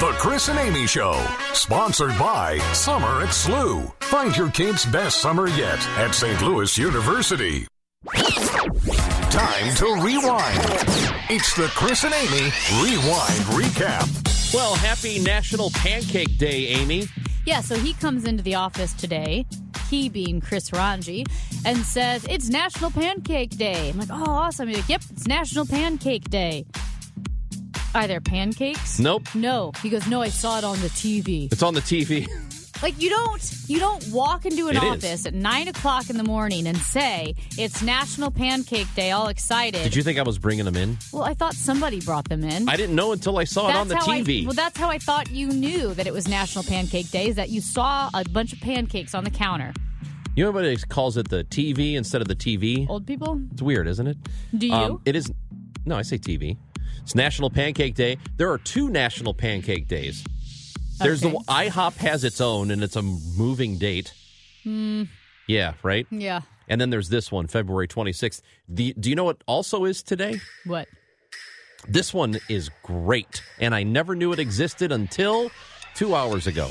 The 0.00 0.12
Chris 0.18 0.48
and 0.48 0.58
Amy 0.58 0.86
Show, 0.86 1.12
sponsored 1.52 2.16
by 2.18 2.58
Summer 2.72 3.20
at 3.22 3.28
SLU. 3.28 3.92
Find 4.04 4.34
your 4.34 4.50
kids' 4.50 4.86
best 4.86 5.20
summer 5.20 5.46
yet 5.48 5.78
at 5.98 6.12
St. 6.14 6.40
Louis 6.40 6.76
University. 6.78 7.66
Time 8.14 9.74
to 9.76 9.86
rewind. 10.02 10.58
It's 11.28 11.54
the 11.54 11.70
Chris 11.74 12.04
and 12.04 12.14
Amy 12.14 12.50
Rewind 12.82 13.44
Recap. 13.52 14.54
Well, 14.54 14.74
happy 14.76 15.18
National 15.20 15.70
Pancake 15.70 16.38
Day, 16.38 16.68
Amy. 16.68 17.04
Yeah, 17.44 17.60
so 17.60 17.76
he 17.76 17.92
comes 17.92 18.24
into 18.24 18.42
the 18.42 18.54
office 18.54 18.94
today, 18.94 19.44
he 19.90 20.08
being 20.08 20.40
Chris 20.40 20.72
Ranji, 20.72 21.26
and 21.66 21.78
says, 21.78 22.24
It's 22.28 22.48
National 22.48 22.90
Pancake 22.90 23.50
Day. 23.50 23.90
I'm 23.90 23.98
like, 23.98 24.08
Oh, 24.10 24.24
awesome. 24.24 24.68
He's 24.68 24.78
like, 24.78 24.88
Yep, 24.88 25.02
it's 25.10 25.26
National 25.26 25.66
Pancake 25.66 26.30
Day. 26.30 26.64
Are 27.94 28.06
there 28.06 28.20
pancakes? 28.20 28.98
Nope. 28.98 29.34
No. 29.34 29.72
He 29.82 29.90
goes, 29.90 30.06
No, 30.06 30.22
I 30.22 30.28
saw 30.28 30.58
it 30.58 30.64
on 30.64 30.80
the 30.80 30.88
TV. 30.88 31.52
It's 31.52 31.62
on 31.62 31.74
the 31.74 31.80
TV. 31.80 32.28
Like 32.82 32.98
you 32.98 33.10
don't 33.10 33.54
you 33.66 33.78
don't 33.78 34.08
walk 34.10 34.46
into 34.46 34.68
an 34.68 34.76
It 34.78 34.82
is. 34.82 35.04
office 35.04 35.26
at 35.26 35.34
nine 35.34 35.68
o'clock 35.68 36.08
in 36.08 36.16
the 36.16 36.24
morning 36.24 36.66
and 36.66 36.78
say 36.78 37.34
it's 37.58 37.82
National 37.82 38.30
Pancake 38.30 38.86
Day, 38.94 39.10
all 39.10 39.28
excited. 39.28 39.82
Did 39.82 39.94
you 39.94 40.02
think 40.02 40.18
I 40.18 40.22
was 40.22 40.38
bringing 40.38 40.64
them 40.64 40.76
in? 40.76 40.96
Well, 41.12 41.22
I 41.24 41.34
thought 41.34 41.52
somebody 41.52 42.00
brought 42.00 42.30
them 42.30 42.42
in. 42.42 42.70
I 42.70 42.76
didn't 42.76 42.96
know 42.96 43.12
until 43.12 43.36
I 43.36 43.44
saw 43.44 43.68
it 43.68 43.76
on 43.76 43.88
the 43.88 43.96
how 43.96 44.06
TV. 44.06 44.44
I, 44.44 44.46
well, 44.46 44.54
that's 44.54 44.78
how 44.78 44.88
I 44.88 44.96
thought 44.96 45.30
you 45.30 45.48
knew 45.48 45.92
that 45.92 46.06
it 46.06 46.14
was 46.14 46.26
National 46.26 46.64
Pancake 46.64 47.10
Day. 47.10 47.26
Is 47.28 47.36
that 47.36 47.50
you 47.50 47.60
saw 47.60 48.08
a 48.14 48.24
bunch 48.30 48.54
of 48.54 48.60
pancakes 48.60 49.14
on 49.14 49.24
the 49.24 49.30
counter? 49.30 49.74
you 50.34 50.44
know 50.44 50.48
everybody 50.48 50.74
calls 50.88 51.18
it 51.18 51.28
the 51.28 51.44
TV 51.44 51.96
instead 51.96 52.22
of 52.22 52.28
the 52.28 52.36
TV? 52.36 52.88
Old 52.88 53.06
people, 53.06 53.42
It's 53.52 53.60
weird, 53.60 53.88
isn't 53.88 54.06
it? 54.06 54.16
do 54.56 54.68
you? 54.68 54.72
Um, 54.72 55.02
it 55.04 55.16
is. 55.16 55.30
No, 55.84 55.98
I 55.98 56.02
say 56.02 56.16
TV. 56.16 56.56
It's 57.02 57.14
National 57.14 57.50
Pancake 57.50 57.94
Day. 57.94 58.18
There 58.36 58.50
are 58.50 58.58
two 58.58 58.88
National 58.90 59.34
Pancake 59.34 59.88
Days. 59.88 60.24
There's 61.00 61.24
Okay. 61.24 61.32
the 61.32 61.44
IHOP 61.52 61.96
has 61.96 62.24
its 62.24 62.40
own, 62.40 62.70
and 62.70 62.82
it's 62.82 62.96
a 62.96 63.02
moving 63.02 63.78
date. 63.78 64.12
Hmm. 64.64 65.04
Yeah, 65.48 65.74
right. 65.82 66.06
yeah. 66.10 66.42
And 66.68 66.80
then 66.80 66.90
there's 66.90 67.08
this 67.08 67.32
one, 67.32 67.48
February 67.48 67.88
26th. 67.88 68.42
The, 68.68 68.94
do 69.00 69.10
you 69.10 69.16
know 69.16 69.24
what 69.24 69.42
also 69.46 69.84
is 69.86 70.02
today? 70.02 70.40
What? 70.66 70.86
This 71.88 72.12
one 72.14 72.38
is 72.48 72.70
great, 72.84 73.42
and 73.58 73.74
I 73.74 73.82
never 73.82 74.14
knew 74.14 74.32
it 74.32 74.38
existed 74.38 74.92
until 74.92 75.50
two 75.94 76.14
hours 76.14 76.46
ago. 76.46 76.68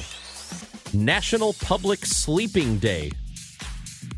National 0.93 1.53
Public 1.53 2.05
Sleeping 2.05 2.77
Day. 2.77 3.11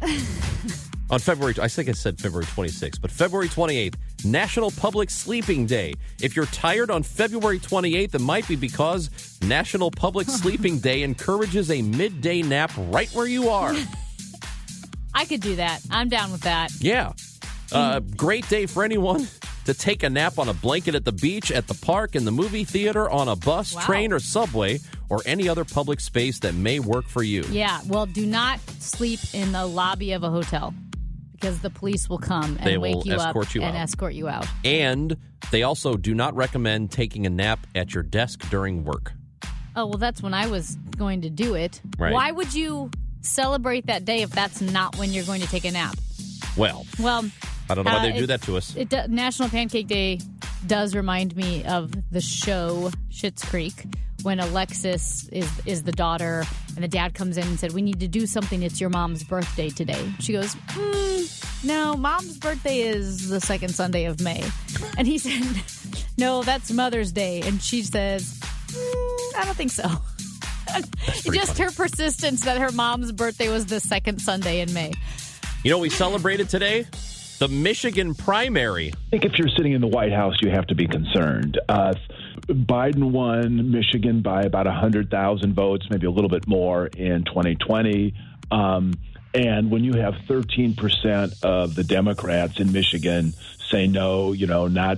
On 1.10 1.20
February, 1.20 1.56
I 1.62 1.68
think 1.68 1.90
I 1.90 1.94
said 1.94 2.20
February 2.20 2.46
26th, 2.46 3.02
but 3.02 3.10
February 3.12 3.48
28th, 3.50 3.96
National 4.26 4.72
Public 4.72 5.10
Sleeping 5.10 5.66
Day. 5.66 5.94
If 6.22 6.36
you're 6.36 6.46
tired 6.48 6.92
on 6.92 7.04
February 7.04 7.60
28th, 7.60 8.16
it 8.16 8.22
might 8.22 8.48
be 8.48 8.56
because 8.56 9.10
National 9.42 9.92
Public 9.92 10.28
Sleeping 10.30 10.80
Day 10.80 11.04
encourages 11.04 11.72
a 11.72 11.82
midday 11.82 12.42
nap 12.42 12.72
right 12.78 13.10
where 13.14 13.28
you 13.28 13.50
are. 13.50 13.74
I 15.14 15.26
could 15.26 15.42
do 15.42 15.56
that. 15.58 15.82
I'm 15.90 16.10
down 16.10 16.32
with 16.32 16.42
that. 16.42 16.72
Yeah. 16.80 17.14
Uh, 17.72 18.00
great 18.00 18.48
day 18.50 18.66
for 18.66 18.84
anyone 18.84 19.28
to 19.66 19.74
take 19.74 20.04
a 20.04 20.10
nap 20.10 20.40
on 20.40 20.50
a 20.50 20.54
blanket 20.54 20.96
at 20.96 21.06
the 21.06 21.12
beach, 21.12 21.52
at 21.52 21.68
the 21.68 21.74
park, 21.74 22.16
in 22.16 22.26
the 22.26 22.32
movie 22.32 22.64
theater, 22.64 23.10
on 23.10 23.28
a 23.28 23.36
bus, 23.36 23.76
Wow. 23.76 23.82
train, 23.82 24.14
or 24.14 24.20
subway, 24.20 24.80
or 25.10 25.22
any 25.26 25.48
other 25.48 25.64
public 25.64 26.00
space 26.00 26.40
that 26.40 26.54
may 26.56 26.80
work 26.80 27.08
for 27.08 27.24
you. 27.24 27.44
Yeah. 27.50 27.80
Well, 27.88 28.06
do 28.06 28.26
not 28.26 28.60
sleep 28.80 29.20
in 29.34 29.52
the 29.52 29.66
lobby 29.66 30.14
of 30.14 30.24
a 30.24 30.30
hotel 30.30 30.74
because 31.42 31.60
the 31.60 31.70
police 31.72 32.08
will 32.08 32.20
come 32.20 32.56
and 32.58 32.66
They 32.68 32.78
wake 32.78 32.96
will 32.96 33.04
you 33.08 33.16
up 33.16 33.36
you 33.56 33.62
and 33.64 33.76
out. 33.76 33.82
escort 33.82 34.14
you 34.14 34.28
out. 34.30 34.46
And 34.64 35.18
they 35.50 35.64
also 35.64 35.96
do 35.98 36.14
not 36.14 36.36
recommend 36.36 36.92
taking 36.92 37.26
a 37.26 37.30
nap 37.30 37.66
at 37.74 37.94
your 37.94 38.04
desk 38.04 38.48
during 38.52 38.84
work. 38.84 39.14
Oh 39.76 39.88
well, 39.88 39.98
that's 39.98 40.22
when 40.22 40.34
I 40.34 40.48
was 40.48 40.76
going 40.98 41.22
to 41.22 41.30
do 41.30 41.56
it. 41.56 41.82
Right. 41.98 42.14
Why 42.14 42.32
would 42.32 42.54
you 42.54 42.92
celebrate 43.22 43.88
that 43.88 44.06
day 44.06 44.22
if 44.22 44.30
that's 44.30 44.62
not 44.62 44.98
when 44.98 45.12
you're 45.12 45.26
going 45.26 45.42
to 45.42 45.48
take 45.48 45.66
a 45.66 45.72
nap? 45.72 45.96
Well, 46.58 46.86
Well, 47.00 47.26
I 47.70 47.74
don't 47.76 47.86
know 47.86 47.92
why 47.92 48.00
Uh, 48.00 48.12
they 48.12 48.20
do 48.20 48.28
that 48.28 48.42
to 48.44 48.58
us. 48.58 48.76
It 48.76 48.92
National 49.10 49.50
Pancake 49.50 49.88
Day 49.88 50.20
does 50.68 50.94
remind 50.96 51.36
me 51.36 51.64
of 51.64 51.92
the 52.12 52.22
show 52.22 52.92
Schitt's 53.10 53.44
Creek 53.46 53.86
when 54.24 54.40
Alexis 54.40 55.28
is 55.30 55.50
is 55.66 55.84
the 55.84 55.92
daughter 55.92 56.44
and 56.76 56.84
the 56.84 56.88
dad 56.88 57.14
comes 57.14 57.38
in 57.38 57.46
and 57.48 57.60
said, 57.60 57.74
"We 57.74 57.82
need 57.82 58.00
to 58.00 58.08
do 58.08 58.26
something. 58.26 58.64
It's 58.64 58.80
your 58.80 58.90
mom's 58.90 59.24
birthday 59.24 59.70
today." 59.70 60.14
She 60.20 60.34
goes, 60.34 60.56
mm, 60.56 61.64
"No, 61.64 61.96
mom's 61.96 62.38
birthday 62.38 62.82
is 62.82 63.30
the 63.30 63.42
second 63.42 63.70
Sunday 63.70 64.06
of 64.06 64.22
May," 64.22 64.44
and 64.98 65.08
he 65.08 65.18
said, 65.18 65.44
"No, 66.18 66.44
that's 66.44 66.72
Mother's 66.72 67.12
Day," 67.12 67.42
and 67.42 67.62
she 67.62 67.84
says, 67.84 68.40
mm, 68.68 69.38
"I 69.38 69.46
don't 69.46 69.58
think 69.58 69.72
so." 69.72 69.90
pretty 71.24 71.38
Just 71.38 71.58
her 71.58 71.72
persistence 71.72 72.46
that 72.46 72.58
her 72.58 72.72
mom's 72.72 73.12
birthday 73.12 73.50
was 73.50 73.66
the 73.66 73.80
second 73.80 74.22
Sunday 74.22 74.62
in 74.62 74.74
May. 74.74 74.94
You 75.64 75.72
know, 75.72 75.80
we 75.80 75.90
celebrated 75.90 76.50
today 76.50 76.86
the 77.40 77.48
Michigan 77.48 78.14
primary. 78.14 78.94
I 78.94 79.10
think 79.10 79.26
if 79.26 79.38
you're 79.38 79.50
sitting 79.50 79.74
in 79.74 79.82
the 79.82 79.88
White 79.88 80.14
House, 80.14 80.36
you 80.42 80.52
have 80.52 80.68
to 80.68 80.76
be 80.76 80.88
concerned. 80.88 81.60
Uh, 81.68 81.94
Biden 82.54 83.12
won 83.12 83.72
Michigan 83.72 84.22
by 84.22 84.44
about 84.44 84.66
100,000 84.66 85.54
votes, 85.54 85.88
maybe 85.90 86.08
a 86.08 86.12
little 86.12 86.30
bit 86.30 86.48
more 86.48 86.88
in 86.88 87.24
2020. 87.24 88.14
Um, 88.52 88.94
and 89.34 89.72
when 89.72 89.84
you 89.84 89.94
have 89.94 90.16
13% 90.28 91.44
of 91.44 91.76
the 91.76 91.84
Democrats 91.84 92.60
in 92.60 92.72
Michigan 92.72 93.34
say 93.72 93.88
no, 93.88 94.34
you 94.34 94.48
know, 94.48 94.68
not 94.68 94.98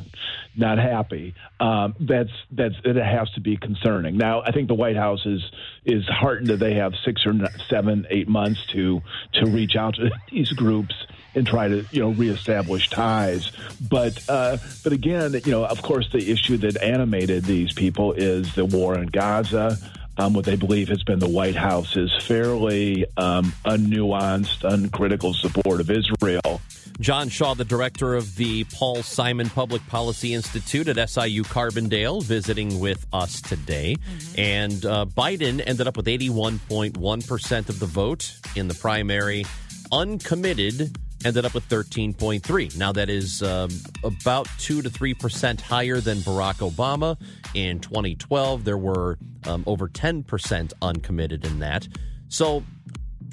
not 0.55 0.77
happy, 0.77 1.35
um, 1.59 1.95
that's 1.99 2.31
that's 2.51 2.75
it 2.83 2.95
has 2.95 3.29
to 3.31 3.41
be 3.41 3.57
concerning. 3.57 4.17
Now, 4.17 4.41
I 4.41 4.51
think 4.51 4.67
the 4.67 4.73
White 4.73 4.95
House 4.95 5.25
is 5.25 5.41
is 5.85 6.03
heartened 6.07 6.47
that 6.47 6.57
they 6.57 6.75
have 6.75 6.93
six 7.05 7.25
or 7.25 7.33
seven, 7.69 8.07
eight 8.09 8.27
months 8.27 8.65
to 8.73 9.01
to 9.33 9.45
reach 9.45 9.75
out 9.75 9.95
to 9.95 10.09
these 10.31 10.51
groups 10.51 10.95
and 11.35 11.47
try 11.47 11.67
to 11.67 11.85
you 11.91 12.01
know 12.01 12.09
reestablish 12.09 12.89
ties. 12.89 13.51
But 13.89 14.23
uh, 14.29 14.57
but 14.83 14.93
again, 14.93 15.33
you 15.45 15.51
know, 15.51 15.65
of 15.65 15.81
course, 15.81 16.11
the 16.11 16.31
issue 16.31 16.57
that 16.57 16.81
animated 16.81 17.45
these 17.45 17.73
people 17.73 18.13
is 18.13 18.55
the 18.55 18.65
war 18.65 18.97
in 18.97 19.07
Gaza. 19.07 19.77
Um, 20.15 20.33
what 20.33 20.45
they 20.45 20.55
believe 20.55 20.89
has 20.89 21.01
been 21.01 21.17
the 21.17 21.27
White 21.27 21.55
House's 21.55 22.11
fairly 22.21 23.05
um, 23.17 23.51
unnuanced, 23.65 24.63
uncritical 24.63 25.33
support 25.33 25.81
of 25.81 25.89
Israel. 25.89 26.61
John 26.99 27.29
Shaw, 27.29 27.55
the 27.55 27.65
director 27.65 28.13
of 28.13 28.35
the 28.35 28.63
Paul 28.65 29.01
Simon 29.01 29.49
Public 29.49 29.85
Policy 29.87 30.35
Institute 30.35 30.87
at 30.87 31.09
SIU 31.09 31.43
Carbondale, 31.43 32.23
visiting 32.23 32.79
with 32.79 33.05
us 33.11 33.41
today. 33.41 33.95
And 34.37 34.85
uh, 34.85 35.05
Biden 35.05 35.63
ended 35.65 35.87
up 35.87 35.97
with 35.97 36.05
81.1% 36.05 37.69
of 37.69 37.79
the 37.79 37.85
vote 37.87 38.35
in 38.55 38.67
the 38.67 38.75
primary. 38.75 39.45
Uncommitted 39.91 40.95
ended 41.25 41.45
up 41.45 41.53
with 41.53 41.67
13.3. 41.69 42.77
Now, 42.77 42.91
that 42.91 43.09
is 43.09 43.41
um, 43.43 43.69
about 44.03 44.47
2 44.59 44.81
to 44.81 44.89
3% 44.89 45.61
higher 45.61 45.99
than 45.99 46.17
Barack 46.19 46.69
Obama. 46.69 47.17
In 47.53 47.79
2012, 47.79 48.63
there 48.63 48.77
were 48.77 49.17
um, 49.45 49.63
over 49.67 49.87
10% 49.87 50.73
uncommitted 50.81 51.45
in 51.45 51.59
that. 51.59 51.87
So, 52.29 52.63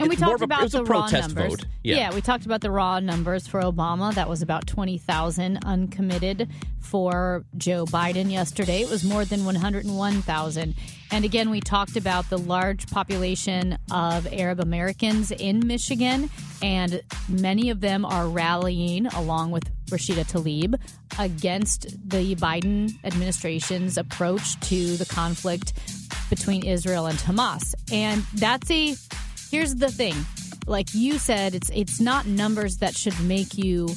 And 0.01 0.09
we 0.09 0.17
talked 0.17 0.43
about 0.43 0.65
a 0.65 0.69
the 0.69 0.85
raw 0.85 1.07
numbers. 1.09 1.51
vote. 1.51 1.67
Yeah. 1.83 2.15
we 2.15 2.21
talked 2.21 2.47
about 2.47 2.61
the 2.61 2.71
raw 2.71 3.01
numbers 3.01 3.47
for 3.47 3.61
Obama. 3.61 4.15
That 4.15 4.29
was 4.29 4.43
about 4.43 4.67
20,000 4.67 5.59
uncommitted 5.65 6.49
for 6.81 7.45
Joe 7.57 7.85
Biden 7.85 8.31
yesterday. 8.31 8.83
It 8.83 8.91
was 8.91 9.05
more 9.05 9.25
than 9.25 9.45
101,000. 9.45 10.75
And 11.13 11.25
again, 11.25 11.51
we 11.51 11.61
talked 11.61 11.97
about 11.97 12.31
the 12.31 12.39
large 12.39 12.87
population 12.89 13.77
of 13.91 14.33
Arab 14.33 14.61
Americans 14.61 15.31
in 15.33 15.67
Michigan, 15.67 16.31
and 16.63 17.03
many 17.29 17.71
of 17.71 17.81
them 17.81 18.05
are 18.05 18.29
rallying 18.29 19.07
along 19.07 19.51
with 19.51 19.65
Rashida 19.87 20.25
Tlaib 20.25 20.77
against 21.19 22.09
the 22.09 22.35
Biden 22.37 22.93
administration's 23.05 23.99
approach 23.99 24.59
to 24.61 24.97
the 24.97 25.05
conflict 25.05 25.73
between 26.31 26.65
Israel 26.65 27.07
and 27.07 27.19
Hamas. 27.19 27.75
And 27.93 28.23
that's 28.35 28.71
a 28.71 28.95
here's 29.51 29.75
the 29.75 29.91
thing. 29.91 30.15
Like 30.67 30.95
you 30.95 31.19
said 31.19 31.55
it's 31.55 31.71
it's 31.71 32.01
not 32.01 32.27
numbers 32.27 32.79
that 32.79 32.97
should 32.97 33.19
make 33.25 33.59
you 33.59 33.89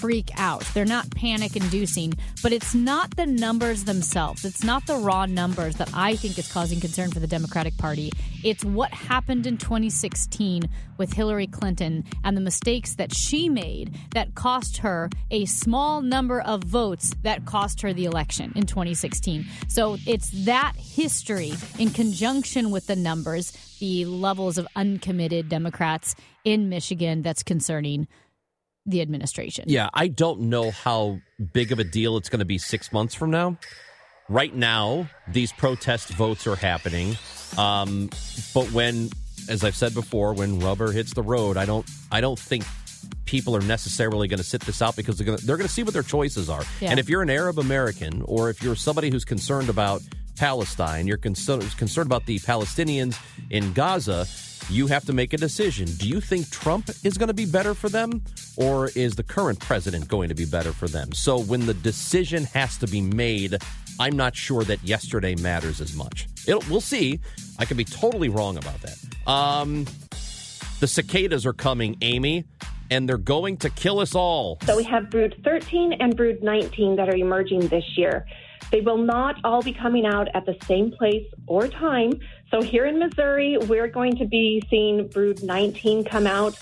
freak 0.00 0.30
out. 0.36 0.64
They're 0.72 0.86
not 0.86 1.10
panic 1.10 1.56
inducing, 1.56 2.14
but 2.42 2.54
it's 2.54 2.74
not 2.74 3.16
the 3.16 3.26
numbers 3.26 3.84
themselves. 3.84 4.46
It's 4.46 4.64
not 4.64 4.86
the 4.86 4.96
raw 4.96 5.26
numbers 5.26 5.76
that 5.76 5.90
I 5.92 6.16
think 6.16 6.38
is 6.38 6.50
causing 6.50 6.80
concern 6.80 7.10
for 7.10 7.20
the 7.20 7.26
Democratic 7.26 7.76
Party. 7.76 8.10
It's 8.42 8.64
what 8.64 8.94
happened 8.94 9.46
in 9.46 9.58
2016 9.58 10.62
with 10.96 11.12
Hillary 11.12 11.46
Clinton 11.46 12.04
and 12.24 12.34
the 12.34 12.40
mistakes 12.40 12.94
that 12.94 13.14
she 13.14 13.50
made 13.50 13.94
that 14.12 14.34
cost 14.34 14.78
her 14.78 15.10
a 15.30 15.44
small 15.44 16.00
number 16.00 16.40
of 16.40 16.64
votes 16.64 17.14
that 17.22 17.44
cost 17.44 17.82
her 17.82 17.92
the 17.92 18.06
election 18.06 18.52
in 18.56 18.64
2016. 18.64 19.44
So 19.68 19.98
it's 20.06 20.30
that 20.46 20.72
history 20.76 21.52
in 21.78 21.90
conjunction 21.90 22.70
with 22.70 22.86
the 22.86 22.96
numbers, 22.96 23.52
the 23.80 24.06
levels 24.06 24.56
of 24.56 24.66
uncommitted 24.76 25.50
Democrats 25.50 26.14
in 26.42 26.70
Michigan 26.70 27.20
that's 27.20 27.42
concerning 27.42 28.08
the 28.86 29.00
administration. 29.00 29.64
Yeah, 29.68 29.90
I 29.94 30.08
don't 30.08 30.42
know 30.42 30.70
how 30.70 31.18
big 31.52 31.72
of 31.72 31.78
a 31.78 31.84
deal 31.84 32.16
it's 32.16 32.28
going 32.28 32.40
to 32.40 32.44
be 32.44 32.58
six 32.58 32.92
months 32.92 33.14
from 33.14 33.30
now. 33.30 33.58
Right 34.28 34.54
now, 34.54 35.08
these 35.28 35.52
protest 35.52 36.10
votes 36.10 36.46
are 36.46 36.56
happening. 36.56 37.16
Um, 37.58 38.10
but 38.54 38.70
when, 38.72 39.10
as 39.48 39.64
I've 39.64 39.74
said 39.74 39.92
before, 39.92 40.34
when 40.34 40.60
rubber 40.60 40.92
hits 40.92 41.14
the 41.14 41.22
road, 41.22 41.56
I 41.56 41.66
don't, 41.66 41.88
I 42.12 42.20
don't 42.20 42.38
think 42.38 42.64
people 43.24 43.56
are 43.56 43.62
necessarily 43.62 44.28
going 44.28 44.38
to 44.38 44.44
sit 44.44 44.60
this 44.62 44.82
out 44.82 44.96
because 44.96 45.18
they're 45.18 45.26
going 45.26 45.38
to, 45.38 45.46
they're 45.46 45.56
going 45.56 45.66
to 45.66 45.72
see 45.72 45.82
what 45.82 45.94
their 45.94 46.02
choices 46.02 46.48
are. 46.48 46.62
Yeah. 46.80 46.90
And 46.90 47.00
if 47.00 47.08
you're 47.08 47.22
an 47.22 47.30
Arab 47.30 47.58
American 47.58 48.22
or 48.22 48.50
if 48.50 48.62
you're 48.62 48.76
somebody 48.76 49.10
who's 49.10 49.24
concerned 49.24 49.68
about 49.68 50.02
Palestine, 50.40 51.06
you're 51.06 51.18
concerned, 51.18 51.76
concerned 51.76 52.06
about 52.06 52.24
the 52.24 52.38
Palestinians 52.38 53.20
in 53.50 53.74
Gaza, 53.74 54.26
you 54.70 54.86
have 54.86 55.04
to 55.04 55.12
make 55.12 55.34
a 55.34 55.36
decision. 55.36 55.86
Do 55.98 56.08
you 56.08 56.18
think 56.18 56.48
Trump 56.48 56.88
is 57.04 57.18
going 57.18 57.26
to 57.26 57.34
be 57.34 57.44
better 57.44 57.74
for 57.74 57.90
them, 57.90 58.22
or 58.56 58.88
is 58.96 59.16
the 59.16 59.22
current 59.22 59.60
president 59.60 60.08
going 60.08 60.30
to 60.30 60.34
be 60.34 60.46
better 60.46 60.72
for 60.72 60.88
them? 60.88 61.12
So 61.12 61.38
when 61.38 61.66
the 61.66 61.74
decision 61.74 62.44
has 62.44 62.78
to 62.78 62.86
be 62.86 63.02
made, 63.02 63.58
I'm 63.98 64.16
not 64.16 64.34
sure 64.34 64.64
that 64.64 64.82
yesterday 64.82 65.34
matters 65.34 65.78
as 65.78 65.94
much. 65.94 66.26
It'll, 66.48 66.64
we'll 66.70 66.80
see. 66.80 67.20
I 67.58 67.66
could 67.66 67.76
be 67.76 67.84
totally 67.84 68.30
wrong 68.30 68.56
about 68.56 68.80
that. 68.80 68.96
Um, 69.30 69.84
the 70.80 70.86
cicadas 70.86 71.44
are 71.44 71.52
coming, 71.52 71.98
Amy, 72.00 72.46
and 72.90 73.06
they're 73.06 73.18
going 73.18 73.58
to 73.58 73.68
kill 73.68 73.98
us 73.98 74.14
all. 74.14 74.56
So 74.64 74.74
we 74.74 74.84
have 74.84 75.10
Brood 75.10 75.38
13 75.44 75.92
and 76.00 76.16
Brood 76.16 76.42
19 76.42 76.96
that 76.96 77.10
are 77.10 77.16
emerging 77.16 77.68
this 77.68 77.84
year. 77.98 78.24
They 78.70 78.80
will 78.80 78.98
not 78.98 79.36
all 79.44 79.62
be 79.62 79.72
coming 79.72 80.06
out 80.06 80.28
at 80.34 80.46
the 80.46 80.56
same 80.66 80.92
place 80.92 81.26
or 81.46 81.66
time. 81.68 82.12
So 82.50 82.62
here 82.62 82.86
in 82.86 82.98
Missouri, 82.98 83.56
we're 83.58 83.88
going 83.88 84.16
to 84.16 84.26
be 84.26 84.62
seeing 84.70 85.08
Brood 85.08 85.42
19 85.42 86.04
come 86.04 86.26
out 86.26 86.58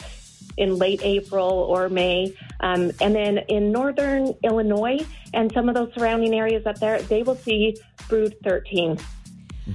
in 0.57 0.77
late 0.77 1.01
April 1.05 1.49
or 1.49 1.89
May. 1.89 2.35
Um, 2.61 2.91
and 3.01 3.15
then 3.15 3.39
in 3.49 3.71
northern 3.71 4.35
Illinois 4.43 5.07
and 5.33 5.53
some 5.53 5.69
of 5.69 5.75
those 5.75 5.93
surrounding 5.95 6.35
areas 6.35 6.67
up 6.67 6.79
there, 6.81 7.01
they 7.03 7.23
will 7.23 7.37
see 7.37 7.77
Brood 8.09 8.35
13. 8.43 8.99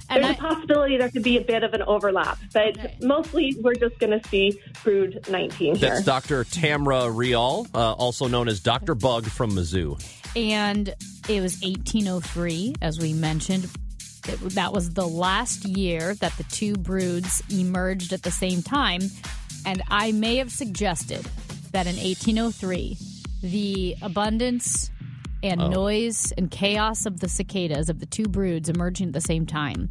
And 0.10 0.24
There's 0.24 0.36
I- 0.36 0.38
a 0.38 0.38
possibility 0.56 0.98
there 0.98 1.10
could 1.10 1.24
be 1.24 1.38
a 1.38 1.42
bit 1.42 1.64
of 1.64 1.74
an 1.74 1.82
overlap, 1.84 2.38
but 2.54 2.78
Okay. 2.78 2.96
mostly 3.02 3.56
we're 3.62 3.76
just 3.76 3.98
going 4.00 4.20
to 4.20 4.28
see 4.30 4.60
Brood 4.84 5.26
19 5.30 5.76
here. 5.76 5.90
That's 5.90 6.04
Dr. 6.06 6.44
Tamra 6.44 7.14
Reall, 7.16 7.68
uh, 7.74 7.94
also 7.94 8.28
known 8.28 8.48
as 8.48 8.60
Dr. 8.60 8.96
Bug 8.96 9.26
from 9.26 9.52
Mizzou. 9.52 10.02
and 10.36 10.96
it 11.30 11.42
was 11.42 11.62
1803, 11.64 12.76
as 12.82 13.00
we 13.00 13.14
mentioned. 13.14 13.66
It, 14.28 14.40
that 14.56 14.72
was 14.74 14.94
the 14.94 15.08
last 15.08 15.66
year 15.66 16.16
that 16.16 16.36
the 16.38 16.44
two 16.46 16.74
broods 16.74 17.44
emerged 17.52 18.14
at 18.14 18.24
the 18.24 18.32
same 18.32 18.62
time. 18.64 19.02
And 19.66 19.82
I 19.90 20.12
may 20.12 20.38
have 20.38 20.52
suggested 20.52 21.26
that 21.72 21.88
in 21.88 21.96
1803, 21.98 22.98
the 23.44 23.96
abundance 24.02 24.90
and 25.44 25.62
oh. 25.62 25.68
noise 25.68 26.32
and 26.38 26.50
chaos 26.50 27.06
of 27.06 27.20
the 27.20 27.30
cicadas, 27.30 27.90
of 27.90 28.00
the 28.00 28.06
two 28.06 28.26
broods 28.26 28.70
emerging 28.70 29.08
at 29.08 29.14
the 29.14 29.22
same 29.22 29.46
time, 29.46 29.90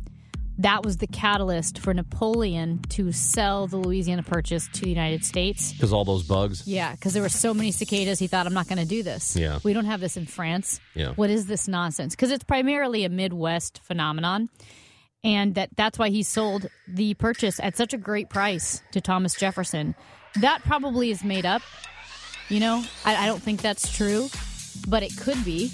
that 0.58 0.84
was 0.84 0.98
the 0.98 1.06
catalyst 1.06 1.78
for 1.78 1.94
Napoleon 1.94 2.80
to 2.90 3.10
sell 3.12 3.66
the 3.66 3.76
Louisiana 3.76 4.22
Purchase 4.22 4.68
to 4.74 4.80
the 4.82 4.88
United 4.88 5.24
States. 5.24 5.72
Because 5.72 5.92
all 5.92 6.04
those 6.04 6.24
bugs. 6.24 6.66
Yeah, 6.66 6.92
because 6.92 7.14
there 7.14 7.22
were 7.22 7.28
so 7.28 7.54
many 7.54 7.70
cicadas, 7.70 8.18
he 8.18 8.26
thought, 8.26 8.46
I'm 8.46 8.54
not 8.54 8.68
going 8.68 8.78
to 8.78 8.84
do 8.84 9.02
this. 9.02 9.36
Yeah. 9.36 9.60
We 9.62 9.72
don't 9.72 9.86
have 9.86 10.00
this 10.00 10.16
in 10.16 10.26
France. 10.26 10.80
Yeah. 10.94 11.12
What 11.14 11.30
is 11.30 11.46
this 11.46 11.68
nonsense? 11.68 12.14
Because 12.14 12.30
it's 12.30 12.44
primarily 12.44 13.04
a 13.04 13.08
Midwest 13.08 13.80
phenomenon. 13.82 14.48
And 15.24 15.54
that 15.54 15.70
that's 15.76 15.98
why 15.98 16.08
he 16.08 16.22
sold 16.22 16.66
the 16.88 17.14
purchase 17.14 17.60
at 17.60 17.76
such 17.76 17.94
a 17.94 17.98
great 17.98 18.28
price 18.28 18.82
to 18.90 19.00
Thomas 19.00 19.34
Jefferson. 19.34 19.94
That 20.40 20.62
probably 20.64 21.10
is 21.10 21.22
made 21.22 21.46
up. 21.46 21.62
You 22.48 22.60
know, 22.60 22.84
I, 23.04 23.16
I 23.16 23.26
don't 23.26 23.40
think 23.40 23.62
that's 23.62 23.90
true, 23.96 24.28
but 24.88 25.02
it 25.02 25.16
could 25.16 25.44
be. 25.44 25.70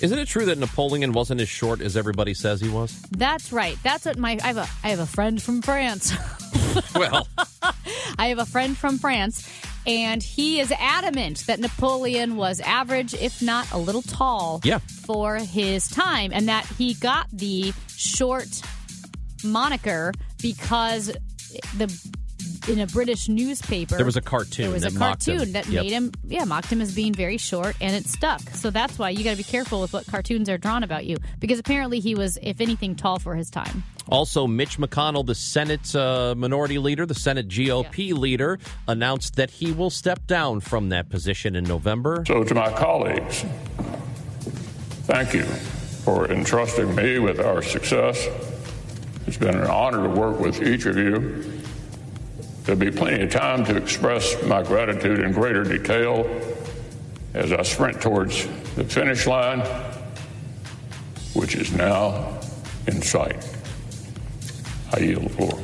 Isn't 0.00 0.18
it 0.18 0.26
true 0.26 0.44
that 0.46 0.58
Napoleon 0.58 1.12
wasn't 1.12 1.40
as 1.40 1.48
short 1.48 1.80
as 1.80 1.96
everybody 1.96 2.34
says 2.34 2.60
he 2.60 2.68
was? 2.68 3.00
That's 3.12 3.52
right. 3.52 3.78
That's 3.84 4.04
what 4.04 4.18
my 4.18 4.38
I 4.42 4.46
have 4.48 4.56
a 4.56 4.66
I 4.82 4.88
have 4.88 4.98
a 4.98 5.06
friend 5.06 5.40
from 5.42 5.62
France. 5.62 6.12
Well, 6.94 7.28
I 8.18 8.28
have 8.28 8.38
a 8.38 8.46
friend 8.46 8.74
from 8.76 8.96
France, 8.96 9.46
and 9.86 10.22
he 10.22 10.58
is 10.58 10.72
adamant 10.72 11.40
that 11.46 11.60
Napoleon 11.60 12.36
was 12.36 12.60
average, 12.60 13.12
if 13.12 13.42
not 13.42 13.70
a 13.72 13.78
little 13.78 14.00
tall, 14.00 14.60
Yeah. 14.64 14.78
for 14.78 15.36
his 15.36 15.88
time, 15.88 16.30
and 16.32 16.48
that 16.48 16.64
he 16.78 16.94
got 16.94 17.26
the 17.30 17.74
short 17.88 18.48
moniker 19.44 20.12
because 20.40 21.12
the 21.76 21.88
in 22.68 22.78
a 22.80 22.86
British 22.86 23.28
newspaper 23.28 23.96
there 23.96 24.04
was 24.06 24.16
a 24.16 24.20
cartoon 24.20 24.64
there 24.64 24.72
was 24.72 24.82
that 24.82 24.92
a 24.92 24.98
mocked 24.98 25.26
cartoon 25.26 25.52
that 25.52 25.66
Yep. 25.66 25.82
made 25.82 25.92
him 25.92 26.12
yeah 26.26 26.44
mocked 26.44 26.68
him 26.70 26.80
as 26.80 26.94
being 26.94 27.12
very 27.12 27.38
short 27.38 27.76
and 27.80 27.94
it 27.94 28.06
stuck 28.06 28.40
so 28.50 28.70
that's 28.70 28.98
why 28.98 29.10
you 29.10 29.24
got 29.24 29.32
to 29.32 29.36
be 29.36 29.42
careful 29.42 29.80
with 29.80 29.92
what 29.92 30.06
cartoons 30.06 30.48
are 30.48 30.58
drawn 30.58 30.82
about 30.82 31.04
you 31.06 31.16
because 31.40 31.58
apparently 31.58 32.00
he 32.00 32.14
was 32.14 32.38
if 32.42 32.60
anything 32.60 32.94
tall 32.94 33.18
for 33.18 33.34
his 33.34 33.50
time 33.50 33.82
Also, 34.08 34.48
Mitch 34.48 34.78
McConnell, 34.78 35.24
the 35.24 35.34
Senate 35.34 35.94
uh, 35.94 36.34
minority 36.36 36.78
leader, 36.78 37.06
the 37.06 37.14
Senate 37.14 37.46
GOP 37.48 38.12
leader, 38.12 38.58
announced 38.88 39.36
that 39.36 39.48
he 39.50 39.70
will 39.70 39.90
step 39.90 40.26
down 40.26 40.58
from 40.60 40.88
that 40.88 41.08
position 41.08 41.54
in 41.54 41.62
November. 41.64 42.24
So, 42.26 42.42
to 42.42 42.52
my 42.54 42.72
colleagues, 42.72 43.44
thank 45.06 45.34
you 45.34 45.44
for 46.04 46.30
entrusting 46.30 46.94
me 46.96 47.20
with 47.20 47.38
our 47.40 47.62
success. 47.62 48.26
It's 49.28 49.36
been 49.36 49.54
an 49.56 49.68
honor 49.68 50.02
to 50.02 50.08
work 50.08 50.40
with 50.40 50.60
each 50.62 50.84
of 50.86 50.96
you. 50.96 51.61
There'll 52.64 52.80
be 52.80 52.90
plenty 52.90 53.24
of 53.24 53.30
time 53.30 53.64
to 53.64 53.76
express 53.76 54.40
my 54.44 54.62
gratitude 54.62 55.18
in 55.20 55.32
greater 55.32 55.64
detail 55.64 56.26
as 57.34 57.52
I 57.52 57.62
sprint 57.62 58.00
towards 58.00 58.46
the 58.76 58.84
finish 58.84 59.26
line, 59.26 59.60
which 61.34 61.54
is 61.56 61.72
now 61.72 62.38
in 62.86 63.02
sight. 63.02 63.36
I 64.92 65.00
yield 65.00 65.24
the 65.24 65.30
floor. 65.30 65.58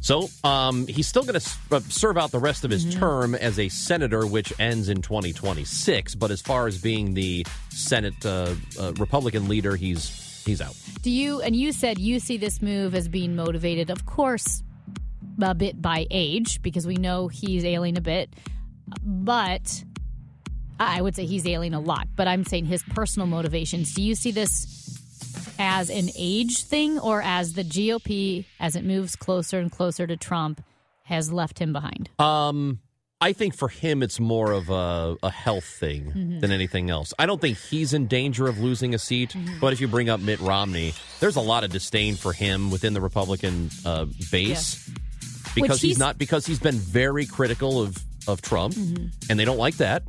So 0.00 0.28
um, 0.42 0.86
he's 0.88 1.06
still 1.06 1.22
going 1.22 1.38
to 1.38 1.80
serve 1.88 2.18
out 2.18 2.32
the 2.32 2.40
rest 2.40 2.64
of 2.64 2.70
his 2.70 2.84
Mm-hmm. 2.84 2.98
term 2.98 3.34
as 3.36 3.58
a 3.58 3.68
senator, 3.68 4.26
which 4.26 4.52
ends 4.58 4.88
in 4.88 5.00
2026. 5.00 6.16
But 6.16 6.30
as 6.32 6.42
far 6.42 6.66
as 6.66 6.80
being 6.80 7.14
the 7.14 7.46
Senate 7.70 8.14
uh, 8.26 8.54
uh, 8.78 8.92
Republican 8.98 9.48
leader, 9.48 9.76
he's 9.76 10.42
he's 10.44 10.60
out. 10.60 10.74
Do 11.02 11.10
you 11.10 11.40
and 11.40 11.54
you 11.54 11.72
said 11.72 11.98
you 11.98 12.18
see 12.18 12.36
this 12.36 12.60
move 12.60 12.96
as 12.96 13.06
being 13.08 13.36
motivated, 13.36 13.90
of 13.90 14.04
course, 14.04 14.64
a 15.40 15.54
bit 15.54 15.80
by 15.80 16.06
age 16.10 16.60
because 16.62 16.86
we 16.86 16.94
know 16.96 17.28
he's 17.28 17.64
ailing 17.64 17.96
a 17.96 18.00
bit, 18.00 18.34
but 19.04 19.84
I 20.80 21.00
would 21.00 21.14
say 21.14 21.26
he's 21.26 21.46
ailing 21.46 21.74
a 21.74 21.80
lot. 21.80 22.08
But 22.16 22.28
I'm 22.28 22.44
saying 22.44 22.66
his 22.66 22.82
personal 22.82 23.26
motivations. 23.26 23.94
Do 23.94 24.02
you 24.02 24.14
see 24.14 24.30
this 24.32 24.98
as 25.58 25.90
an 25.90 26.08
age 26.16 26.64
thing 26.64 26.98
or 26.98 27.22
as 27.22 27.54
the 27.54 27.64
GOP, 27.64 28.44
as 28.60 28.76
it 28.76 28.84
moves 28.84 29.16
closer 29.16 29.58
and 29.58 29.70
closer 29.70 30.06
to 30.06 30.16
Trump, 30.16 30.62
has 31.04 31.32
left 31.32 31.58
him 31.58 31.72
behind? 31.72 32.10
Um, 32.18 32.80
I 33.20 33.32
think 33.32 33.54
for 33.54 33.68
him, 33.68 34.02
it's 34.02 34.18
more 34.18 34.50
of 34.50 34.68
a, 34.70 35.16
a 35.22 35.30
health 35.30 35.64
thing 35.64 36.06
Mm-hmm. 36.06 36.40
than 36.40 36.50
anything 36.50 36.90
else. 36.90 37.14
I 37.18 37.26
don't 37.26 37.40
think 37.40 37.56
he's 37.56 37.94
in 37.94 38.08
danger 38.08 38.48
of 38.48 38.58
losing 38.58 38.94
a 38.94 38.98
seat. 38.98 39.30
Mm-hmm. 39.30 39.60
But 39.60 39.72
if 39.72 39.80
you 39.80 39.86
bring 39.86 40.08
up 40.08 40.18
Mitt 40.20 40.40
Romney, 40.40 40.92
there's 41.20 41.36
a 41.36 41.40
lot 41.40 41.62
of 41.62 41.70
disdain 41.70 42.16
for 42.16 42.32
him 42.32 42.70
within 42.72 42.92
the 42.94 43.00
Republican 43.00 43.70
uh, 43.84 44.06
base 44.32 44.90
because 45.54 45.80
he's, 45.80 45.90
he's- 45.90 45.98
not 45.98 46.18
because 46.18 46.46
he's 46.46 46.58
been 46.60 46.76
very 46.76 47.26
critical 47.26 47.80
of 47.82 47.96
of 48.28 48.40
Trump, 48.42 48.74
Mm-hmm. 48.74 49.06
and 49.30 49.38
they 49.38 49.44
don't 49.44 49.58
like 49.58 49.76
that. 49.78 50.04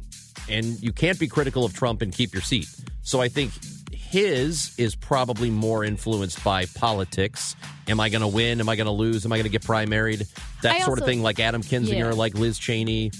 And 0.49 0.79
you 0.83 0.91
can't 0.93 1.17
be 1.19 1.27
critical 1.27 1.63
of 1.65 1.73
Trump 1.73 2.01
and 2.01 2.13
keep 2.13 2.33
your 2.33 2.43
seat. 2.43 2.67
So 3.01 3.21
I 3.21 3.27
think 3.29 3.51
his 3.91 4.77
is 4.77 4.93
probably 4.95 5.49
more 5.49 5.83
influenced 5.83 6.43
by 6.43 6.65
politics. 6.65 7.55
Am 7.87 7.99
I 7.99 8.09
going 8.09 8.21
to 8.21 8.27
win? 8.27 8.59
Am 8.59 8.69
I 8.69 8.75
going 8.75 8.85
to 8.85 8.91
lose? 8.91 9.25
Am 9.25 9.31
I 9.31 9.37
going 9.37 9.45
to 9.45 9.49
get 9.49 9.63
primaried? 9.63 10.27
That 10.61 10.75
I 10.75 10.79
sort 10.81 10.99
of 10.99 11.05
thing, 11.05 11.21
like 11.23 11.39
Adam 11.39 11.63
Kinzinger, 11.63 11.97
Yeah. 11.97 12.09
like 12.11 12.35
Liz 12.35 12.59
Cheney. 12.59 13.11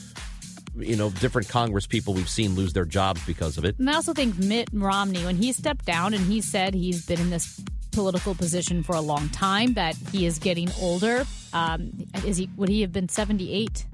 You 0.76 0.96
know, 0.96 1.12
different 1.12 1.50
Congress 1.50 1.86
people 1.86 2.14
we've 2.16 2.28
seen 2.30 2.56
lose 2.56 2.74
their 2.74 2.86
jobs 2.86 3.24
because 3.28 3.58
of 3.60 3.64
it. 3.66 3.78
And 3.78 3.88
I 3.90 3.94
also 3.94 4.14
think 4.14 4.38
Mitt 4.40 4.70
Romney, 4.74 5.24
when 5.24 5.36
he 5.36 5.54
stepped 5.54 5.86
down 5.86 6.16
and 6.16 6.26
he 6.26 6.42
said 6.42 6.74
he's 6.74 7.06
been 7.06 7.20
in 7.20 7.30
this 7.30 7.62
political 7.94 8.36
position 8.36 8.84
for 8.84 8.96
a 8.96 9.02
long 9.02 9.30
time, 9.30 9.74
that 9.74 9.96
he 10.12 10.26
is 10.26 10.40
getting 10.40 10.70
older. 10.80 11.26
Um, 11.54 11.92
is 12.26 12.38
he? 12.38 12.50
Would 12.58 12.70
he 12.70 12.82
have 12.82 12.92
been 12.92 13.10
seventy 13.10 13.54
eight? 13.54 13.86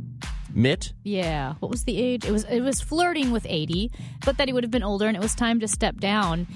Mitt? 0.53 0.93
Yeah. 1.03 1.53
What 1.59 1.69
was 1.69 1.83
the 1.83 1.97
age? 2.01 2.25
It 2.25 2.31
was 2.31 2.43
it 2.45 2.61
was 2.61 2.81
flirting 2.81 3.31
with 3.31 3.45
80, 3.47 3.91
but 4.25 4.37
that 4.37 4.47
he 4.47 4.53
would 4.53 4.63
have 4.63 4.71
been 4.71 4.83
older 4.83 5.07
and 5.07 5.15
it 5.15 5.21
was 5.21 5.35
time 5.35 5.59
to 5.59 5.67
step 5.67 5.97
down. 5.97 6.47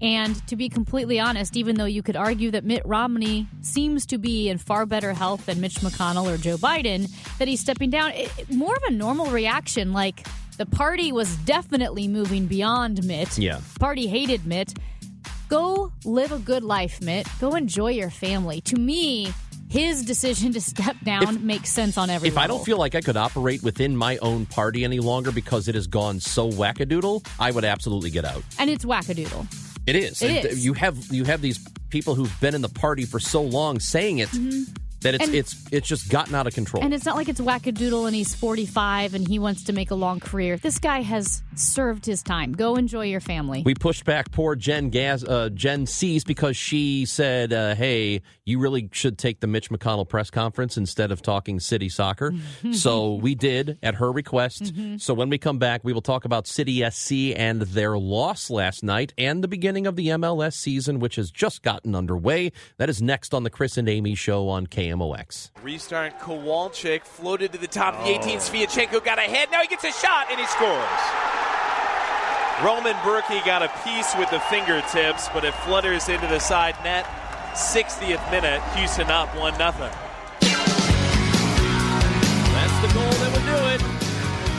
And 0.00 0.44
to 0.48 0.56
be 0.56 0.68
completely 0.68 1.20
honest, 1.20 1.56
even 1.56 1.76
though 1.76 1.84
you 1.84 2.02
could 2.02 2.16
argue 2.16 2.50
that 2.50 2.64
Mitt 2.64 2.82
Romney 2.84 3.46
seems 3.60 4.04
to 4.06 4.18
be 4.18 4.48
in 4.48 4.58
far 4.58 4.84
better 4.84 5.12
health 5.12 5.46
than 5.46 5.60
Mitch 5.60 5.76
McConnell 5.76 6.32
or 6.32 6.36
Joe 6.36 6.56
Biden, 6.56 7.08
that 7.38 7.46
he's 7.46 7.60
stepping 7.60 7.88
down, 7.88 8.10
it, 8.10 8.50
more 8.50 8.74
of 8.74 8.82
a 8.88 8.90
normal 8.90 9.26
reaction. 9.26 9.92
Like 9.92 10.26
the 10.58 10.66
party 10.66 11.12
was 11.12 11.36
definitely 11.38 12.08
moving 12.08 12.46
beyond 12.46 13.04
Mitt. 13.04 13.38
Yeah. 13.38 13.60
Party 13.78 14.08
hated 14.08 14.44
Mitt. 14.44 14.74
Go 15.52 15.92
live 16.06 16.32
a 16.32 16.38
good 16.38 16.64
life, 16.64 17.02
Mitt. 17.02 17.28
Go 17.38 17.56
enjoy 17.56 17.90
your 17.90 18.08
family. 18.08 18.62
To 18.62 18.76
me, 18.76 19.34
his 19.68 20.02
decision 20.02 20.50
to 20.54 20.62
step 20.62 20.96
down 21.04 21.36
If- 21.36 21.40
makes 21.42 21.68
sense 21.68 21.98
on 21.98 22.08
every 22.08 22.28
If 22.28 22.38
I 22.38 22.46
don't 22.46 22.64
feel 22.64 22.78
like 22.78 22.94
I 22.94 23.02
could 23.02 23.18
operate 23.18 23.62
within 23.62 23.94
my 23.94 24.16
own 24.18 24.46
party 24.46 24.82
any 24.82 24.98
longer 24.98 25.30
because 25.30 25.68
it 25.68 25.74
has 25.74 25.86
gone 25.86 26.20
so 26.20 26.50
wackadoodle, 26.50 27.26
I 27.38 27.50
would 27.50 27.66
absolutely 27.66 28.08
get 28.08 28.24
out. 28.24 28.42
and 28.58 28.70
it's 28.70 28.86
wackadoodle. 28.86 29.46
It 29.86 29.94
is. 29.94 30.22
It 30.22 30.46
is. 30.46 30.64
You 30.64 30.72
have 30.72 30.96
you 31.12 31.24
have 31.24 31.42
these 31.42 31.58
people 31.90 32.14
who've 32.14 32.40
been 32.40 32.54
in 32.54 32.62
the 32.62 32.70
party 32.70 33.04
for 33.04 33.20
so 33.20 33.42
long 33.42 33.78
saying 33.78 34.20
it 34.20 34.30
mm-hmm. 34.30 34.62
That 35.02 35.14
it's 35.14 35.24
And- 35.24 35.34
it's 35.34 35.64
it's 35.70 35.88
just 35.88 36.08
gotten 36.08 36.34
out 36.34 36.46
of 36.46 36.54
control. 36.54 36.82
And 36.82 36.92
it's 36.94 37.04
not 37.04 37.16
like 37.16 37.28
it's 37.28 37.40
wackadoodle 37.40 38.06
and 38.06 38.14
he's 38.14 38.34
45 38.34 39.14
and 39.14 39.26
he 39.26 39.38
wants 39.38 39.64
to 39.64 39.72
make 39.72 39.90
a 39.90 39.94
long 39.94 40.20
career. 40.20 40.56
This 40.56 40.78
guy 40.78 41.02
has 41.02 41.42
served 41.54 42.06
his 42.06 42.22
time. 42.22 42.52
Go 42.52 42.76
enjoy 42.76 43.06
your 43.06 43.20
family. 43.20 43.62
we 43.64 43.74
pushed 43.74 44.04
back 44.04 44.30
poor 44.30 44.54
Jen 44.54 44.90
Gaz, 44.90 45.24
uh, 45.24 45.48
Jen 45.50 45.86
Siess 45.86 46.24
because 46.24 46.56
she 46.56 47.04
said, 47.06 47.52
uh, 47.52 47.74
"Hey, 47.74 48.22
you 48.44 48.58
really 48.58 48.88
should 48.92 49.18
take 49.18 49.40
the 49.40 49.46
Mitch 49.46 49.70
McConnell 49.70 50.08
press 50.08 50.30
conference 50.30 50.76
instead 50.76 51.10
of 51.12 51.22
talking 51.22 51.60
city 51.60 51.88
soccer." 51.88 52.32
so 52.72 53.14
we 53.14 53.34
did 53.34 53.78
at 53.82 53.96
her 53.96 54.10
request. 54.12 54.62
Mm-hmm. 54.64 54.96
So 54.98 55.14
when 55.14 55.28
we 55.28 55.38
come 55.38 55.58
back, 55.58 55.82
we 55.84 55.92
will 55.92 56.02
talk 56.02 56.24
about 56.24 56.46
City 56.46 56.88
SC 56.90 57.34
and 57.36 57.62
their 57.62 57.98
loss 57.98 58.50
last 58.50 58.82
night 58.82 59.12
and 59.18 59.42
the 59.42 59.48
beginning 59.48 59.86
of 59.86 59.96
the 59.96 60.08
MLS 60.08 60.54
season, 60.54 60.98
which 61.00 61.16
has 61.16 61.30
just 61.30 61.62
gotten 61.62 61.94
underway. 61.94 62.52
That 62.78 62.88
is 62.88 63.00
next 63.02 63.34
on 63.34 63.42
the 63.42 63.50
Chris 63.50 63.76
and 63.76 63.88
Amy 63.88 64.14
Show 64.14 64.48
on 64.48 64.66
KMOX. 64.92 65.50
Restart 65.62 66.18
Kowalczyk 66.18 67.04
floated 67.04 67.52
to 67.52 67.58
the 67.58 67.66
top 67.66 67.94
of 67.94 68.04
the 68.04 68.10
18. 68.10 68.38
Sviatchenko 68.38 69.02
got 69.04 69.18
ahead. 69.18 69.50
Now 69.50 69.62
he 69.62 69.68
gets 69.68 69.84
a 69.84 69.92
shot 69.92 70.26
and 70.30 70.38
he 70.38 70.46
scores. 70.46 70.84
Roman 72.62 72.94
Bürki 73.02 73.42
got 73.44 73.62
a 73.62 73.68
piece 73.82 74.14
with 74.16 74.30
the 74.30 74.38
fingertips, 74.40 75.28
but 75.32 75.44
it 75.44 75.54
flutters 75.54 76.08
into 76.08 76.26
the 76.26 76.38
side 76.38 76.76
net. 76.84 77.06
60th 77.54 78.30
minute, 78.30 78.62
Houston 78.76 79.10
up 79.10 79.34
1 79.36 79.56
0. 79.56 79.60
That's 79.60 79.78
the 82.80 82.88
goal 82.94 83.10
that 83.10 83.32
would 83.32 83.44
do 83.44 83.66
it. 83.74 83.80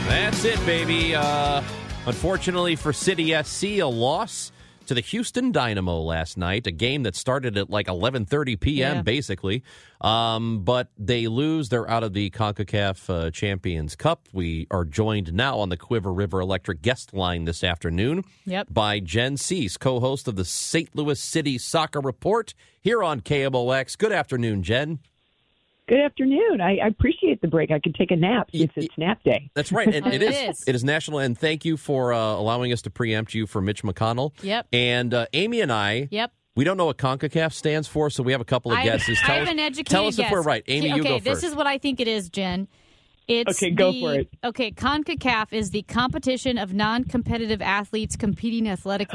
That's 0.06 0.44
it, 0.44 0.64
baby. 0.66 1.14
Uh, 1.14 1.62
unfortunately 2.06 2.76
for 2.76 2.92
City 2.92 3.34
SC, 3.42 3.78
a 3.78 3.84
loss 3.84 4.52
to 4.86 4.94
the 4.94 5.00
Houston 5.00 5.52
Dynamo 5.52 6.00
last 6.00 6.36
night. 6.36 6.66
A 6.66 6.70
game 6.70 7.02
that 7.04 7.16
started 7.16 7.56
at 7.56 7.70
like 7.70 7.86
11:30 7.86 8.60
p.m. 8.60 8.96
Yeah. 8.96 9.02
basically, 9.02 9.62
um, 10.00 10.64
but 10.64 10.88
they 10.98 11.26
lose. 11.28 11.68
They're 11.68 11.88
out 11.88 12.02
of 12.04 12.12
the 12.12 12.30
Concacaf 12.30 13.08
uh, 13.08 13.30
Champions 13.30 13.96
Cup. 13.96 14.28
We 14.32 14.66
are 14.70 14.84
joined 14.84 15.32
now 15.32 15.58
on 15.58 15.68
the 15.68 15.76
Cuivre 15.76 16.12
River 16.16 16.40
Electric 16.40 16.82
guest 16.82 17.14
line 17.14 17.44
this 17.44 17.64
afternoon 17.64 18.24
Yep. 18.46 18.68
by 18.70 19.00
Jen 19.00 19.36
Siess, 19.36 19.78
co-host 19.78 20.28
of 20.28 20.36
the 20.36 20.44
St. 20.44 20.94
Louis 20.94 21.18
City 21.20 21.58
Soccer 21.58 22.00
Report 22.00 22.54
here 22.80 23.02
on 23.02 23.20
KMOX. 23.20 23.96
Good 23.96 24.12
afternoon, 24.12 24.62
Jen. 24.62 24.98
Good 25.86 26.00
afternoon. 26.00 26.60
I, 26.62 26.78
I 26.78 26.86
appreciate 26.86 27.42
the 27.42 27.48
break. 27.48 27.70
I 27.70 27.78
could 27.78 27.94
take 27.94 28.10
a 28.10 28.16
nap 28.16 28.48
since 28.54 28.72
it's 28.76 28.96
nap 28.96 29.22
day. 29.22 29.50
That's 29.54 29.70
right. 29.70 29.86
And 29.94 30.06
Oh, 30.06 30.08
it 30.08 30.22
it 30.22 30.32
is. 30.32 30.58
is. 30.60 30.64
It 30.66 30.74
is 30.74 30.82
national. 30.82 31.18
And 31.18 31.38
thank 31.38 31.64
you 31.66 31.76
for 31.76 32.12
uh, 32.14 32.18
allowing 32.18 32.72
us 32.72 32.80
to 32.82 32.90
preempt 32.90 33.34
you 33.34 33.46
for 33.46 33.60
Mitch 33.60 33.82
McConnell. 33.82 34.32
Yep. 34.42 34.68
And 34.72 35.12
uh, 35.12 35.26
Amy 35.34 35.60
and 35.60 35.70
I. 35.70 36.08
Yep. 36.10 36.32
We 36.56 36.64
don't 36.64 36.76
know 36.76 36.86
what 36.86 36.98
CONCACAF 36.98 37.52
stands 37.52 37.88
for, 37.88 38.08
so 38.10 38.22
we 38.22 38.30
have 38.30 38.40
a 38.40 38.44
couple 38.44 38.70
of 38.70 38.78
I, 38.78 38.84
guesses. 38.84 39.18
I 39.24 39.26
Tell 39.26 39.34
have 39.34 39.44
us, 39.48 39.50
an 39.50 39.58
educated 39.58 39.86
tell 39.88 40.06
us 40.06 40.16
guess. 40.16 40.26
if 40.26 40.32
we're 40.32 40.40
right. 40.42 40.62
Amy, 40.68 40.88
okay, 40.92 40.96
you 40.96 41.02
go 41.02 41.14
first. 41.18 41.24
this 41.24 41.42
is 41.42 41.54
what 41.56 41.66
I 41.66 41.78
think 41.78 41.98
it 42.00 42.06
is, 42.06 42.28
Jen. 42.30 42.68
It's 43.26 43.60
Okay, 43.60 43.72
go 43.72 43.90
the- 43.90 44.00
for 44.00 44.14
it. 44.14 44.28
Okay, 44.44 44.70
CONCACAF 44.70 45.52
is 45.52 45.70
the 45.70 45.82
competition 45.82 46.56
of 46.56 46.72
non-competitive 46.72 47.60
athletes 47.60 48.14
competing 48.14 48.68
athletically. 48.68 49.14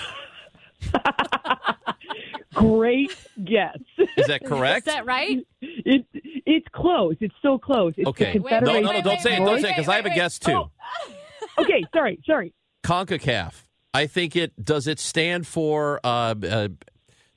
Great 2.55 3.15
guess. 3.45 3.79
is 4.17 4.27
that 4.27 4.45
correct? 4.45 4.89
Is 4.89 4.95
that 4.95 5.07
right? 5.07 5.39
It, 5.61 6.05
it's 6.13 6.67
close. 6.73 7.17
It's 7.21 7.35
so 7.43 7.59
close. 7.59 7.95
It's 7.97 8.09
okay. 8.09 8.39
the 8.39 8.61
No, 8.61 8.81
no, 8.81 8.93
no, 8.93 9.03
don't 9.03 9.21
say 9.21 9.37
it. 9.37 9.39
Don't 9.39 9.61
say 9.61 9.69
it 9.69 9.77
because 9.77 9.89
I 9.89 9.97
have 9.97 10.07
a 10.07 10.11
guess 10.15 10.39
too. 10.39 10.65
Okay, 11.59 11.85
sorry, 11.95 12.19
sorry. 12.27 12.53
CONCACAF. 12.85 13.65
I 13.95 14.07
think 14.07 14.37
it 14.37 14.65
does. 14.65 14.87
It 14.87 14.99
stand 14.99 15.47
for 15.47 16.01
uh, 16.05 16.35
uh, 16.43 16.69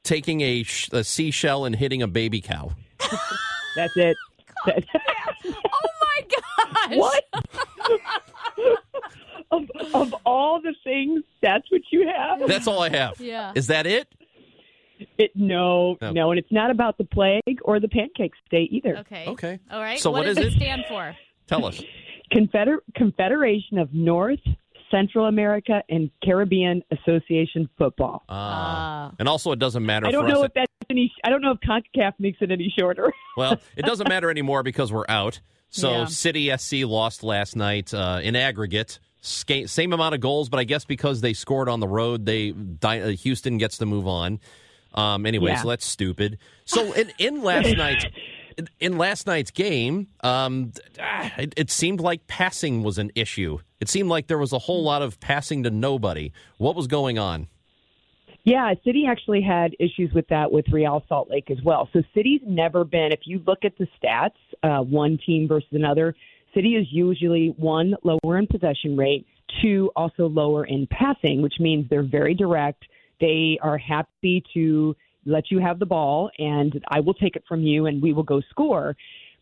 taking 0.03 0.41
a, 0.41 0.63
sh- 0.63 0.89
a 0.91 1.03
seashell 1.03 1.65
and 1.65 1.75
hitting 1.75 2.01
a 2.01 2.07
baby 2.07 2.41
cow. 2.41 2.71
That's 3.75 3.95
it. 3.97 4.15
That- 4.65 4.85
Oh 5.45 5.89
my 6.01 6.21
gosh! 6.29 6.97
what? 6.97 7.23
of, 9.53 9.93
of 9.93 10.15
all 10.25 10.61
the 10.61 10.73
things, 10.83 11.23
that's 11.41 11.69
what 11.71 11.81
you 11.91 12.07
have? 12.07 12.47
That's 12.47 12.67
all 12.67 12.81
I 12.81 12.89
have. 12.89 13.19
Yeah. 13.19 13.51
Is 13.55 13.67
that 13.67 13.85
it? 13.87 14.07
It, 15.17 15.31
no, 15.35 15.97
No. 16.01 16.11
no, 16.11 16.31
and 16.31 16.39
it's 16.39 16.51
not 16.51 16.71
about 16.71 16.97
the 16.97 17.03
plague 17.03 17.59
or 17.63 17.79
the 17.79 17.87
pancake 17.89 18.31
state 18.47 18.71
either. 18.71 18.97
Okay. 18.99 19.25
Okay. 19.27 19.59
All 19.71 19.81
right. 19.81 19.99
So 19.99 20.11
what 20.11 20.23
does 20.25 20.37
is 20.37 20.45
it 20.45 20.53
it? 20.53 20.55
stand 20.57 20.83
for? 20.87 21.15
Tell 21.47 21.65
us. 21.65 21.81
Confeder- 22.33 22.79
Confederation 22.95 23.79
of 23.79 23.93
North, 23.93 24.39
Central 24.89 25.25
America, 25.25 25.83
and 25.89 26.09
Caribbean 26.23 26.83
Association 26.91 27.67
Football. 27.77 28.23
Uh, 28.29 29.11
and 29.19 29.27
also, 29.27 29.51
it 29.51 29.59
doesn't 29.59 29.85
matter 29.85 30.07
I 30.07 30.11
don't 30.11 30.23
for 30.25 30.29
know 30.33 30.41
us. 30.43 30.47
if 30.47 30.53
that's 30.53 30.71
any. 30.89 31.11
I 31.23 31.29
don't 31.29 31.41
know 31.41 31.51
if 31.51 31.59
Concacaf 31.59 32.13
makes 32.19 32.37
it 32.41 32.51
any 32.51 32.73
shorter. 32.77 33.11
Well, 33.35 33.59
it 33.75 33.83
doesn't 33.85 34.07
matter 34.07 34.29
anymore 34.29 34.61
because 34.61 34.93
we're 34.93 35.05
out. 35.09 35.39
So 35.69 35.89
Yeah. 35.91 36.05
City 36.05 36.55
SC 36.55 36.85
lost 36.85 37.23
last 37.23 37.55
night 37.55 37.91
uh, 37.91 38.19
in 38.21 38.35
aggregate. 38.35 38.99
Same 39.25 39.93
amount 39.93 40.15
of 40.15 40.21
goals, 40.21 40.49
but 40.49 40.59
I 40.59 40.65
guess 40.65 40.83
because 40.85 41.21
they 41.21 41.33
scored 41.33 41.69
on 41.69 41.79
the 41.79 41.87
road, 41.87 42.25
they 42.25 42.53
uh, 42.83 43.07
Houston 43.09 43.57
gets 43.57 43.77
to 43.77 43.85
move 43.85 44.05
on. 44.07 44.39
Um, 44.93 45.25
anyway, 45.25 45.51
Yeah. 45.51 45.61
so 45.61 45.69
that's 45.69 45.85
stupid. 45.85 46.37
So 46.65 46.91
in, 46.93 47.11
in 47.17 47.41
last 47.41 47.73
night's 47.77 48.05
in- 48.57 48.69
in 48.79 48.97
last 48.99 49.25
night's 49.25 49.49
game, 49.49 50.07
um, 50.21 50.73
ah, 50.99 51.31
it, 51.37 51.53
it 51.57 51.71
seemed 51.71 51.99
like 52.01 52.27
passing 52.27 52.83
was 52.83 52.97
an 52.99 53.11
issue. 53.15 53.57
It 53.79 53.89
seemed 53.89 54.09
like 54.09 54.27
there 54.27 54.37
was 54.37 54.53
a 54.53 54.59
whole 54.59 54.83
lot 54.83 55.01
of 55.01 55.19
passing 55.19 55.63
to 55.63 55.71
nobody. 55.71 56.31
What 56.57 56.75
was 56.75 56.85
going 56.87 57.17
on? 57.17 57.47
Yeah, 58.43 58.73
City 58.83 59.05
actually 59.07 59.41
had 59.41 59.73
issues 59.79 60.11
with 60.13 60.27
that 60.27 60.51
with 60.51 60.65
Real 60.69 61.01
Salt 61.07 61.29
Lake 61.29 61.49
as 61.49 61.61
well. 61.63 61.87
So 61.93 62.03
City's 62.13 62.41
never 62.45 62.83
been, 62.83 63.13
if 63.13 63.21
you 63.23 63.41
look 63.47 63.59
at 63.63 63.77
the 63.77 63.87
stats, 64.03 64.31
uh, 64.61 64.83
one 64.83 65.17
team 65.25 65.47
versus 65.47 65.69
another, 65.71 66.13
City 66.53 66.75
is 66.75 66.87
usually 66.91 67.53
one, 67.57 67.95
lower 68.03 68.37
in 68.37 68.47
possession 68.47 68.95
rate, 68.95 69.25
two, 69.61 69.91
also 69.95 70.27
lower 70.27 70.65
in 70.65 70.87
passing, 70.87 71.41
which 71.41 71.55
means 71.59 71.87
they're 71.89 72.03
very 72.03 72.33
direct. 72.33 72.83
They 73.19 73.57
are 73.61 73.77
happy 73.77 74.43
to 74.53 74.95
let 75.25 75.49
you 75.49 75.59
have 75.59 75.79
the 75.79 75.85
ball, 75.85 76.29
and 76.37 76.83
I 76.89 76.99
will 76.99 77.13
take 77.13 77.35
it 77.35 77.43
from 77.47 77.61
you, 77.61 77.85
and 77.85 78.01
we 78.01 78.13
will 78.13 78.23
go 78.23 78.41
score. 78.49 78.95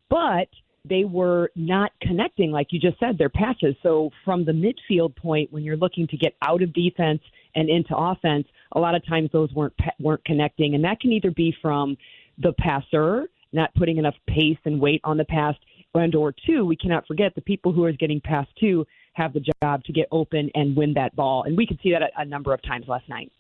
But 0.10 0.48
they 0.88 1.03
were 1.03 1.51
not 1.56 1.91
connecting, 2.01 2.51
like 2.51 2.68
you 2.72 2.80
just 2.80 3.00
said, 3.00 3.18
their 3.18 3.30
passes. 3.30 3.75
So 3.84 4.10
from 4.25 4.46
the 4.46 4.51
midfield 4.51 5.15
point, 5.15 5.51
when 5.51 5.63
you're 5.63 5.77
looking 5.77 6.08
to 6.08 6.18
get 6.18 6.34
out 6.41 6.62
of 6.62 6.74
defense 6.74 7.22
and 7.56 7.70
into 7.70 7.96
offense, 7.96 8.48
a 8.74 8.80
lot 8.80 8.96
of 8.96 9.06
times 9.06 9.30
those 9.32 9.51
weren't 9.53 9.74
weren't 10.00 10.24
connecting, 10.25 10.75
and 10.75 10.84
that 10.84 11.00
can 11.00 11.12
either 11.12 11.32
be 11.32 11.53
from 11.62 11.98
the 12.38 12.53
passer 12.53 13.27
not 13.53 13.74
putting 13.75 13.98
enough 13.98 14.15
pace 14.27 14.58
and 14.65 14.80
weight 14.80 15.01
on 15.03 15.18
the 15.18 15.25
pass, 15.25 15.56
and 15.93 16.15
or 16.15 16.33
two, 16.45 16.65
we 16.65 16.75
cannot 16.75 17.05
forget 17.07 17.36
the 17.36 17.41
people 17.41 17.71
who 17.71 17.83
are 17.83 17.91
getting 17.91 18.21
past 18.21 18.50
two 18.60 18.86
have 19.13 19.33
the 19.33 19.43
job 19.62 19.83
to 19.83 19.91
get 19.91 20.07
open 20.12 20.50
and 20.55 20.75
win 20.75 20.93
that 20.93 21.15
ball, 21.15 21.43
and 21.43 21.57
we 21.57 21.67
could 21.67 21.79
see 21.83 21.91
that 21.91 22.01
a, 22.01 22.21
a 22.21 22.25
number 22.25 22.53
of 22.53 22.62
times 22.63 22.88
last 22.88 23.07
night. 23.10 23.31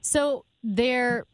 So 0.00 0.44
their 0.64 1.26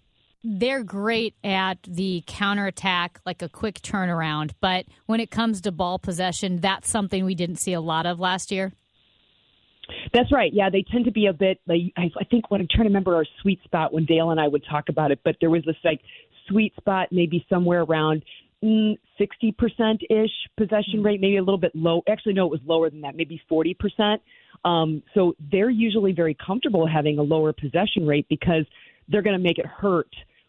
they're 0.45 0.85
great 0.85 1.35
at 1.43 1.83
the 1.83 2.23
counterattack, 2.27 3.21
like 3.27 3.43
a 3.43 3.49
quick 3.49 3.81
turnaround. 3.81 4.53
But 4.61 4.87
when 5.07 5.19
it 5.19 5.31
comes 5.31 5.61
to 5.63 5.73
ball 5.73 5.99
possession, 5.99 6.61
that's 6.61 6.89
something 6.89 7.25
we 7.25 7.35
didn't 7.35 7.57
see 7.57 7.73
a 7.73 7.81
lot 7.81 8.07
of 8.07 8.21
last 8.21 8.53
year. 8.53 8.73
That's 10.13 10.31
right. 10.31 10.53
Yeah, 10.53 10.71
they 10.71 10.85
tend 10.93 11.07
to 11.07 11.11
be 11.11 11.27
a 11.27 11.33
bit 11.33 11.61
like 11.67 11.81
I, 11.97 12.25
think 12.31 12.51
what 12.51 12.61
I'm 12.61 12.69
trying 12.71 12.85
to 12.85 12.91
remember 12.91 13.17
our 13.17 13.25
sweet 13.43 13.63
spot 13.65 13.93
when 13.93 14.05
Dale 14.05 14.31
and 14.31 14.39
I 14.39 14.47
would 14.47 14.65
talk 14.71 14.89
about 14.91 15.11
it, 15.11 15.21
but 15.25 15.37
there 15.41 15.51
was 15.51 15.65
this 15.65 15.77
like 15.83 16.01
sweet 16.47 16.75
spot 16.77 17.09
maybe 17.11 17.45
somewhere 17.49 17.83
around 17.83 18.23
60% 18.63 19.03
ish 20.11 20.31
possession 20.57 21.03
rate, 21.03 21.21
maybe 21.21 21.37
a 21.37 21.43
little 21.43 21.59
bit 21.59 21.73
low. 21.75 22.03
Actually, 22.09 22.35
no, 22.35 22.47
it 22.47 22.51
was 22.51 22.61
lower 22.67 22.91
than 22.91 23.01
that, 23.03 23.17
maybe 23.17 23.41
40%. 23.51 24.19
Um, 24.65 25.03
so 25.15 25.35
they're 25.53 25.71
usually 25.71 26.13
very 26.13 26.37
comfortable 26.45 26.87
having 26.87 27.19
a 27.19 27.23
lower 27.23 27.53
possession 27.53 28.07
rate 28.07 28.27
because 28.29 28.65
they're 29.09 29.23
going 29.23 29.37
to 29.37 29.43
make 29.43 29.59
it 29.59 29.67
hurt 29.67 30.09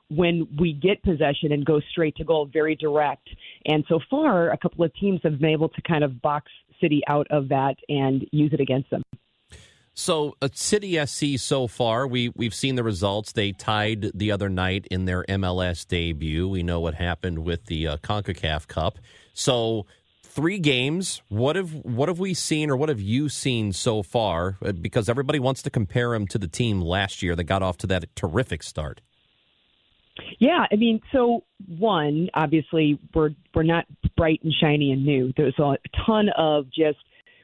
when 0.10 0.48
we 0.60 0.74
get 0.74 1.04
possession 1.04 1.52
and 1.52 1.64
go 1.66 1.80
straight 1.92 2.16
to 2.16 2.24
goal, 2.24 2.50
very 2.52 2.76
direct. 2.76 3.30
And 3.66 3.84
so 3.88 4.00
far, 4.10 4.50
a 4.50 4.58
couple 4.58 4.84
of 4.84 4.94
teams 4.96 5.20
have 5.24 5.40
been 5.40 5.52
able 5.52 5.70
to 5.70 5.82
kind 5.84 6.04
of 6.04 6.22
box 6.22 6.52
City 6.82 7.02
out 7.08 7.28
of 7.30 7.50
that 7.50 7.76
and 7.90 8.26
use 8.32 8.54
it 8.54 8.60
against 8.60 8.90
them. 8.90 9.04
So, 10.00 10.38
uh, 10.42 10.48
City 10.54 10.98
SC 11.06 11.38
so 11.38 11.68
far, 11.68 12.08
we 12.08 12.30
we've 12.30 12.54
seen 12.54 12.76
the 12.76 12.84
results. 12.84 13.34
They 13.34 13.52
tied 13.52 14.12
the 14.16 14.32
other 14.32 14.48
night 14.48 14.88
in 14.90 15.04
their 15.04 15.26
MLS 15.26 15.86
debut. 15.86 16.48
We 16.48 16.64
know 16.64 16.80
what 16.80 16.94
happened 16.94 17.40
with 17.40 17.66
the 17.66 17.86
uh, 17.86 17.98
Concacaf 17.98 18.66
Cup. 18.70 18.98
So, 19.34 19.88
three 20.24 20.58
games. 20.58 21.22
What 21.28 21.58
have 21.58 21.74
what 21.74 22.08
have 22.08 22.18
we 22.18 22.34
seen, 22.34 22.70
or 22.70 22.78
what 22.78 22.88
have 22.88 23.02
you 23.02 23.28
seen 23.28 23.74
so 23.74 24.02
far? 24.02 24.58
Uh, 24.64 24.72
because 24.72 25.10
everybody 25.10 25.38
wants 25.38 25.62
to 25.64 25.70
compare 25.70 26.12
them 26.12 26.28
to 26.28 26.38
the 26.38 26.48
team 26.48 26.80
last 26.80 27.22
year 27.22 27.36
that 27.36 27.44
got 27.44 27.62
off 27.62 27.76
to 27.80 27.88
that 27.88 28.16
terrific 28.16 28.64
start. 28.64 29.02
Yeah, 30.40 30.66
I 30.72 30.78
mean, 30.78 31.02
so 31.12 31.44
one, 31.78 32.30
obviously, 32.34 32.98
we're 33.14 33.32
we're 33.54 33.64
not 33.64 33.84
bright 34.16 34.40
and 34.44 34.54
shiny 34.54 34.94
and 34.94 35.06
new. 35.06 35.34
There's 35.36 35.60
a 35.60 35.76
ton 36.06 36.30
of 36.38 36.68
just 36.72 37.00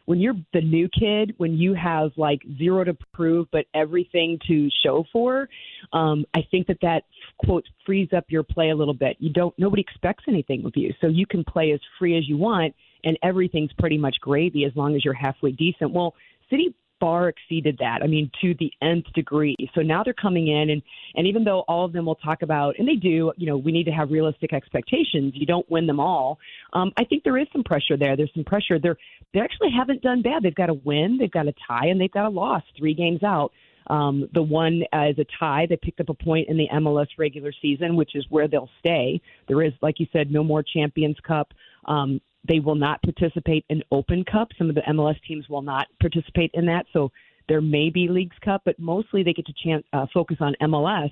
when 0.05 0.19
you're 0.19 0.35
the 0.53 0.61
new 0.61 0.87
kid, 0.87 1.33
when 1.37 1.57
you 1.57 1.73
have 1.73 2.11
like 2.15 2.41
zero 2.57 2.83
to 2.83 2.95
prove 3.13 3.47
but 3.51 3.65
everything 3.73 4.39
to 4.47 4.69
show 4.83 5.03
for, 5.11 5.49
um, 5.93 6.25
I 6.33 6.41
think 6.49 6.67
that 6.67 6.77
that 6.81 7.03
quote 7.43 7.65
frees 7.85 8.09
up 8.15 8.25
your 8.29 8.43
play 8.43 8.69
a 8.69 8.75
little 8.75 8.93
bit. 8.93 9.17
You 9.19 9.31
don't 9.31 9.53
nobody 9.57 9.81
expects 9.81 10.23
anything 10.27 10.65
of 10.65 10.73
you, 10.75 10.93
so 11.01 11.07
you 11.07 11.25
can 11.25 11.43
play 11.43 11.71
as 11.71 11.79
free 11.99 12.17
as 12.17 12.27
you 12.27 12.37
want, 12.37 12.75
and 13.03 13.17
everything's 13.23 13.71
pretty 13.77 13.97
much 13.97 14.15
gravy 14.21 14.65
as 14.65 14.71
long 14.75 14.95
as 14.95 15.03
you're 15.03 15.13
halfway 15.13 15.51
decent. 15.51 15.91
Well, 15.91 16.13
City 16.49 16.75
far 16.99 17.29
exceeded 17.29 17.77
that. 17.79 17.99
I 18.01 18.07
mean, 18.07 18.31
to 18.41 18.53
the 18.59 18.71
nth 18.81 19.11
degree. 19.13 19.55
So 19.73 19.81
now 19.81 20.03
they're 20.03 20.13
coming 20.13 20.47
in, 20.47 20.69
and 20.69 20.81
and 21.15 21.27
even 21.27 21.43
though 21.43 21.61
all 21.61 21.85
of 21.85 21.93
them 21.93 22.05
will 22.05 22.15
talk 22.15 22.41
about, 22.41 22.75
and 22.77 22.87
they 22.87 22.95
do, 22.95 23.31
you 23.37 23.47
know, 23.47 23.57
we 23.57 23.71
need 23.71 23.85
to 23.85 23.91
have 23.91 24.11
realistic 24.11 24.53
expectations. 24.53 25.33
You 25.35 25.45
don't 25.45 25.69
win 25.69 25.87
them 25.87 25.99
all. 25.99 26.39
Um, 26.73 26.91
I 26.97 27.03
think 27.03 27.23
there 27.23 27.37
is 27.37 27.47
some 27.51 27.63
pressure 27.63 27.97
there. 27.97 28.15
There's 28.15 28.33
some 28.33 28.43
pressure. 28.43 28.79
They're 28.79 28.97
they 29.33 29.39
actually 29.39 29.71
haven't 29.77 30.01
done 30.01 30.21
bad. 30.21 30.43
They've 30.43 30.55
got 30.55 30.69
a 30.69 30.73
win, 30.73 31.17
they've 31.19 31.31
got 31.31 31.47
a 31.47 31.53
tie, 31.67 31.87
and 31.87 31.99
they've 31.99 32.11
got 32.11 32.25
a 32.25 32.29
loss. 32.29 32.63
Three 32.77 32.93
games 32.93 33.23
out. 33.23 33.51
Um, 33.87 34.27
the 34.33 34.41
one 34.41 34.83
as 34.93 35.15
a 35.19 35.25
tie, 35.39 35.67
they 35.69 35.77
picked 35.77 35.99
up 35.99 36.09
a 36.09 36.13
point 36.13 36.49
in 36.49 36.57
the 36.57 36.67
MLS 36.73 37.07
regular 37.17 37.51
season, 37.61 37.95
which 37.95 38.15
is 38.15 38.25
where 38.29 38.47
they'll 38.47 38.69
stay. 38.79 39.21
There 39.47 39.61
is, 39.61 39.73
like 39.81 39.99
you 39.99 40.07
said, 40.11 40.31
no 40.31 40.43
more 40.43 40.63
Champions 40.63 41.17
Cup. 41.25 41.53
Um, 41.85 42.19
they 42.47 42.59
will 42.59 42.75
not 42.75 43.01
participate 43.01 43.65
in 43.69 43.81
Open 43.91 44.23
Cup. 44.23 44.49
Some 44.57 44.69
of 44.69 44.75
the 44.75 44.81
MLS 44.89 45.15
teams 45.27 45.47
will 45.49 45.61
not 45.61 45.87
participate 45.99 46.51
in 46.53 46.65
that. 46.67 46.85
So 46.93 47.11
there 47.47 47.61
may 47.61 47.89
be 47.89 48.07
Leagues 48.07 48.35
Cup, 48.43 48.61
but 48.65 48.77
mostly 48.79 49.23
they 49.23 49.33
get 49.33 49.45
to 49.45 49.53
chance, 49.63 49.83
uh, 49.93 50.05
focus 50.13 50.37
on 50.39 50.55
MLS 50.61 51.11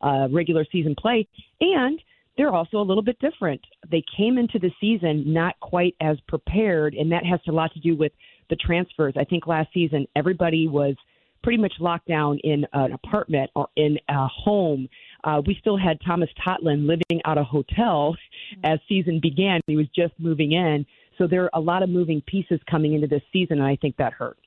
uh, 0.00 0.28
regular 0.30 0.64
season 0.70 0.94
play. 0.98 1.26
And 1.60 2.00
they're 2.36 2.52
also 2.52 2.78
a 2.78 2.82
little 2.82 3.02
bit 3.02 3.18
different. 3.20 3.60
They 3.90 4.02
came 4.16 4.38
into 4.38 4.58
the 4.58 4.70
season 4.80 5.32
not 5.32 5.58
quite 5.60 5.94
as 6.00 6.16
prepared, 6.28 6.94
and 6.94 7.12
that 7.12 7.24
has 7.26 7.40
a 7.48 7.52
lot 7.52 7.72
to 7.74 7.80
do 7.80 7.96
with 7.96 8.12
the 8.48 8.56
transfers. 8.56 9.14
I 9.16 9.24
think 9.24 9.46
last 9.46 9.68
season 9.74 10.06
everybody 10.16 10.66
was 10.66 10.96
pretty 11.42 11.60
much 11.60 11.74
locked 11.80 12.08
down 12.08 12.38
in 12.44 12.64
an 12.72 12.92
apartment 12.92 13.50
or 13.54 13.68
in 13.76 13.98
a 14.08 14.26
home 14.28 14.88
uh, 15.24 15.40
we 15.46 15.56
still 15.60 15.76
had 15.76 15.98
Tomas 16.04 16.30
Totland 16.44 16.86
living 16.86 17.22
out 17.24 17.38
a 17.38 17.44
hotel 17.44 18.16
as 18.64 18.78
season 18.88 19.20
began. 19.20 19.60
He 19.66 19.76
was 19.76 19.86
just 19.94 20.14
moving 20.18 20.52
in. 20.52 20.84
So 21.18 21.26
there 21.26 21.44
are 21.44 21.50
a 21.54 21.60
lot 21.60 21.82
of 21.82 21.88
moving 21.88 22.22
pieces 22.26 22.60
coming 22.70 22.94
into 22.94 23.06
this 23.06 23.22
season, 23.32 23.58
and 23.58 23.66
I 23.66 23.76
think 23.76 23.96
that 23.96 24.12
hurt. 24.12 24.38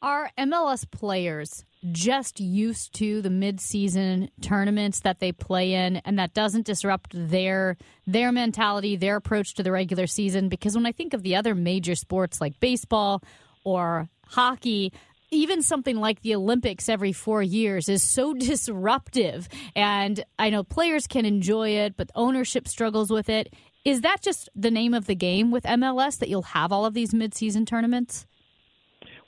Are 0.00 0.30
MLS 0.38 0.88
players 0.88 1.64
just 1.90 2.38
used 2.38 2.94
to 2.94 3.20
the 3.20 3.28
midseason 3.28 4.30
tournaments 4.40 5.00
that 5.00 5.18
they 5.18 5.32
play 5.32 5.74
in 5.74 5.96
and 5.96 6.18
that 6.20 6.34
doesn't 6.34 6.66
disrupt 6.66 7.10
their 7.12 7.76
their 8.06 8.30
mentality, 8.30 8.94
their 8.94 9.16
approach 9.16 9.54
to 9.54 9.64
the 9.64 9.72
regular 9.72 10.06
season? 10.06 10.48
Because 10.48 10.76
when 10.76 10.86
I 10.86 10.92
think 10.92 11.14
of 11.14 11.24
the 11.24 11.34
other 11.34 11.54
major 11.54 11.96
sports 11.96 12.40
like 12.40 12.60
baseball 12.60 13.22
or 13.64 14.08
hockey, 14.28 14.92
even 15.30 15.62
something 15.62 15.96
like 15.96 16.22
the 16.22 16.34
Olympics 16.34 16.88
every 16.88 17.12
four 17.12 17.42
years 17.42 17.88
is 17.88 18.02
so 18.02 18.34
disruptive. 18.50 19.48
And 19.74 20.22
I 20.38 20.50
know 20.50 20.62
players 20.62 21.06
can 21.06 21.24
enjoy 21.24 21.70
it, 21.70 21.96
but 21.96 22.10
ownership 22.14 22.68
struggles 22.68 23.10
with 23.10 23.28
it. 23.28 23.52
Is 23.84 24.02
that 24.02 24.22
just 24.22 24.48
the 24.54 24.70
name 24.70 24.94
of 24.94 25.06
the 25.06 25.14
game 25.14 25.50
with 25.50 25.64
MLS 25.64 26.18
that 26.18 26.28
you'll 26.28 26.42
have 26.42 26.72
all 26.72 26.84
of 26.84 26.94
these 26.94 27.12
midseason 27.12 27.66
tournaments? 27.66 28.26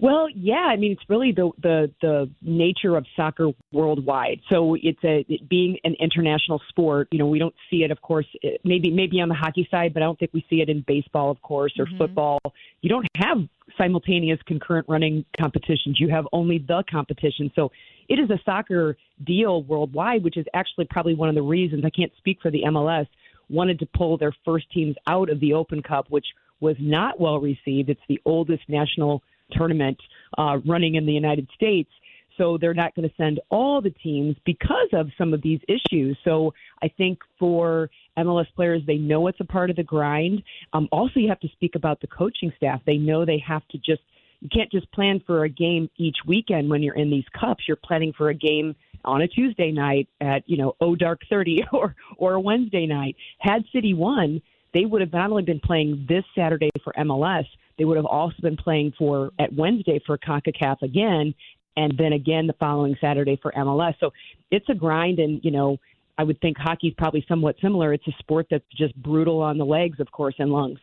Well, 0.00 0.28
yeah, 0.34 0.66
I 0.70 0.76
mean 0.76 0.92
it's 0.92 1.02
really 1.08 1.32
the 1.32 1.50
the 1.62 1.90
the 2.00 2.30
nature 2.40 2.96
of 2.96 3.04
soccer 3.14 3.50
worldwide. 3.70 4.40
So 4.48 4.74
it's 4.80 5.02
a 5.04 5.26
it 5.28 5.48
being 5.48 5.78
an 5.84 5.94
international 6.00 6.60
sport. 6.68 7.08
You 7.10 7.18
know, 7.18 7.26
we 7.26 7.38
don't 7.38 7.54
see 7.70 7.84
it, 7.84 7.90
of 7.90 8.00
course, 8.00 8.26
maybe 8.64 8.90
maybe 8.90 9.20
on 9.20 9.28
the 9.28 9.34
hockey 9.34 9.68
side, 9.70 9.92
but 9.92 10.02
I 10.02 10.06
don't 10.06 10.18
think 10.18 10.32
we 10.32 10.44
see 10.48 10.62
it 10.62 10.70
in 10.70 10.84
baseball, 10.86 11.30
of 11.30 11.42
course, 11.42 11.74
or 11.78 11.84
mm-hmm. 11.84 11.98
football. 11.98 12.40
You 12.80 12.88
don't 12.88 13.06
have 13.16 13.38
simultaneous 13.76 14.38
concurrent 14.46 14.86
running 14.88 15.24
competitions. 15.38 16.00
You 16.00 16.08
have 16.08 16.26
only 16.32 16.58
the 16.58 16.82
competition. 16.90 17.52
So 17.54 17.70
it 18.08 18.18
is 18.18 18.30
a 18.30 18.40
soccer 18.44 18.96
deal 19.24 19.62
worldwide, 19.64 20.24
which 20.24 20.38
is 20.38 20.46
actually 20.54 20.86
probably 20.90 21.14
one 21.14 21.28
of 21.28 21.34
the 21.34 21.42
reasons 21.42 21.84
I 21.84 21.90
can't 21.90 22.12
speak 22.18 22.38
for 22.40 22.50
the 22.50 22.62
MLS 22.66 23.06
wanted 23.50 23.80
to 23.80 23.86
pull 23.86 24.16
their 24.16 24.32
first 24.44 24.70
teams 24.72 24.96
out 25.06 25.28
of 25.28 25.40
the 25.40 25.52
Open 25.52 25.82
Cup, 25.82 26.06
which 26.08 26.26
was 26.60 26.76
not 26.78 27.20
well 27.20 27.38
received. 27.38 27.90
It's 27.90 28.00
the 28.08 28.20
oldest 28.24 28.62
national 28.68 29.22
tournament 29.52 29.98
uh, 30.38 30.58
running 30.66 30.94
in 30.94 31.06
the 31.06 31.12
United 31.12 31.48
States. 31.54 31.90
So 32.36 32.56
they're 32.58 32.74
not 32.74 32.94
going 32.94 33.06
to 33.06 33.14
send 33.16 33.38
all 33.50 33.82
the 33.82 33.90
teams 33.90 34.34
because 34.46 34.88
of 34.94 35.08
some 35.18 35.34
of 35.34 35.42
these 35.42 35.60
issues. 35.68 36.16
So 36.24 36.54
I 36.82 36.88
think 36.88 37.18
for 37.38 37.90
MLS 38.16 38.46
players, 38.56 38.80
they 38.86 38.96
know 38.96 39.26
it's 39.26 39.40
a 39.40 39.44
part 39.44 39.68
of 39.68 39.76
the 39.76 39.82
grind. 39.82 40.42
Um, 40.72 40.88
also, 40.90 41.20
you 41.20 41.28
have 41.28 41.40
to 41.40 41.48
speak 41.48 41.74
about 41.74 42.00
the 42.00 42.06
coaching 42.06 42.50
staff. 42.56 42.80
They 42.86 42.96
know 42.96 43.26
they 43.26 43.42
have 43.46 43.66
to 43.68 43.78
just 43.78 44.00
you 44.40 44.48
can't 44.48 44.72
just 44.72 44.90
plan 44.92 45.22
for 45.26 45.44
a 45.44 45.48
game 45.48 45.90
each 45.98 46.16
weekend 46.26 46.70
when 46.70 46.82
you're 46.82 46.94
in 46.94 47.10
these 47.10 47.26
cups. 47.38 47.64
You're 47.68 47.76
planning 47.76 48.14
for 48.16 48.30
a 48.30 48.34
game 48.34 48.74
on 49.04 49.20
a 49.22 49.28
Tuesday 49.28 49.70
night 49.70 50.08
at 50.20 50.42
you 50.46 50.56
know 50.56 50.76
oh 50.80 50.96
dark 50.96 51.20
thirty 51.28 51.62
or 51.72 51.94
or 52.16 52.34
a 52.34 52.40
Wednesday 52.40 52.86
night. 52.86 53.16
Had 53.38 53.64
City 53.72 53.94
won, 53.94 54.40
they 54.72 54.84
would 54.84 55.00
have 55.00 55.12
not 55.12 55.30
only 55.30 55.42
been 55.42 55.60
playing 55.60 56.06
this 56.08 56.24
Saturday 56.34 56.70
for 56.82 56.92
MLS, 56.98 57.44
they 57.80 57.86
would 57.86 57.96
have 57.96 58.04
also 58.04 58.36
been 58.42 58.58
playing 58.58 58.92
for 58.98 59.30
at 59.38 59.54
Wednesday 59.54 60.02
for 60.04 60.18
CONCACAF 60.18 60.82
again, 60.82 61.34
and 61.78 61.96
then 61.96 62.12
again 62.12 62.46
the 62.46 62.52
following 62.60 62.94
Saturday 63.00 63.38
for 63.40 63.52
MLS. 63.52 63.94
So 64.00 64.10
it's 64.50 64.68
a 64.68 64.74
grind, 64.74 65.18
and 65.18 65.42
you 65.42 65.50
know 65.50 65.78
I 66.18 66.24
would 66.24 66.38
think 66.42 66.58
hockey's 66.58 66.92
probably 66.98 67.24
somewhat 67.26 67.56
similar. 67.62 67.94
It's 67.94 68.06
a 68.06 68.12
sport 68.18 68.48
that's 68.50 68.66
just 68.76 68.94
brutal 68.96 69.40
on 69.40 69.56
the 69.56 69.64
legs, 69.64 69.98
of 69.98 70.12
course, 70.12 70.34
and 70.38 70.50
lungs. 70.52 70.78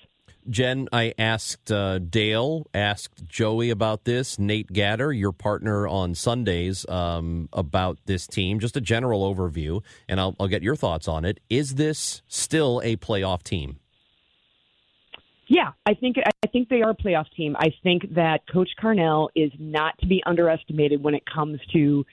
Jen, 0.50 0.90
I 0.92 1.14
asked 1.20 1.72
uh, 1.72 2.00
Dale, 2.00 2.66
asked 2.74 3.28
Joey 3.28 3.70
about 3.70 4.06
this. 4.06 4.40
Nate 4.40 4.74
Gatter, 4.74 5.14
your 5.14 5.34
partner 5.34 5.88
on 5.88 6.16
Sundays, 6.16 6.84
um, 6.90 7.48
about 7.54 8.00
this 8.08 8.26
team. 8.26 8.60
Just 8.60 8.76
a 8.76 8.82
general 8.82 9.32
overview, 9.32 9.84
and 10.10 10.20
I'll, 10.20 10.36
I'll 10.40 10.48
get 10.48 10.64
your 10.64 10.76
thoughts 10.76 11.08
on 11.08 11.26
it. 11.26 11.42
Is 11.48 11.76
this 11.76 12.24
still 12.28 12.82
a 12.84 12.96
playoff 12.96 13.44
team? 13.44 13.78
Yeah, 15.48 15.72
I 15.86 15.94
think 15.94 16.18
I 16.18 16.48
think 16.48 16.68
they 16.70 16.82
are 16.82 16.92
a 16.92 16.96
playoff 16.96 17.26
team. 17.36 17.56
I 17.58 17.70
think 17.82 18.14
that 18.16 18.42
Coach 18.52 18.70
Carnell 18.82 19.30
is 19.36 19.52
not 19.58 19.98
to 20.00 20.08
be 20.08 20.22
underestimated 20.26 21.02
when 21.02 21.16
it 21.16 21.24
comes 21.26 21.60
to 21.74 22.06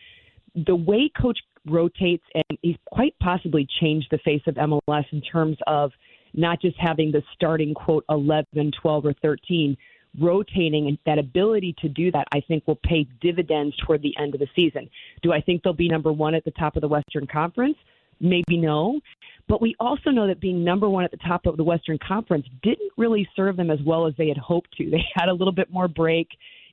the 0.54 0.76
way 0.76 1.10
Coach 1.20 1.38
rotates, 1.66 2.24
and 2.34 2.58
he's 2.62 2.76
quite 2.86 3.14
possibly 3.20 3.66
changed 3.80 4.06
the 4.10 4.18
face 4.18 4.42
of 4.46 4.54
MLS 4.54 5.04
in 5.10 5.20
terms 5.20 5.56
of 5.66 5.90
not 6.32 6.60
just 6.60 6.76
having 6.78 7.10
the 7.10 7.22
starting 7.34 7.74
quote 7.74 8.04
11, 8.08 8.72
12, 8.80 9.06
or 9.06 9.14
13, 9.22 9.76
rotating 10.20 10.86
and 10.88 10.98
that 11.06 11.18
ability 11.18 11.74
to 11.80 11.88
do 11.88 12.10
that, 12.12 12.26
I 12.32 12.40
think 12.40 12.66
will 12.66 12.78
pay 12.84 13.06
dividends 13.20 13.74
toward 13.84 14.02
the 14.02 14.14
end 14.20 14.34
of 14.34 14.40
the 14.40 14.48
season. 14.54 14.88
Do 15.22 15.32
I 15.32 15.40
think 15.40 15.62
they'll 15.62 15.72
be 15.72 15.88
number 15.88 16.12
one 16.12 16.34
at 16.34 16.44
the 16.44 16.50
top 16.52 16.76
of 16.76 16.82
the 16.82 16.88
Western 16.88 17.26
Conference? 17.26 17.76
Maybe 18.20 18.56
no. 18.56 19.00
But 19.48 19.60
we 19.60 19.74
also 19.78 20.10
know 20.10 20.26
that 20.26 20.40
being 20.40 20.64
number 20.64 20.88
one 20.88 21.04
at 21.04 21.10
the 21.10 21.18
top 21.18 21.46
of 21.46 21.56
the 21.56 21.64
Western 21.64 21.98
Conference 22.06 22.46
didn't 22.62 22.92
really 22.96 23.28
serve 23.36 23.56
them 23.56 23.70
as 23.70 23.78
well 23.84 24.06
as 24.06 24.14
they 24.16 24.28
had 24.28 24.38
hoped 24.38 24.74
to. 24.78 24.90
They 24.90 25.04
had 25.14 25.28
a 25.28 25.34
little 25.34 25.52
bit 25.52 25.70
more 25.70 25.88
break. 25.88 26.28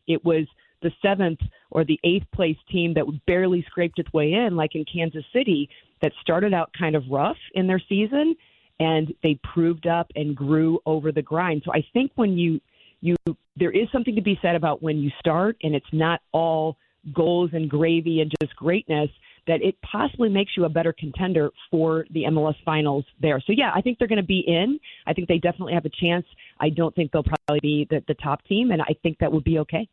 It 0.07 0.23
was 0.23 0.45
the 0.81 0.91
seventh 1.01 1.39
or 1.69 1.83
the 1.83 1.99
eighth 2.03 2.25
place 2.33 2.57
team 2.71 2.93
that 2.95 3.05
barely 3.27 3.63
scraped 3.69 3.99
its 3.99 4.11
way 4.13 4.33
in, 4.33 4.55
like 4.55 4.75
in 4.75 4.85
Kansas 4.91 5.25
City, 5.33 5.69
that 6.01 6.11
started 6.21 6.53
out 6.53 6.71
kind 6.77 6.95
of 6.95 7.03
rough 7.09 7.37
in 7.53 7.67
their 7.67 7.81
season 7.87 8.35
and 8.79 9.13
they 9.21 9.39
proved 9.53 9.85
up 9.85 10.07
and 10.15 10.35
grew 10.35 10.79
over 10.87 11.11
the 11.11 11.21
grind. 11.21 11.61
So 11.63 11.71
I 11.71 11.85
think 11.93 12.11
when 12.15 12.37
you 12.37 12.59
you 13.01 13.15
there 13.55 13.71
is 13.71 13.87
something 13.91 14.15
to 14.15 14.21
be 14.21 14.39
said 14.41 14.55
about 14.55 14.81
when 14.81 14.97
you 14.97 15.11
start 15.19 15.57
and 15.61 15.75
it's 15.75 15.85
not 15.91 16.21
all 16.31 16.77
goals 17.13 17.51
and 17.53 17.69
gravy 17.69 18.21
and 18.21 18.31
just 18.41 18.55
greatness 18.55 19.09
that 19.47 19.61
it 19.61 19.75
possibly 19.81 20.29
makes 20.29 20.51
you 20.55 20.65
a 20.65 20.69
better 20.69 20.93
contender 20.97 21.51
for 21.69 22.05
the 22.11 22.23
MLS 22.23 22.55
finals 22.63 23.05
there. 23.21 23.41
So 23.45 23.53
yeah, 23.53 23.71
I 23.73 23.81
think 23.81 23.97
they're 23.97 24.07
going 24.07 24.17
to 24.17 24.23
be 24.23 24.43
in. 24.45 24.79
I 25.07 25.13
think 25.13 25.27
they 25.27 25.37
definitely 25.37 25.73
have 25.73 25.85
a 25.85 25.89
chance. 25.89 26.25
I 26.59 26.69
don't 26.69 26.93
think 26.95 27.11
they'll 27.11 27.23
probably 27.23 27.59
be 27.61 27.87
the, 27.89 28.03
the 28.07 28.13
top 28.15 28.43
team 28.45 28.71
and 28.71 28.81
I 28.81 28.95
think 29.01 29.17
that 29.19 29.31
would 29.31 29.43
be 29.43 29.59
okay. 29.59 29.87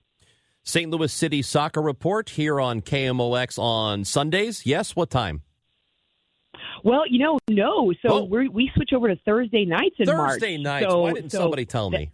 St. 0.63 0.91
Louis 0.91 1.11
City 1.11 1.41
Soccer 1.41 1.81
Report 1.81 2.29
here 2.29 2.61
on 2.61 2.83
KMOX 2.83 3.59
on 3.59 4.05
Sundays. 4.05 4.67
Yes, 4.67 4.95
what 4.95 5.09
time? 5.09 5.43
Well, 6.85 7.05
you 7.09 7.19
know, 7.19 7.39
no. 7.49 7.93
So 8.03 8.09
oh. 8.09 8.25
we 8.25 8.49
we 8.49 8.71
switch 8.75 8.91
over 8.95 9.09
to 9.09 9.17
Thursday 9.25 9.65
nights 9.65 9.97
in 9.99 10.07
Thursday 10.07 10.17
March. 10.17 10.31
Thursday 10.33 10.57
nights. 10.59 10.87
So, 10.91 11.03
Why 11.03 11.13
didn't 11.13 11.31
so 11.31 11.39
somebody 11.39 11.65
tell 11.65 11.91
me? 11.91 12.11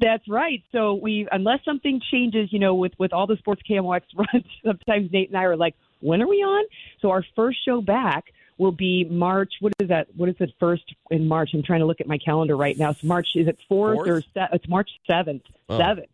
That's 0.00 0.26
right. 0.28 0.62
So 0.72 0.94
we, 0.94 1.26
unless 1.30 1.60
something 1.64 2.00
changes, 2.12 2.52
you 2.52 2.58
know, 2.58 2.74
with 2.74 2.92
with 2.98 3.12
all 3.12 3.26
the 3.26 3.36
sports 3.36 3.62
KMOX 3.68 4.02
runs, 4.16 4.44
sometimes 4.64 5.10
Nate 5.12 5.28
and 5.28 5.38
I 5.38 5.44
are 5.44 5.56
like, 5.56 5.74
when 6.04 6.22
are 6.22 6.28
we 6.28 6.36
on? 6.36 6.64
So 7.00 7.10
our 7.10 7.24
first 7.34 7.64
show 7.64 7.80
back 7.80 8.26
will 8.58 8.72
be 8.72 9.04
March. 9.04 9.54
What 9.60 9.72
is 9.80 9.88
that? 9.88 10.08
What 10.16 10.28
is 10.28 10.36
it? 10.38 10.52
First 10.60 10.94
in 11.10 11.26
March? 11.26 11.50
I'm 11.54 11.62
trying 11.62 11.80
to 11.80 11.86
look 11.86 12.00
at 12.00 12.06
my 12.06 12.18
calendar 12.18 12.56
right 12.56 12.78
now. 12.78 12.92
So 12.92 13.06
March 13.06 13.28
is 13.34 13.48
it 13.48 13.58
fourth, 13.68 13.96
fourth? 13.96 14.08
or 14.08 14.20
se- 14.20 14.48
it's 14.52 14.68
March 14.68 14.90
seventh? 15.06 15.42
Oh. 15.68 15.78
Seventh. 15.78 16.10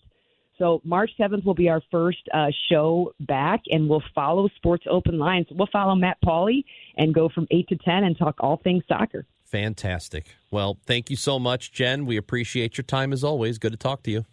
So 0.59 0.83
March 0.85 1.11
7th 1.19 1.47
will 1.47 1.55
be 1.55 1.71
our 1.71 1.81
first 1.91 2.19
uh, 2.35 2.49
show 2.69 3.15
back, 3.19 3.63
and 3.71 3.89
we'll 3.89 4.03
follow 4.15 4.47
Sports 4.57 4.85
Open 4.91 5.19
Lines. 5.19 5.47
We'll 5.51 5.71
follow 5.73 5.95
Matt 5.95 6.19
Pauley 6.23 6.65
and 6.99 7.15
go 7.15 7.31
from 7.31 7.47
8 7.51 7.67
to 7.69 7.77
10 7.77 8.05
and 8.05 8.17
talk 8.19 8.37
all 8.41 8.59
things 8.59 8.85
soccer. 8.87 9.25
Fantastic. 9.47 10.37
Well, 10.51 10.79
thank 10.85 11.09
you 11.09 11.17
so 11.17 11.39
much, 11.39 11.73
Jen. 11.73 12.05
We 12.05 12.19
appreciate 12.19 12.77
your 12.77 12.85
time 12.85 13.15
as 13.15 13.25
always. 13.25 13.57
Good 13.57 13.73
to 13.73 13.79
talk 13.79 14.03
to 14.03 14.11
you. 14.11 14.27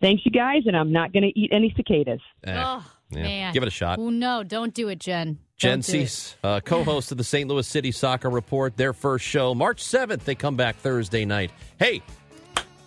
Thanks, 0.00 0.24
you 0.24 0.32
guys, 0.32 0.62
and 0.66 0.74
I'm 0.74 0.90
not 0.90 1.12
going 1.12 1.22
to 1.22 1.38
eat 1.38 1.50
any 1.52 1.72
cicadas. 1.76 2.20
Eh, 2.44 2.54
oh, 2.56 2.90
yeah. 3.10 3.22
man. 3.22 3.54
Give 3.54 3.62
it 3.62 3.68
a 3.68 3.70
shot. 3.70 3.98
Oh, 3.98 4.10
no, 4.10 4.42
don't 4.42 4.74
do 4.74 4.88
it, 4.88 4.98
Jen. 4.98 5.38
Jen 5.56 5.80
Siess, 5.80 6.34
uh, 6.44 6.60
co 6.60 6.84
host 6.84 7.12
of 7.12 7.18
the 7.18 7.24
St. 7.24 7.48
Louis 7.48 7.66
City 7.66 7.90
Soccer 7.90 8.28
Report, 8.28 8.76
their 8.76 8.92
first 8.92 9.24
show, 9.24 9.54
March 9.54 9.82
7th. 9.82 10.24
They 10.24 10.34
come 10.34 10.56
back 10.56 10.76
Thursday 10.76 11.24
night. 11.24 11.50
Hey, 11.78 12.02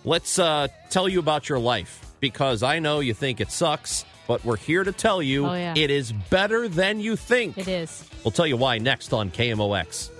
let's 0.04 0.38
uh, 0.38 0.68
tell 0.88 1.08
you 1.08 1.18
about 1.18 1.48
your 1.48 1.58
life 1.58 2.14
because 2.20 2.62
I 2.62 2.78
know 2.78 3.00
you 3.00 3.12
think 3.12 3.40
it 3.40 3.50
sucks, 3.50 4.04
but 4.28 4.44
we're 4.44 4.56
here 4.56 4.84
to 4.84 4.92
tell 4.92 5.20
you 5.20 5.46
oh, 5.46 5.54
yeah. 5.54 5.74
it 5.76 5.90
is 5.90 6.12
better 6.12 6.68
than 6.68 7.00
you 7.00 7.16
think. 7.16 7.58
It 7.58 7.66
is. 7.66 8.08
We'll 8.22 8.30
tell 8.30 8.46
you 8.46 8.56
why 8.56 8.78
next 8.78 9.12
on 9.12 9.30
KMOX. 9.32 10.10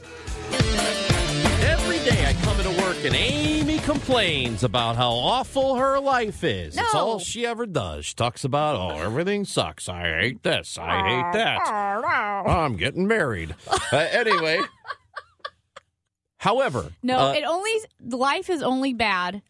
Every 1.62 1.98
day 1.98 2.26
I 2.26 2.32
come 2.42 2.58
into 2.58 2.82
work 2.82 2.96
and 3.04 3.14
Amy 3.14 3.59
complains 3.90 4.62
about 4.62 4.94
how 4.94 5.10
awful 5.10 5.74
her 5.74 5.98
life 5.98 6.44
is. 6.44 6.76
No. 6.76 6.82
It's 6.82 6.94
all 6.94 7.18
she 7.18 7.44
ever 7.44 7.66
does. 7.66 8.06
She 8.06 8.14
talks 8.14 8.44
about, 8.44 8.76
oh, 8.76 8.98
everything 9.02 9.44
sucks. 9.44 9.88
I 9.88 10.20
hate 10.20 10.42
this. 10.44 10.78
I 10.78 11.08
hate 11.08 11.32
that. 11.32 11.66
I'm 11.68 12.76
getting 12.76 13.08
married. 13.08 13.54
Uh, 13.92 13.96
anyway. 14.12 14.60
However, 16.36 16.92
no, 17.02 17.18
uh, 17.18 17.32
it 17.32 17.44
only 17.44 17.72
life 18.00 18.48
is 18.48 18.62
only 18.62 18.94
bad 18.94 19.42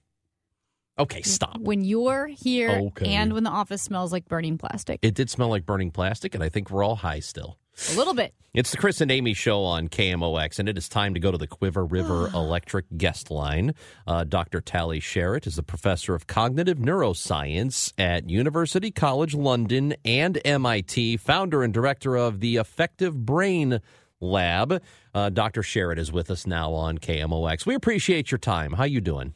Okay, 1.00 1.22
stop. 1.22 1.58
When 1.58 1.82
you're 1.82 2.26
here 2.26 2.70
okay. 2.70 3.14
and 3.14 3.32
when 3.32 3.42
the 3.42 3.50
office 3.50 3.80
smells 3.80 4.12
like 4.12 4.28
burning 4.28 4.58
plastic. 4.58 4.98
It 5.00 5.14
did 5.14 5.30
smell 5.30 5.48
like 5.48 5.64
burning 5.64 5.90
plastic, 5.90 6.34
and 6.34 6.44
I 6.44 6.50
think 6.50 6.70
we're 6.70 6.84
all 6.84 6.96
high 6.96 7.20
still. 7.20 7.56
A 7.88 7.96
little 7.96 8.14
bit. 8.14 8.34
It's 8.52 8.72
the 8.72 8.76
Chris 8.76 9.00
and 9.00 9.10
Amy 9.10 9.32
show 9.32 9.62
on 9.62 9.88
KMOX, 9.88 10.58
and 10.58 10.68
it 10.68 10.76
is 10.76 10.88
time 10.88 11.14
to 11.14 11.20
go 11.20 11.30
to 11.30 11.38
the 11.38 11.46
Cuivre 11.46 11.90
River 11.90 12.28
Electric 12.34 12.84
guest 12.96 13.30
line. 13.30 13.74
Uh, 14.06 14.24
Dr. 14.24 14.60
Tali 14.60 15.00
Sharot 15.00 15.46
is 15.46 15.56
a 15.56 15.62
professor 15.62 16.14
of 16.14 16.26
cognitive 16.26 16.78
neuroscience 16.78 17.92
at 17.96 18.28
University 18.28 18.90
College 18.90 19.34
London 19.34 19.94
and 20.04 20.40
MIT, 20.44 21.16
founder 21.18 21.62
and 21.62 21.72
director 21.72 22.16
of 22.16 22.40
the 22.40 22.56
Affective 22.56 23.24
Brain 23.24 23.80
Lab. 24.20 24.82
Uh, 25.14 25.30
Dr. 25.30 25.62
Sharot 25.62 25.98
is 25.98 26.12
with 26.12 26.30
us 26.30 26.46
now 26.46 26.72
on 26.72 26.98
KMOX. 26.98 27.66
We 27.66 27.74
appreciate 27.74 28.30
your 28.30 28.38
time. 28.38 28.74
How 28.74 28.82
are 28.82 28.88
you 28.88 29.00
doing? 29.00 29.32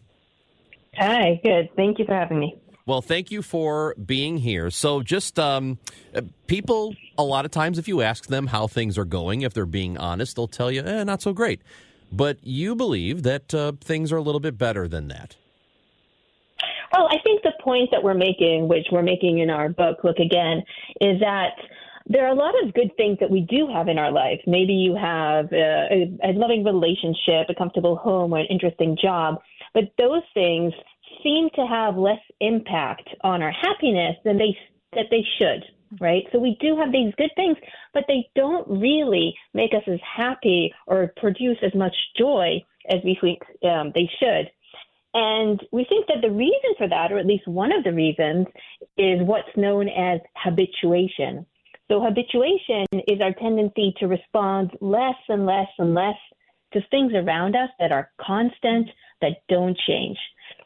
Hi, 0.96 1.40
good. 1.42 1.70
Thank 1.76 1.98
you 1.98 2.04
for 2.04 2.14
having 2.14 2.38
me. 2.38 2.60
Well, 2.86 3.00
thank 3.00 3.30
you 3.30 3.40
for 3.40 3.94
being 3.94 4.36
here. 4.36 4.70
So, 4.70 5.00
just 5.00 5.38
um, 5.38 5.78
uh, 6.14 6.20
people, 6.46 6.94
a 7.16 7.24
lot 7.24 7.46
of 7.46 7.50
times, 7.50 7.78
if 7.78 7.88
you 7.88 8.02
ask 8.02 8.26
them 8.26 8.48
how 8.48 8.66
things 8.66 8.98
are 8.98 9.06
going, 9.06 9.40
if 9.40 9.54
they're 9.54 9.64
being 9.64 9.96
honest, 9.96 10.36
they'll 10.36 10.48
tell 10.48 10.70
you, 10.70 10.82
eh, 10.82 11.02
not 11.02 11.22
so 11.22 11.32
great. 11.32 11.62
But 12.12 12.36
you 12.42 12.74
believe 12.76 13.22
that 13.22 13.54
uh, 13.54 13.72
things 13.80 14.12
are 14.12 14.18
a 14.18 14.22
little 14.22 14.40
bit 14.40 14.58
better 14.58 14.86
than 14.86 15.08
that. 15.08 15.34
Well, 16.92 17.08
I 17.10 17.16
think 17.24 17.42
the 17.42 17.54
point 17.62 17.88
that 17.90 18.02
we're 18.02 18.12
making, 18.12 18.68
which 18.68 18.86
we're 18.92 19.02
making 19.02 19.38
in 19.38 19.48
our 19.48 19.70
book, 19.70 20.04
Look 20.04 20.18
Again, 20.18 20.62
is 21.00 21.18
that 21.20 21.54
there 22.06 22.26
are 22.26 22.32
a 22.32 22.36
lot 22.36 22.52
of 22.62 22.74
good 22.74 22.94
things 22.98 23.16
that 23.20 23.30
we 23.30 23.40
do 23.40 23.66
have 23.72 23.88
in 23.88 23.98
our 23.98 24.12
life. 24.12 24.40
Maybe 24.46 24.74
you 24.74 24.94
have 24.94 25.50
a, 25.52 25.88
a, 26.22 26.30
a 26.30 26.32
loving 26.34 26.64
relationship, 26.64 27.48
a 27.48 27.54
comfortable 27.56 27.96
home, 27.96 28.34
or 28.34 28.40
an 28.40 28.46
interesting 28.50 28.96
job. 29.00 29.40
But 29.72 29.84
those 29.96 30.22
things 30.34 30.74
seem 31.24 31.48
to 31.56 31.66
have 31.66 31.96
less 31.96 32.20
impact 32.40 33.08
on 33.22 33.42
our 33.42 33.50
happiness 33.50 34.14
than 34.24 34.38
they 34.38 34.56
that 34.92 35.06
they 35.10 35.24
should, 35.38 35.64
right? 36.00 36.22
So 36.30 36.38
we 36.38 36.56
do 36.60 36.76
have 36.76 36.92
these 36.92 37.12
good 37.16 37.32
things, 37.34 37.56
but 37.92 38.04
they 38.06 38.28
don't 38.36 38.68
really 38.68 39.34
make 39.54 39.72
us 39.74 39.82
as 39.88 39.98
happy 40.16 40.72
or 40.86 41.12
produce 41.16 41.58
as 41.64 41.74
much 41.74 41.94
joy 42.16 42.62
as 42.88 43.00
we 43.04 43.18
think 43.20 43.40
um, 43.64 43.90
they 43.94 44.08
should. 44.20 44.50
And 45.14 45.60
we 45.72 45.84
think 45.88 46.06
that 46.08 46.22
the 46.22 46.30
reason 46.30 46.74
for 46.76 46.88
that, 46.88 47.12
or 47.12 47.18
at 47.18 47.26
least 47.26 47.46
one 47.46 47.72
of 47.72 47.84
the 47.84 47.92
reasons, 47.92 48.46
is 48.98 49.20
what's 49.22 49.56
known 49.56 49.88
as 49.88 50.20
habituation. 50.36 51.46
So 51.88 52.00
habituation 52.00 52.86
is 52.92 53.20
our 53.20 53.32
tendency 53.34 53.94
to 53.98 54.06
respond 54.06 54.72
less 54.80 55.16
and 55.28 55.46
less 55.46 55.68
and 55.78 55.94
less 55.94 56.16
to 56.72 56.80
things 56.90 57.12
around 57.14 57.54
us 57.54 57.70
that 57.78 57.92
are 57.92 58.10
constant, 58.20 58.88
that 59.20 59.42
don't 59.48 59.78
change. 59.86 60.18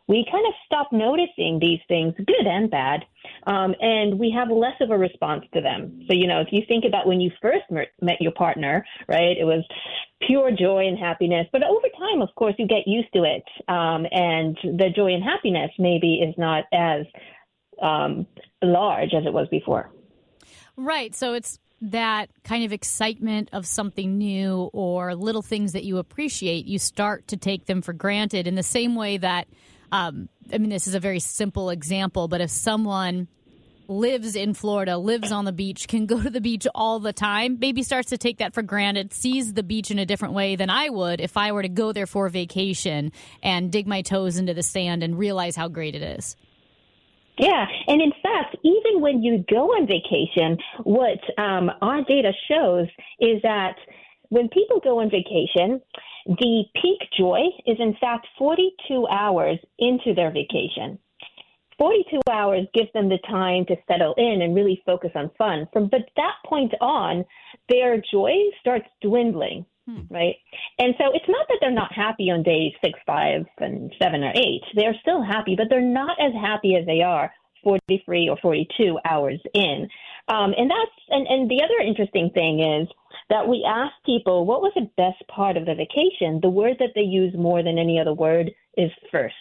We 0.09 0.27
kind 0.31 0.47
of 0.47 0.55
stop 0.65 0.89
noticing 0.91 1.59
these 1.61 1.81
things, 1.87 2.15
good 2.17 2.47
and 2.47 2.71
bad, 2.71 3.05
um, 3.47 3.75
and 3.81 4.19
we 4.19 4.31
have 4.37 4.49
less 4.51 4.75
of 4.81 4.91
a 4.91 4.99
response 4.99 5.45
to 5.55 5.61
them. 5.61 6.01
So, 6.09 6.15
you 6.15 6.27
know, 6.27 6.41
if 6.41 6.49
you 6.51 6.63
think 6.67 6.85
about 6.87 7.07
when 7.07 7.21
you 7.21 7.31
first 7.43 7.65
met 7.71 8.21
your 8.21 8.33
partner, 8.33 8.85
right, 9.07 9.37
it 9.39 9.45
was 9.45 9.65
pure 10.27 10.51
joy 10.51 10.89
and 10.89 10.99
happiness. 10.99 11.47
But 11.53 11.63
over 11.63 11.87
time, 11.99 12.23
of 12.23 12.35
course, 12.35 12.55
you 12.59 12.67
get 12.67 12.87
used 12.87 13.13
to 13.15 13.25
it, 13.25 13.45
um, 13.69 14.07
and 14.11 14.57
the 14.63 14.89
joy 14.95 15.13
and 15.13 15.23
happiness 15.23 15.71
maybe 15.79 16.15
is 16.17 16.35
not 16.39 16.65
as 16.73 17.05
um, 17.83 18.27
large 18.63 19.15
as 19.15 19.25
it 19.27 19.33
was 19.33 19.47
before. 19.51 19.91
Right. 20.77 21.15
So 21.15 21.35
it's 21.35 21.59
that 21.81 22.31
kind 22.45 22.65
of 22.65 22.73
excitement 22.73 23.51
of 23.53 23.67
something 23.67 24.19
new 24.19 24.71
or 24.73 25.15
little 25.15 25.43
things 25.43 25.73
that 25.73 25.85
you 25.85 25.99
appreciate, 25.99 26.67
you 26.67 26.79
start 26.79 27.29
to 27.29 27.37
take 27.37 27.67
them 27.67 27.83
for 27.83 27.93
granted 27.93 28.47
in 28.47 28.55
the 28.55 28.63
same 28.63 28.95
way 28.97 29.17
that, 29.19 29.47
um, 29.93 30.29
I 30.53 30.59
mean, 30.59 30.71
this 30.71 30.87
is 30.87 30.95
a 30.95 31.01
very 31.01 31.21
simple 31.21 31.71
example, 31.71 32.29
but 32.29 32.41
if 32.41 32.51
someone 32.51 33.29
lives 33.89 34.37
in 34.37 34.53
Florida, 34.53 34.99
lives 34.99 35.33
on 35.33 35.47
the 35.47 35.53
beach, 35.53 35.89
can 35.89 36.07
go 36.07 36.23
to 36.23 36.31
the 36.31 36.41
beach 36.41 36.67
all 36.75 37.01
the 37.01 37.13
time, 37.13 37.59
maybe 37.59 37.83
starts 37.83 38.11
to 38.11 38.19
take 38.19 38.39
that 38.39 38.53
for 38.55 38.63
granted, 38.63 39.13
sees 39.13 39.55
the 39.55 39.63
beach 39.63 39.91
in 39.91 39.99
a 39.99 40.07
different 40.07 40.35
way 40.35 40.57
than 40.57 40.71
I 40.71 40.91
would 40.91 41.21
if 41.21 41.37
I 41.37 41.53
were 41.53 41.63
to 41.63 41.69
go 41.69 41.93
there 41.93 42.07
for 42.07 42.29
vacation 42.29 43.13
and 43.43 43.73
dig 43.73 43.87
my 43.87 44.03
toes 44.03 44.37
into 44.37 44.55
the 44.55 44.63
sand 44.63 45.03
and 45.03 45.19
realize 45.19 45.57
how 45.57 45.69
great 45.69 45.95
it 45.95 46.03
is. 46.03 46.37
Yeah, 47.39 47.67
and 47.87 48.03
in 48.03 48.13
fact, 48.23 48.57
even 48.65 49.01
when 49.01 49.23
you 49.23 49.45
go 49.49 49.69
on 49.69 49.87
vacation, 49.87 50.59
what 50.83 51.19
um, 51.39 51.71
our 51.81 52.03
data 52.03 52.33
shows 52.51 52.89
is 53.21 53.41
that 53.43 53.77
when 54.29 54.49
people 54.49 54.81
go 54.81 55.01
on 55.01 55.09
vacation, 55.09 55.81
the 56.27 56.65
peak 56.75 57.01
joy 57.17 57.41
is 57.67 57.77
in 57.79 57.95
fact 58.01 58.27
42 58.39 59.07
hours 59.09 59.59
into 59.79 60.15
their 60.15 60.31
vacation. 60.31 60.99
42 61.79 62.21
hours 62.31 62.67
gives 62.75 62.93
them 62.93 63.09
the 63.09 63.19
time 63.29 63.65
to 63.67 63.77
settle 63.87 64.15
in 64.17 64.43
and 64.43 64.55
really 64.55 64.83
focus 64.85 65.11
on 65.15 65.31
fun. 65.39 65.69
From 65.73 65.89
but 65.89 66.11
that 66.17 66.35
point 66.45 66.75
on, 66.81 67.25
their 67.69 68.03
joy 68.13 68.33
starts 68.61 68.87
dwindling. 69.01 69.65
Hmm. 69.89 70.03
Right. 70.11 70.37
And 70.79 70.95
so 70.99 71.05
it's 71.15 71.29
not 71.29 71.47
that 71.49 71.59
they're 71.61 71.71
not 71.71 71.93
happy 71.95 72.31
on 72.31 72.43
days 72.43 72.73
six, 72.85 72.99
five, 73.07 73.47
and 73.59 73.91
seven 74.03 74.23
or 74.23 74.33
eight. 74.35 74.63
They're 74.75 74.97
still 75.01 75.23
happy, 75.23 75.55
but 75.57 75.69
they're 75.71 75.81
not 75.81 76.21
as 76.21 76.33
happy 76.35 76.75
as 76.75 76.85
they 76.85 77.01
are 77.01 77.33
43 77.65 78.29
or 78.29 78.37
42 78.43 78.99
hours 79.05 79.41
in. 79.55 79.89
Um, 80.29 80.53
and 80.57 80.71
that's 80.71 80.99
and, 81.09 81.27
and 81.27 81.51
the 81.51 81.63
other 81.63 81.79
interesting 81.87 82.31
thing 82.35 82.61
is 82.61 82.89
that 83.31 83.49
we 83.49 83.67
ask 83.69 83.93
people 84.05 84.47
what 84.47 84.63
was 84.63 84.73
the 84.75 84.91
best 84.97 85.27
part 85.29 85.57
of 85.57 85.65
the 85.67 85.75
vacation. 85.75 86.41
The 86.43 86.51
word 86.51 86.77
that 86.81 86.93
they 86.95 87.03
use 87.03 87.35
more 87.37 87.63
than 87.63 87.79
any 87.79 87.99
other 87.99 88.13
word 88.15 88.51
is 88.77 88.91
first. 89.11 89.35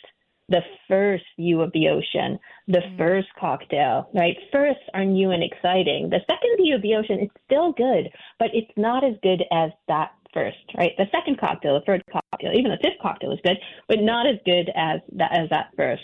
the 0.50 0.62
first 0.88 1.26
view 1.38 1.62
of 1.62 1.71
the 1.73 1.89
ocean, 1.89 2.39
the 2.67 2.80
mm. 2.80 2.97
first 2.97 3.28
cocktail, 3.39 4.10
right? 4.13 4.38
Firsts 4.52 4.84
are 4.93 5.04
new 5.04 5.32
and 5.32 5.43
exciting. 5.43 6.10
The 6.10 6.21
second 6.30 6.58
view 6.58 6.76
of 6.76 6.82
the 6.82 6.95
ocean 6.95 7.19
is 7.19 7.30
still 7.45 7.73
good, 7.73 8.10
but 8.39 8.50
it's 8.54 8.71
not 8.78 9.04
as 9.04 9.15
good 9.21 9.43
as 9.52 9.71
that 9.88 10.12
first, 10.34 10.58
right? 10.78 10.91
The 10.97 11.08
second 11.12 11.39
cocktail, 11.39 11.78
the 11.80 11.86
third 11.86 12.04
cocktail, 12.12 12.54
even 12.54 12.71
the 12.71 12.78
fifth 12.82 13.02
cocktail 13.02 13.32
is 13.34 13.39
good, 13.43 13.58
but 13.89 14.00
not 14.00 14.26
as 14.26 14.38
good 14.45 14.71
as 14.76 15.02
that 15.13 15.32
as 15.34 15.50
that 15.50 15.71
first. 15.76 16.04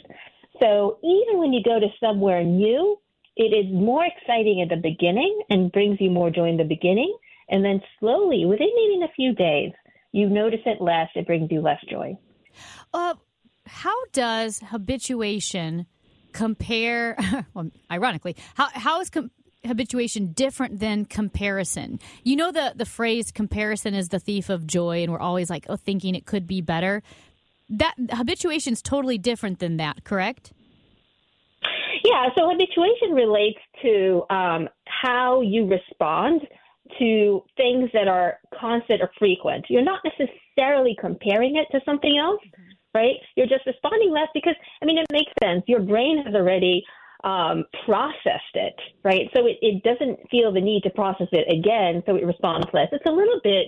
So 0.61 0.99
even 1.03 1.39
when 1.39 1.53
you 1.53 1.63
go 1.63 1.79
to 1.79 1.87
somewhere 1.99 2.43
new, 2.43 2.99
it 3.35 3.53
is 3.53 3.73
more 3.73 4.05
exciting 4.05 4.61
at 4.61 4.69
the 4.69 4.81
beginning 4.81 5.41
and 5.49 5.71
brings 5.71 5.99
you 5.99 6.11
more 6.11 6.29
joy 6.29 6.49
in 6.49 6.57
the 6.57 6.63
beginning, 6.63 7.15
and 7.49 7.65
then 7.65 7.81
slowly, 7.99 8.45
within 8.45 8.69
maybe 8.75 9.03
a 9.03 9.13
few 9.15 9.33
days, 9.33 9.71
you 10.11 10.29
notice 10.29 10.59
it 10.65 10.81
less. 10.81 11.09
It 11.15 11.25
brings 11.25 11.51
you 11.51 11.61
less 11.61 11.79
joy. 11.89 12.17
Uh, 12.93 13.15
how 13.65 13.95
does 14.11 14.59
habituation 14.59 15.87
compare? 16.31 17.17
Well, 17.53 17.71
ironically, 17.91 18.35
how 18.55 18.69
how 18.73 19.01
is 19.01 19.09
com- 19.09 19.31
habituation 19.65 20.33
different 20.33 20.79
than 20.79 21.05
comparison? 21.05 21.99
You 22.23 22.35
know 22.35 22.51
the 22.51 22.73
the 22.75 22.85
phrase 22.85 23.31
"comparison 23.31 23.93
is 23.95 24.09
the 24.09 24.19
thief 24.19 24.49
of 24.49 24.67
joy," 24.67 25.03
and 25.03 25.11
we're 25.11 25.19
always 25.19 25.49
like, 25.49 25.65
oh, 25.69 25.75
thinking 25.75 26.15
it 26.15 26.25
could 26.25 26.47
be 26.47 26.61
better. 26.61 27.01
That 27.69 27.95
habituation 28.11 28.73
is 28.73 28.81
totally 28.81 29.17
different 29.17 29.59
than 29.59 29.77
that, 29.77 30.03
correct? 30.03 30.53
Yeah. 32.03 32.27
So 32.37 32.49
habituation 32.49 33.11
relates 33.13 33.59
to 33.81 34.23
um, 34.29 34.69
how 34.85 35.41
you 35.41 35.67
respond 35.67 36.41
to 36.99 37.43
things 37.57 37.89
that 37.93 38.07
are 38.07 38.39
constant 38.59 39.01
or 39.01 39.09
frequent. 39.17 39.65
You're 39.69 39.83
not 39.83 40.01
necessarily 40.03 40.95
comparing 40.99 41.55
it 41.55 41.67
to 41.71 41.83
something 41.85 42.17
else. 42.17 42.41
Mm-hmm 42.45 42.73
right? 42.93 43.15
You're 43.35 43.47
just 43.47 43.65
responding 43.65 44.11
less 44.11 44.27
because, 44.33 44.55
I 44.81 44.85
mean, 44.85 44.97
it 44.97 45.07
makes 45.11 45.31
sense. 45.43 45.63
Your 45.67 45.81
brain 45.81 46.23
has 46.23 46.35
already 46.35 46.83
um, 47.23 47.65
processed 47.85 48.53
it, 48.53 48.75
right? 49.03 49.29
So 49.35 49.45
it, 49.47 49.57
it 49.61 49.83
doesn't 49.83 50.19
feel 50.29 50.51
the 50.51 50.61
need 50.61 50.83
to 50.83 50.89
process 50.91 51.27
it 51.31 51.51
again, 51.51 52.03
so 52.05 52.15
it 52.15 52.25
responds 52.25 52.67
less. 52.73 52.87
It's 52.91 53.05
a 53.05 53.11
little 53.11 53.39
bit 53.43 53.67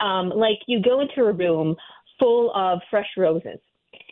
um, 0.00 0.30
like 0.30 0.58
you 0.66 0.80
go 0.80 1.00
into 1.00 1.22
a 1.22 1.32
room 1.32 1.76
full 2.18 2.52
of 2.54 2.80
fresh 2.90 3.08
roses. 3.16 3.58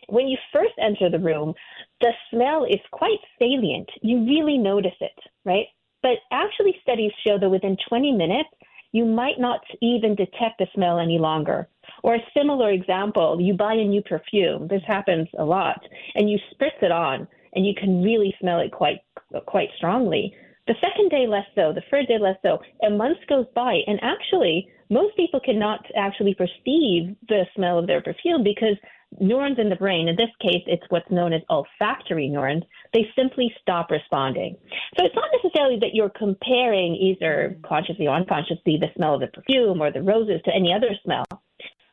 When 0.08 0.28
you 0.28 0.36
first 0.52 0.72
enter 0.80 1.08
the 1.10 1.18
room, 1.18 1.54
the 2.02 2.12
smell 2.30 2.64
is 2.64 2.80
quite 2.90 3.18
salient. 3.38 3.88
You 4.02 4.26
really 4.26 4.58
notice 4.58 4.98
it, 5.00 5.18
right? 5.44 5.66
But 6.02 6.18
actually, 6.32 6.74
studies 6.82 7.12
show 7.24 7.38
that 7.38 7.48
within 7.48 7.76
20 7.88 8.12
minutes, 8.12 8.50
you 8.90 9.04
might 9.06 9.38
not 9.38 9.60
even 9.80 10.14
detect 10.14 10.58
the 10.58 10.66
smell 10.74 10.98
any 10.98 11.18
longer. 11.18 11.68
Or 12.02 12.16
a 12.16 12.26
similar 12.36 12.70
example, 12.70 13.40
you 13.40 13.54
buy 13.54 13.74
a 13.74 13.84
new 13.84 14.02
perfume. 14.02 14.68
This 14.68 14.82
happens 14.86 15.28
a 15.38 15.44
lot, 15.44 15.80
and 16.14 16.28
you 16.28 16.38
spritz 16.52 16.82
it 16.82 16.92
on, 16.92 17.26
and 17.54 17.64
you 17.64 17.72
can 17.74 18.02
really 18.02 18.34
smell 18.40 18.60
it 18.60 18.72
quite 18.72 18.98
quite 19.46 19.68
strongly. 19.76 20.34
The 20.66 20.74
second 20.80 21.10
day 21.10 21.26
less 21.26 21.46
so, 21.54 21.72
the 21.72 21.82
third 21.90 22.06
day 22.06 22.18
less 22.18 22.36
so. 22.42 22.58
A 22.86 22.90
month 22.90 23.18
goes 23.28 23.46
by, 23.54 23.80
and 23.86 23.98
actually, 24.02 24.68
most 24.90 25.16
people 25.16 25.40
cannot 25.40 25.84
actually 25.96 26.34
perceive 26.34 27.16
the 27.28 27.44
smell 27.54 27.78
of 27.78 27.86
their 27.86 28.02
perfume 28.02 28.44
because 28.44 28.76
neurons 29.20 29.58
in 29.58 29.68
the 29.68 29.76
brain, 29.76 30.08
in 30.08 30.16
this 30.16 30.30
case, 30.40 30.62
it's 30.66 30.82
what's 30.88 31.10
known 31.10 31.32
as 31.32 31.42
olfactory 31.50 32.28
neurons, 32.28 32.64
they 32.92 33.06
simply 33.16 33.52
stop 33.60 33.90
responding. 33.90 34.56
So 34.98 35.04
it's 35.04 35.14
not 35.14 35.30
necessarily 35.42 35.78
that 35.80 35.94
you're 35.94 36.10
comparing 36.10 36.94
either 36.94 37.56
consciously 37.64 38.06
or 38.06 38.14
unconsciously 38.16 38.78
the 38.80 38.88
smell 38.96 39.14
of 39.14 39.20
the 39.20 39.26
perfume 39.28 39.80
or 39.80 39.90
the 39.90 40.02
roses 40.02 40.40
to 40.44 40.54
any 40.54 40.72
other 40.72 40.90
smell. 41.04 41.24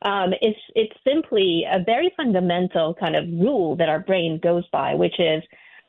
Um, 0.01 0.33
it's 0.41 0.59
it's 0.75 0.95
simply 1.05 1.65
a 1.69 1.83
very 1.83 2.11
fundamental 2.15 2.95
kind 2.97 3.15
of 3.17 3.25
rule 3.27 3.75
that 3.75 3.89
our 3.89 3.99
brain 3.99 4.39
goes 4.41 4.63
by, 4.71 4.93
which 4.93 5.19
is 5.19 5.43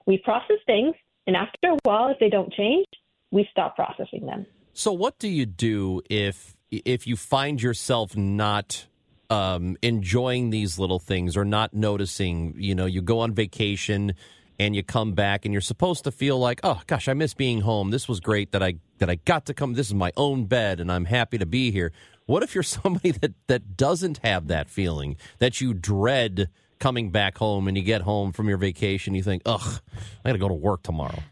we 0.07 0.19
process 0.19 0.57
things, 0.67 0.97
and 1.27 1.37
after 1.37 1.69
a 1.69 1.79
while, 1.85 2.09
if 2.09 2.19
they 2.19 2.29
don't 2.29 2.53
change, 2.53 2.87
we 3.31 3.47
stop 3.53 3.77
processing 3.77 4.27
them. 4.27 4.47
So, 4.73 4.93
what 4.93 5.19
do 5.21 5.29
you 5.29 5.47
do 5.47 6.03
if 6.11 6.57
if 6.71 7.07
you 7.07 7.17
find 7.17 7.63
yourself 7.63 8.17
not 8.17 8.87
um, 9.31 9.77
enjoying 9.83 10.51
these 10.51 10.79
little 10.79 10.99
things 10.99 11.37
or 11.37 11.45
not 11.45 11.73
noticing? 11.73 12.55
You 12.57 12.75
know, 12.75 12.87
you 12.87 13.03
go 13.03 13.21
on 13.21 13.33
vacation 13.33 14.15
and 14.59 14.77
you 14.77 14.83
come 14.83 15.15
back 15.15 15.45
and 15.47 15.55
you're 15.55 15.63
supposed 15.63 16.05
to 16.05 16.11
feel 16.11 16.39
like, 16.39 16.61
oh 16.63 16.83
gosh, 16.87 17.09
I 17.09 17.15
miss 17.15 17.33
being 17.33 17.63
home. 17.63 17.91
This 17.91 18.09
was 18.09 18.21
great 18.21 18.53
that 18.53 18.63
I 18.63 18.75
that 18.99 19.09
I 19.09 19.15
got 19.15 19.47
to 19.47 19.55
come. 19.55 19.73
This 19.73 19.87
is 19.87 19.95
my 19.95 20.13
own 20.17 20.45
bed, 20.45 20.81
and 20.81 20.93
I'm 20.93 21.07
happy 21.07 21.39
to 21.39 21.47
be 21.47 21.71
here. 21.71 21.93
What 22.27 22.43
if 22.43 22.55
you're 22.55 22.63
somebody 22.81 23.11
that, 23.13 23.33
that 23.49 23.77
doesn't 23.77 24.19
have 24.19 24.49
that 24.49 24.69
feeling, 24.69 25.17
that 25.39 25.61
you 25.61 25.75
dread 25.75 26.49
coming 26.79 27.11
back 27.11 27.39
home 27.39 27.69
and 27.69 27.77
you 27.77 27.83
get 27.83 28.03
home 28.03 28.33
from 28.33 28.49
your 28.49 28.59
vacation, 28.59 29.15
you 29.15 29.23
think, 29.23 29.43
ugh, 29.47 29.81
I 30.25 30.29
got 30.29 30.33
to 30.33 30.39
go 30.39 30.49
to 30.49 30.55
work 30.55 30.83
tomorrow? 30.83 31.23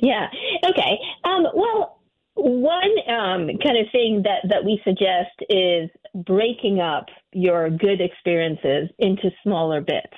Yeah. 0.00 0.28
Okay. 0.64 0.98
Um, 1.24 1.46
well, 1.54 1.97
one 2.38 2.92
um, 3.08 3.48
kind 3.58 3.78
of 3.78 3.90
thing 3.90 4.22
that, 4.24 4.48
that 4.48 4.64
we 4.64 4.80
suggest 4.84 5.34
is 5.50 5.90
breaking 6.14 6.80
up 6.80 7.06
your 7.32 7.68
good 7.68 8.00
experiences 8.00 8.88
into 8.98 9.30
smaller 9.42 9.80
bits. 9.80 10.16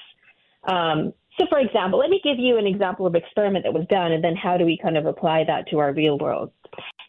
Um, 0.69 1.15
so, 1.39 1.47
for 1.49 1.59
example, 1.59 1.99
let 1.99 2.11
me 2.11 2.21
give 2.23 2.39
you 2.39 2.59
an 2.59 2.67
example 2.67 3.07
of 3.07 3.15
experiment 3.15 3.65
that 3.65 3.73
was 3.73 3.87
done, 3.89 4.13
and 4.13 4.23
then 4.23 4.37
how 4.37 4.59
do 4.59 4.67
we 4.67 4.79
kind 4.83 4.99
of 4.99 5.07
apply 5.07 5.45
that 5.45 5.69
to 5.71 5.79
our 5.79 5.95
real 5.95 6.19
world, 6.19 6.53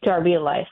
to 0.05 0.09
our 0.09 0.23
real 0.23 0.41
life. 0.41 0.67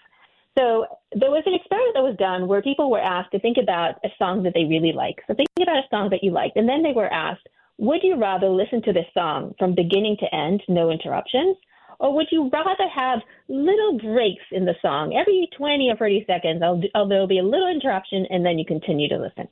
So 0.58 0.86
there 1.14 1.32
was 1.32 1.44
an 1.46 1.54
experiment 1.54 1.96
that 1.96 2.04
was 2.04 2.16
done 2.18 2.48
where 2.48 2.62
people 2.62 2.90
were 2.90 3.02
asked 3.02 3.32
to 3.32 3.40
think 3.40 3.58
about 3.62 3.96
a 4.06 4.10
song 4.18 4.44
that 4.44 4.54
they 4.54 4.64
really 4.64 4.94
like. 4.94 5.18
So 5.28 5.34
think 5.34 5.50
about 5.62 5.78
a 5.78 5.88
song 5.90 6.10
that 6.12 6.24
you 6.24 6.32
liked, 6.32 6.56
and 6.56 6.68
then 6.68 6.82
they 6.82 6.94
were 6.94 7.12
asked, 7.12 7.48
would 7.78 8.04
you 8.04 8.16
rather 8.16 8.48
listen 8.48 8.82
to 8.84 8.94
this 8.94 9.06
song 9.14 9.54
from 9.60 9.76
beginning 9.76 10.18
to 10.20 10.36
end, 10.36 10.62
no 10.68 10.90
interruptions, 10.90 11.58
or 12.00 12.14
would 12.16 12.28
you 12.32 12.50
rather 12.52 12.88
have 12.94 13.20
little 13.48 13.98
breaks 14.00 14.44
in 14.52 14.66
the 14.66 14.76
song 14.82 15.16
every 15.20 15.50
20 15.56 15.90
or 15.92 15.98
30 15.98 16.26
seconds? 16.26 16.60
there'll 16.60 17.28
be 17.28 17.40
a 17.40 17.44
little 17.44 17.70
interruption, 17.70 18.26
and 18.30 18.46
then 18.46 18.58
you 18.58 18.66
continue 18.66 19.10
to 19.10 19.18
listen. 19.18 19.48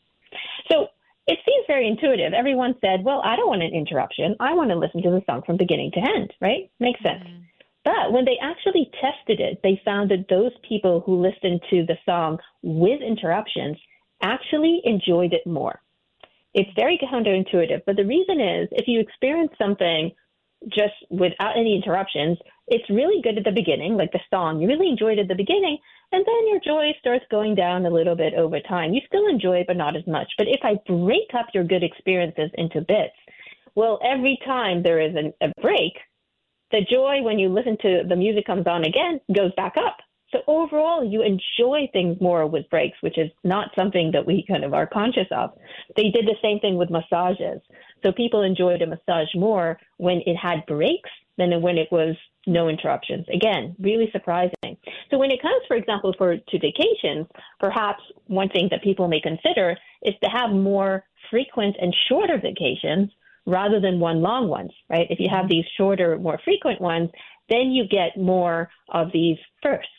So 0.72 0.88
it 1.28 1.40
seems 1.46 1.66
very 1.68 1.88
intuitive. 1.88 2.34
Everyone 2.34 2.76
said, 2.80 3.04
well, 3.04 3.22
I 3.24 3.36
don't 3.36 3.50
want 3.50 3.64
an 3.64 3.74
interruption. 3.74 4.36
I 4.40 4.54
want 4.54 4.70
to 4.72 4.78
listen 4.78 5.04
to 5.04 5.10
the 5.10 5.22
song 5.30 5.44
from 5.46 5.58
beginning 5.58 5.92
to 5.94 6.00
end, 6.00 6.34
right? 6.40 6.72
Makes 6.80 7.04
sense. 7.04 7.24
Mm-hmm. 7.24 7.42
But 7.84 8.12
when 8.12 8.26
they 8.26 8.38
actually 8.42 8.92
tested 9.00 9.40
it, 9.40 9.60
they 9.64 9.82
found 9.86 10.12
that 10.12 10.28
those 10.30 10.52
people 10.68 11.02
who 11.06 11.22
listened 11.22 11.62
to 11.70 11.86
the 11.86 11.98
song 12.06 12.38
with 12.62 13.02
interruptions 13.02 13.78
actually 14.22 14.82
enjoyed 14.84 15.34
it 15.34 15.46
more. 15.46 15.82
It's 16.54 16.70
very 16.76 16.98
counterintuitive, 16.98 17.84
but 17.86 17.96
the 17.96 18.06
reason 18.06 18.42
is 18.42 18.68
if 18.72 18.88
you 18.88 19.00
experience 19.00 19.52
something 19.58 20.12
just 20.70 20.94
without 21.10 21.58
any 21.58 21.76
interruptions, 21.76 22.38
it's 22.68 22.90
really 22.90 23.22
good 23.22 23.38
at 23.38 23.44
the 23.44 23.52
beginning, 23.52 23.96
like 23.96 24.12
the 24.12 24.20
song. 24.30 24.60
You 24.60 24.68
really 24.68 24.90
enjoyed 24.90 25.20
it 25.20 25.24
at 25.24 25.28
the 25.28 25.36
beginning, 25.36 25.78
and 26.12 26.26
then 26.26 26.48
your 26.48 26.60
joy 26.60 26.92
starts 27.00 27.26
going 27.30 27.56
down 27.56 27.86
a 27.86 27.90
little 27.90 28.16
bit 28.16 28.34
over 28.34 28.60
time. 28.60 28.94
You 28.94 29.02
still 29.08 29.28
enjoy 29.28 29.58
it, 29.60 29.68
but 29.68 29.78
not 29.78 29.96
as 29.96 30.06
much. 30.08 30.32
But 30.38 30.48
if 30.48 30.62
I 30.64 30.80
break 30.88 31.34
up 31.34 31.48
your 31.54 31.64
good 31.64 31.84
experiences 31.84 32.50
into 32.56 32.82
bits, 32.82 33.16
well, 33.76 34.00
every 34.04 34.40
time 34.46 34.82
there 34.82 35.00
is 35.00 35.16
a 35.16 35.62
break, 35.62 35.94
the 36.72 36.82
joy 36.90 37.22
when 37.22 37.40
you 37.40 37.50
listen 37.50 37.78
to 37.82 38.04
the 38.08 38.16
music 38.16 38.46
comes 38.46 38.68
on 38.68 38.84
again 38.84 39.22
goes 39.34 39.52
back 39.56 39.76
up. 39.78 39.98
So 40.32 40.40
overall, 40.48 41.04
you 41.04 41.22
enjoy 41.22 41.90
things 41.94 42.20
more 42.20 42.46
with 42.48 42.70
breaks, 42.70 42.98
which 43.02 43.18
is 43.18 43.32
not 43.44 43.70
something 43.76 44.12
that 44.12 44.26
we 44.26 44.46
kind 44.48 44.66
of 44.66 44.74
are 44.74 44.86
conscious 44.86 45.28
of. 45.32 45.52
They 45.96 46.10
did 46.10 46.26
the 46.26 46.36
same 46.42 46.60
thing 46.60 46.76
with 46.76 46.90
massages. 46.90 47.62
So 48.04 48.12
people 48.12 48.44
enjoyed 48.44 48.82
a 48.82 48.88
massage 48.88 49.34
more 49.36 49.80
when 49.98 50.22
it 50.26 50.36
had 50.36 50.66
breaks 50.68 51.10
than 51.38 51.62
when 51.62 51.78
it 51.78 51.88
was 51.92 52.16
no 52.46 52.68
interruptions. 52.68 53.26
Again, 53.34 53.76
really 53.80 54.10
surprising. 54.12 54.78
So 55.12 55.18
when 55.18 55.32
it 55.32 55.42
comes, 55.42 55.62
for 55.68 55.78
example, 55.78 56.14
for 56.18 56.38
to 56.38 56.60
vacations, 56.60 57.28
perhaps 57.60 58.02
one 58.26 58.50
thing 58.50 58.68
that 58.72 58.84
people 58.84 59.08
may 59.08 59.22
consider 59.22 59.78
is 60.02 60.16
to 60.24 60.30
have 60.30 60.52
more 60.52 61.06
frequent 61.30 61.76
and 61.80 61.96
shorter 62.10 62.38
vacations 62.38 63.12
rather 63.46 63.80
than 63.80 64.00
one 64.00 64.22
long 64.22 64.48
ones, 64.48 64.72
right? 64.90 65.08
If 65.10 65.20
you 65.20 65.30
have 65.30 65.46
mm-hmm. 65.46 65.50
these 65.50 65.66
shorter, 65.78 66.18
more 66.18 66.40
frequent 66.44 66.82
ones, 66.82 67.10
then 67.50 67.72
you 67.72 67.88
get 67.88 68.18
more 68.18 68.70
of 68.90 69.12
these 69.14 69.38
firsts. 69.64 69.92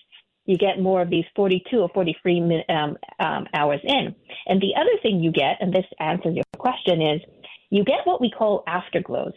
You 0.49 0.57
get 0.57 0.81
more 0.81 1.03
of 1.03 1.11
these 1.11 1.27
42 1.37 1.77
or 1.77 1.91
43 1.91 2.65
um, 2.71 2.97
um, 3.21 3.47
hours 3.53 3.81
in. 3.85 4.15
And 4.47 4.63
the 4.63 4.81
other 4.81 4.97
thing 5.03 5.21
you 5.21 5.31
get, 5.31 5.59
and 5.61 5.75
this 5.75 5.85
answers 6.01 6.35
your 6.35 6.45
question, 6.57 7.03
is 7.03 7.21
you 7.69 7.85
get 7.85 8.01
what 8.05 8.19
we 8.19 8.31
call 8.31 8.65
afterglows. 8.67 9.35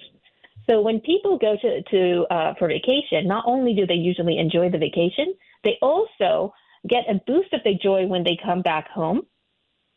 So 0.69 0.81
when 0.81 1.01
people 1.01 1.37
go 1.37 1.57
to, 1.61 1.83
to 1.83 2.33
uh, 2.33 2.53
for 2.57 2.69
vacation, 2.69 3.27
not 3.27 3.43
only 3.45 3.73
do 3.73 3.85
they 3.85 3.95
usually 3.95 4.37
enjoy 4.37 4.69
the 4.69 4.77
vacation, 4.77 5.35
they 5.65 5.77
also 5.81 6.53
get 6.87 7.03
a 7.09 7.19
boost 7.27 7.51
of 7.51 7.59
their 7.65 7.73
joy 7.83 8.07
when 8.07 8.23
they 8.23 8.37
come 8.41 8.61
back 8.61 8.89
home 8.89 9.23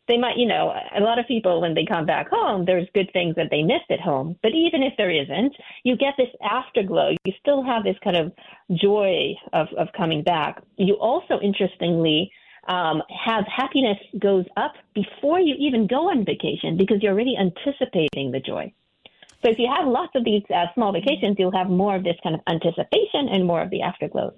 they 0.07 0.17
might, 0.17 0.37
you 0.37 0.45
know, 0.45 0.73
a 0.95 1.01
lot 1.01 1.19
of 1.19 1.27
people 1.27 1.61
when 1.61 1.73
they 1.73 1.85
come 1.85 2.05
back 2.05 2.29
home, 2.29 2.65
there's 2.65 2.87
good 2.93 3.09
things 3.11 3.35
that 3.35 3.47
they 3.49 3.63
missed 3.63 3.89
at 3.89 3.99
home. 3.99 4.37
But 4.43 4.51
even 4.53 4.83
if 4.83 4.93
there 4.97 5.09
isn't, 5.09 5.55
you 5.83 5.97
get 5.97 6.13
this 6.17 6.29
afterglow. 6.43 7.15
You 7.25 7.33
still 7.39 7.63
have 7.63 7.83
this 7.83 7.97
kind 8.03 8.15
of 8.15 8.31
joy 8.79 9.33
of, 9.53 9.67
of 9.77 9.87
coming 9.97 10.21
back. 10.23 10.61
You 10.77 10.95
also, 10.95 11.39
interestingly, 11.41 12.31
um, 12.67 13.01
have 13.25 13.45
happiness 13.47 13.97
goes 14.19 14.45
up 14.57 14.73
before 14.93 15.39
you 15.39 15.55
even 15.59 15.87
go 15.87 16.09
on 16.09 16.25
vacation 16.25 16.77
because 16.77 16.97
you're 17.01 17.13
already 17.13 17.35
anticipating 17.37 18.31
the 18.31 18.39
joy. 18.39 18.71
So 19.43 19.51
if 19.51 19.59
you 19.59 19.69
have 19.75 19.87
lots 19.87 20.11
of 20.15 20.23
these 20.23 20.41
uh, 20.53 20.65
small 20.73 20.91
vacations, 20.91 21.35
you'll 21.37 21.51
have 21.51 21.69
more 21.69 21.95
of 21.95 22.03
this 22.03 22.15
kind 22.23 22.35
of 22.35 22.41
anticipation 22.47 23.29
and 23.31 23.45
more 23.45 23.61
of 23.61 23.69
the 23.69 23.81
afterglow. 23.81 24.33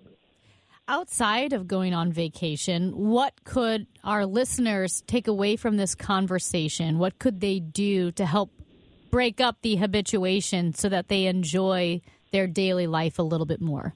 Outside 0.89 1.51
of 1.51 1.67
going 1.67 1.93
on 1.93 2.13
vacation, 2.13 2.91
what 2.95 3.43
could 3.43 3.87
our 4.05 4.25
listeners 4.25 5.03
take 5.05 5.27
away 5.27 5.57
from 5.57 5.75
this 5.75 5.95
conversation? 5.95 6.97
What 6.97 7.19
could 7.19 7.41
they 7.41 7.59
do 7.59 8.13
to 8.13 8.25
help 8.25 8.51
break 9.11 9.41
up 9.41 9.57
the 9.61 9.75
habituation 9.75 10.73
so 10.73 10.87
that 10.87 11.09
they 11.09 11.25
enjoy 11.25 11.99
their 12.31 12.47
daily 12.47 12.87
life 12.87 13.19
a 13.19 13.23
little 13.23 13.45
bit 13.45 13.59
more? 13.59 13.95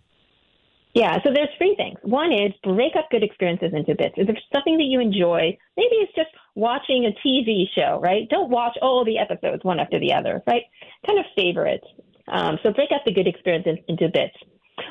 Yeah, 0.94 1.16
so 1.24 1.30
there's 1.34 1.48
three 1.58 1.76
things. 1.78 1.98
One 2.04 2.34
is 2.34 2.52
break 2.62 2.98
up 2.98 3.10
good 3.10 3.24
experiences 3.24 3.72
into 3.74 3.96
bits. 3.96 4.16
If 4.18 4.28
there's 4.28 4.44
something 4.54 4.78
that 4.78 4.84
you 4.84 5.00
enjoy, 5.00 5.58
maybe 5.78 5.96
it's 5.96 6.14
just 6.14 6.32
watching 6.56 7.06
a 7.06 7.16
TV 7.26 7.68
show, 7.74 8.02
right? 8.04 8.28
Don't 8.28 8.50
watch 8.50 8.78
all 8.82 9.06
the 9.06 9.18
episodes 9.18 9.64
one 9.64 9.80
after 9.80 9.98
the 9.98 10.12
other, 10.12 10.44
right? 10.46 10.64
Kind 11.08 11.20
of 11.20 11.26
favorite. 11.38 11.86
Um, 12.28 12.60
so 12.64 12.74
break 12.74 12.90
up 12.94 13.04
the 13.06 13.14
good 13.14 13.28
experiences 13.28 13.78
into 13.88 14.10
bits. 14.10 14.36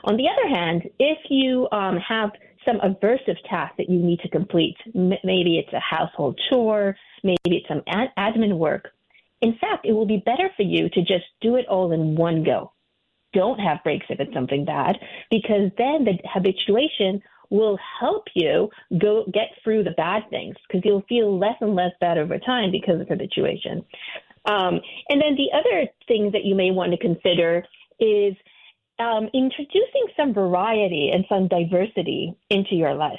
On 0.04 0.16
the 0.16 0.28
other 0.28 0.54
hand, 0.54 0.82
if 0.98 1.18
you 1.28 1.68
um, 1.72 1.98
have 1.98 2.30
some 2.64 2.78
aversive 2.78 3.36
task 3.48 3.74
that 3.78 3.88
you 3.88 3.98
need 3.98 4.20
to 4.20 4.28
complete, 4.28 4.76
m- 4.94 5.12
maybe 5.24 5.58
it's 5.58 5.72
a 5.72 5.80
household 5.80 6.38
chore, 6.48 6.96
maybe 7.24 7.56
it's 7.56 7.68
some 7.68 7.82
ad- 7.86 8.12
admin 8.18 8.56
work, 8.56 8.88
in 9.40 9.56
fact, 9.58 9.86
it 9.86 9.92
will 9.92 10.06
be 10.06 10.22
better 10.24 10.50
for 10.56 10.62
you 10.62 10.90
to 10.90 11.00
just 11.00 11.24
do 11.40 11.56
it 11.56 11.66
all 11.68 11.92
in 11.92 12.14
one 12.14 12.44
go 12.44 12.72
don't 13.32 13.58
have 13.58 13.82
breaks 13.84 14.06
if 14.08 14.20
it's 14.20 14.32
something 14.34 14.64
bad, 14.64 14.96
because 15.30 15.70
then 15.78 16.04
the 16.04 16.18
habituation 16.24 17.22
will 17.50 17.78
help 17.98 18.24
you 18.34 18.68
go 19.00 19.24
get 19.32 19.48
through 19.62 19.82
the 19.82 19.90
bad 19.92 20.22
things 20.30 20.54
because 20.66 20.82
you'll 20.84 21.04
feel 21.08 21.36
less 21.36 21.56
and 21.60 21.74
less 21.74 21.90
bad 22.00 22.16
over 22.16 22.38
time 22.38 22.70
because 22.70 23.00
of 23.00 23.08
habituation. 23.08 23.84
Um, 24.46 24.80
and 25.08 25.20
then 25.20 25.36
the 25.36 25.50
other 25.52 25.86
thing 26.06 26.30
that 26.32 26.44
you 26.44 26.54
may 26.54 26.70
want 26.70 26.92
to 26.92 26.98
consider 26.98 27.64
is 27.98 28.34
um, 29.00 29.28
introducing 29.32 30.06
some 30.16 30.34
variety 30.34 31.10
and 31.12 31.24
some 31.28 31.48
diversity 31.48 32.36
into 32.50 32.74
your 32.74 32.94
life. 32.94 33.18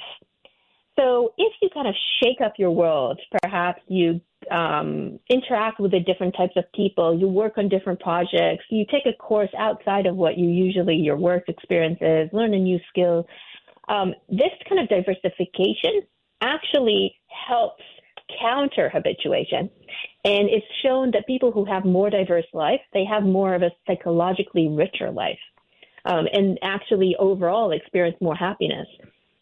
So 0.98 1.32
if 1.38 1.52
you 1.60 1.68
kind 1.72 1.88
of 1.88 1.94
shake 2.22 2.40
up 2.44 2.54
your 2.58 2.70
world, 2.70 3.18
perhaps 3.42 3.80
you 3.88 4.20
um, 4.50 5.18
interact 5.30 5.80
with 5.80 5.90
the 5.90 6.00
different 6.00 6.34
types 6.36 6.52
of 6.56 6.64
people, 6.74 7.18
you 7.18 7.28
work 7.28 7.54
on 7.56 7.68
different 7.68 8.00
projects, 8.00 8.64
you 8.70 8.84
take 8.90 9.06
a 9.06 9.16
course 9.16 9.48
outside 9.58 10.06
of 10.06 10.16
what 10.16 10.36
you 10.36 10.48
usually 10.48 10.96
your 10.96 11.16
work 11.16 11.44
experience 11.48 11.98
is, 12.00 12.28
learn 12.32 12.54
a 12.54 12.58
new 12.58 12.78
skill. 12.90 13.26
Um, 13.88 14.14
this 14.28 14.52
kind 14.68 14.80
of 14.80 14.88
diversification 14.88 16.02
actually 16.42 17.16
helps 17.46 17.82
counter 18.40 18.88
habituation. 18.88 19.70
And 20.24 20.48
it's 20.48 20.66
shown 20.82 21.10
that 21.12 21.26
people 21.26 21.52
who 21.52 21.64
have 21.64 21.84
more 21.84 22.10
diverse 22.10 22.46
life, 22.52 22.80
they 22.92 23.04
have 23.04 23.22
more 23.22 23.54
of 23.54 23.62
a 23.62 23.70
psychologically 23.86 24.68
richer 24.68 25.10
life. 25.10 25.38
Um, 26.04 26.26
and 26.32 26.58
actually 26.62 27.14
overall 27.18 27.70
experience 27.70 28.16
more 28.20 28.34
happiness. 28.34 28.88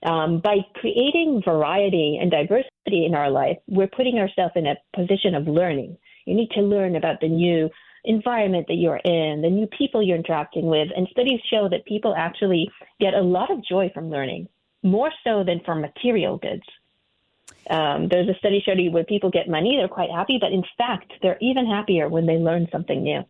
Um, 0.02 0.40
by 0.40 0.58
creating 0.74 1.42
variety 1.44 2.18
and 2.20 2.30
diversity 2.30 3.06
in 3.06 3.14
our 3.14 3.30
life, 3.30 3.58
we're 3.66 3.86
putting 3.86 4.18
ourselves 4.18 4.52
in 4.56 4.66
a 4.66 4.76
position 4.94 5.34
of 5.34 5.46
learning. 5.46 5.96
You 6.26 6.34
need 6.34 6.50
to 6.50 6.60
learn 6.60 6.96
about 6.96 7.20
the 7.20 7.28
new 7.28 7.70
environment 8.04 8.66
that 8.68 8.74
you're 8.74 9.00
in, 9.04 9.42
the 9.42 9.50
new 9.50 9.66
people 9.66 10.02
you're 10.02 10.16
interacting 10.16 10.66
with. 10.66 10.88
And 10.96 11.06
studies 11.10 11.40
show 11.50 11.68
that 11.68 11.84
people 11.84 12.14
actually 12.16 12.70
get 12.98 13.14
a 13.14 13.20
lot 13.20 13.50
of 13.50 13.64
joy 13.64 13.90
from 13.92 14.10
learning, 14.10 14.48
more 14.82 15.10
so 15.24 15.44
than 15.44 15.60
from 15.64 15.80
material 15.80 16.38
goods. 16.38 16.62
Um, 17.68 18.08
there's 18.08 18.28
a 18.28 18.38
study 18.38 18.62
showing 18.64 18.92
when 18.92 19.04
people 19.04 19.30
get 19.30 19.48
money, 19.48 19.76
they're 19.76 19.88
quite 19.88 20.10
happy, 20.10 20.38
but 20.40 20.52
in 20.52 20.64
fact, 20.78 21.12
they're 21.22 21.38
even 21.40 21.66
happier 21.66 22.08
when 22.08 22.26
they 22.26 22.36
learn 22.36 22.68
something 22.72 23.02
new. 23.02 23.22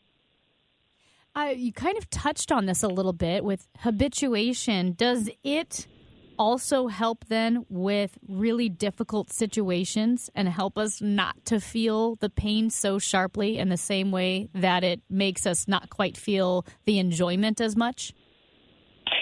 Uh, 1.35 1.53
you 1.57 1.73
kind 1.73 1.97
of 1.97 2.11
touched 2.11 2.51
on 2.51 2.67
this 2.67 2.83
a 2.83 2.89
little 2.89 3.13
bit 3.13 3.45
with 3.45 3.69
habituation. 3.79 4.93
Does 4.93 5.31
it 5.45 5.87
also 6.39 6.89
help 6.89 7.27
then 7.27 7.65
with 7.69 8.19
really 8.27 8.69
difficult 8.69 9.31
situations 9.31 10.31
and 10.35 10.49
help 10.49 10.79
us 10.79 11.01
not 11.01 11.45
to 11.45 11.61
feel 11.61 12.17
the 12.17 12.31
pain 12.31 12.71
so 12.71 12.99
sharply 12.99 13.59
in 13.59 13.69
the 13.69 13.77
same 13.77 14.11
way 14.11 14.49
that 14.55 14.83
it 14.83 15.03
makes 15.11 15.47
us 15.47 15.69
not 15.69 15.91
quite 15.91 16.17
feel 16.17 16.65
the 16.87 16.99
enjoyment 16.99 17.61
as 17.61 17.77
much? 17.77 18.13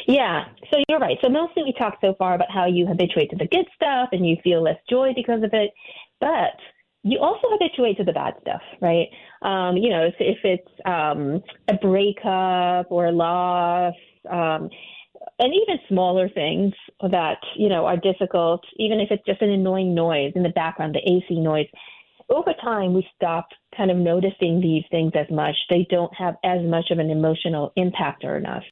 Yeah, 0.06 0.44
so 0.70 0.78
you're 0.88 1.00
right. 1.00 1.18
So 1.20 1.28
mostly 1.28 1.64
we 1.64 1.74
talked 1.76 2.00
so 2.00 2.14
far 2.18 2.34
about 2.34 2.50
how 2.50 2.66
you 2.66 2.86
habituate 2.86 3.30
to 3.30 3.36
the 3.36 3.48
good 3.48 3.66
stuff 3.74 4.10
and 4.12 4.26
you 4.26 4.36
feel 4.42 4.62
less 4.62 4.78
joy 4.88 5.12
because 5.14 5.42
of 5.42 5.50
it, 5.52 5.72
but 6.20 6.56
you 7.02 7.18
also 7.20 7.42
habituate 7.44 7.96
to 7.98 8.04
the 8.04 8.12
bad 8.12 8.34
stuff, 8.40 8.62
right? 8.80 9.06
Um, 9.42 9.76
you 9.76 9.90
know, 9.90 10.04
if, 10.04 10.14
if 10.18 10.38
it's 10.44 10.72
um, 10.84 11.42
a 11.68 11.74
breakup 11.74 12.90
or 12.90 13.06
a 13.06 13.12
loss, 13.12 13.94
um, 14.28 14.68
and 15.38 15.52
even 15.54 15.78
smaller 15.88 16.28
things 16.28 16.74
that 17.00 17.38
you 17.56 17.68
know 17.68 17.86
are 17.86 17.96
difficult, 17.96 18.64
even 18.76 19.00
if 19.00 19.10
it's 19.10 19.24
just 19.26 19.42
an 19.42 19.50
annoying 19.50 19.94
noise 19.94 20.32
in 20.34 20.42
the 20.42 20.48
background, 20.50 20.94
the 20.94 21.10
AC 21.10 21.40
noise. 21.40 21.66
Over 22.30 22.52
time, 22.62 22.92
we 22.92 23.08
stop 23.16 23.48
kind 23.74 23.90
of 23.90 23.96
noticing 23.96 24.60
these 24.60 24.84
things 24.90 25.12
as 25.14 25.26
much. 25.30 25.54
They 25.70 25.86
don't 25.88 26.12
have 26.14 26.34
as 26.44 26.60
much 26.62 26.90
of 26.90 26.98
an 26.98 27.08
emotional 27.08 27.72
impact 27.76 28.24
or 28.24 28.36
enough, 28.36 28.64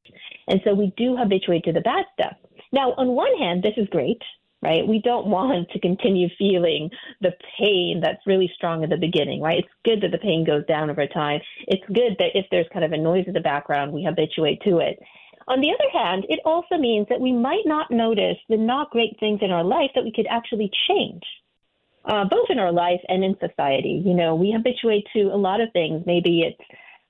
and 0.49 0.61
so 0.65 0.75
we 0.75 0.93
do 0.97 1.17
habituate 1.17 1.65
to 1.65 1.73
the 1.73 1.81
bad 1.81 2.05
stuff. 2.19 2.37
Now, 2.73 2.93
on 2.99 3.09
one 3.09 3.35
hand, 3.39 3.63
this 3.63 3.75
is 3.77 3.89
great, 3.89 4.21
right? 4.63 4.87
We 4.87 5.01
don't 5.03 5.27
want 5.27 5.71
to 5.71 5.81
continue 5.81 6.29
feeling 6.39 6.91
the 7.21 7.33
pain 7.59 8.01
that's 8.03 8.27
really 8.27 8.51
strong 8.55 8.83
at 8.83 8.91
the 8.91 8.97
beginning, 8.97 9.41
right? 9.41 9.59
It's 9.59 9.69
good 9.85 10.01
that 10.03 10.13
the 10.13 10.23
pain 10.23 10.45
goes 10.45 10.65
down 10.67 10.91
over 10.91 11.07
time. 11.07 11.41
It's 11.69 11.85
good 11.89 12.17
that 12.19 12.35
if 12.35 12.47
there's 12.51 12.67
kind 12.73 12.85
of 12.85 12.93
a 12.93 12.99
noise 12.99 13.25
in 13.27 13.35
the 13.35 13.41
background, 13.41 13.93
we 13.93 14.05
habituate 14.05 14.63
to 14.63 14.79
it. 14.79 14.99
On 15.49 15.61
the 15.61 15.71
other 15.71 15.91
hand, 15.93 16.27
it 16.29 16.41
also 16.45 16.77
means 16.77 17.07
that 17.09 17.21
we 17.21 17.33
might 17.33 17.63
not 17.67 17.91
notice 17.91 18.39
the 18.49 18.57
not 18.57 18.91
great 18.91 19.17
things 19.21 19.41
in 19.43 19.53
our 19.53 19.63
life 19.63 19.91
that 19.95 20.03
we 20.03 20.13
could 20.13 20.27
actually 20.29 20.71
change, 20.89 21.23
uh, 22.05 22.25
both 22.29 22.47
in 22.49 22.59
our 22.59 22.73
life 22.73 23.01
and 23.09 23.23
in 23.23 23.37
society. 23.39 24.03
You 24.05 24.15
know, 24.15 24.35
we 24.35 24.51
habituate 24.51 25.07
to 25.13 25.25
a 25.33 25.37
lot 25.37 25.61
of 25.61 25.69
things. 25.73 26.03
Maybe 26.05 26.41
it's 26.41 26.61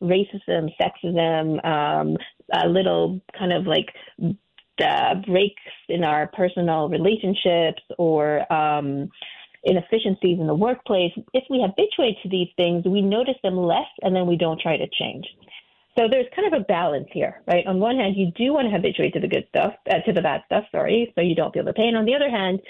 racism, 0.03 0.69
sexism, 0.79 1.65
um, 1.65 2.17
a 2.53 2.69
little 2.69 3.21
kind 3.39 3.53
of 3.55 3.67
like 3.67 3.87
uh, 4.81 5.15
breaks 5.27 5.63
in 5.89 6.05
our 6.05 6.29
personal 6.29 6.89
relationships 6.89 7.83
or 7.99 8.51
um, 8.53 9.11
inefficiencies 9.65 10.39
in 10.39 10.47
the 10.47 10.55
workplace. 10.55 11.13
If 11.33 11.45
we 11.51 11.65
habituate 11.67 12.17
to 12.23 12.29
these 12.29 12.49
things, 12.57 12.85
we 12.85 13.03
notice 13.03 13.37
them 13.43 13.57
less 13.57 13.89
and 14.03 14.15
then 14.15 14.27
we 14.27 14.37
don't 14.37 14.61
try 14.61 14.77
to 14.77 14.87
change. 14.99 15.27
So 15.99 16.09
there's 16.11 16.27
kind 16.35 16.53
of 16.53 16.61
a 16.61 16.65
balance 16.65 17.09
here, 17.13 17.43
right? 17.47 17.67
On 17.67 17.81
one 17.81 17.97
hand, 17.97 18.17
you 18.17 18.31
do 18.37 18.53
want 18.53 18.67
to 18.67 18.71
habituate 18.71 19.15
to 19.15 19.21
the 19.21 19.29
good 19.29 19.47
stuff, 19.49 19.73
uh, 19.91 20.01
to 20.05 20.13
the 20.13 20.21
bad 20.21 20.43
stuff, 20.47 20.65
sorry, 20.71 21.11
so 21.15 21.23
you 21.23 21.35
don't 21.35 21.55
feel 21.55 21.65
the 21.65 21.73
pain. 21.73 21.97
On 21.97 22.05
the 22.05 22.15
other 22.15 22.29
hand, 22.29 22.61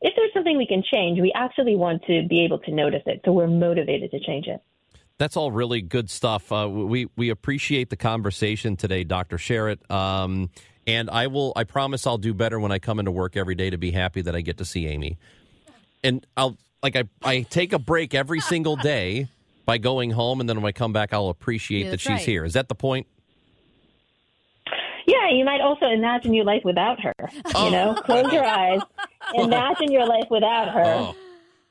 if 0.00 0.14
there's 0.16 0.32
something 0.34 0.56
we 0.56 0.66
can 0.66 0.82
change, 0.92 1.20
we 1.20 1.32
actually 1.34 1.76
want 1.76 2.02
to 2.06 2.26
be 2.28 2.44
able 2.44 2.58
to 2.60 2.72
notice 2.72 3.02
it, 3.06 3.20
so 3.24 3.32
we're 3.32 3.46
motivated 3.46 4.10
to 4.10 4.18
change 4.18 4.46
it. 4.48 4.60
That's 5.18 5.36
all 5.36 5.52
really 5.52 5.80
good 5.80 6.10
stuff. 6.10 6.50
Uh, 6.50 6.68
we 6.68 7.06
we 7.16 7.30
appreciate 7.30 7.90
the 7.90 7.96
conversation 7.96 8.76
today, 8.76 9.04
Dr. 9.04 9.36
Sharot. 9.36 9.88
Um, 9.88 10.50
and 10.86 11.08
I 11.10 11.26
will. 11.28 11.52
I 11.56 11.64
promise 11.64 12.06
I'll 12.06 12.18
do 12.18 12.34
better 12.34 12.58
when 12.58 12.72
I 12.72 12.78
come 12.78 12.98
into 12.98 13.10
work 13.10 13.36
every 13.36 13.54
day 13.54 13.70
to 13.70 13.78
be 13.78 13.90
happy 13.90 14.22
that 14.22 14.34
I 14.34 14.40
get 14.40 14.58
to 14.58 14.64
see 14.64 14.86
Amy. 14.86 15.18
And 16.04 16.26
I'll 16.36 16.56
like 16.82 16.96
I 16.96 17.04
I 17.22 17.42
take 17.42 17.72
a 17.72 17.78
break 17.78 18.14
every 18.14 18.40
single 18.52 18.76
day 18.76 19.28
by 19.64 19.78
going 19.78 20.10
home, 20.10 20.40
and 20.40 20.48
then 20.48 20.56
when 20.60 20.68
I 20.68 20.72
come 20.72 20.92
back, 20.92 21.12
I'll 21.12 21.28
appreciate 21.28 21.84
Yeah, 21.84 21.90
that 21.92 22.00
she's 22.00 22.10
right. 22.10 22.20
here. 22.20 22.44
Is 22.44 22.54
that 22.54 22.68
the 22.68 22.74
point? 22.74 23.06
Yeah, 25.06 25.30
you 25.30 25.44
might 25.44 25.60
also 25.60 25.86
imagine 25.86 26.32
your 26.32 26.44
life 26.44 26.62
without 26.64 27.00
her. 27.00 27.12
You 27.64 27.70
know, 27.70 27.94
oh. 27.96 28.02
close 28.02 28.32
your 28.32 28.44
eyes, 28.44 28.80
imagine 29.34 29.90
your 29.92 30.06
life 30.06 30.26
without 30.30 30.68
her, 30.68 30.84
Oh, 30.84 31.16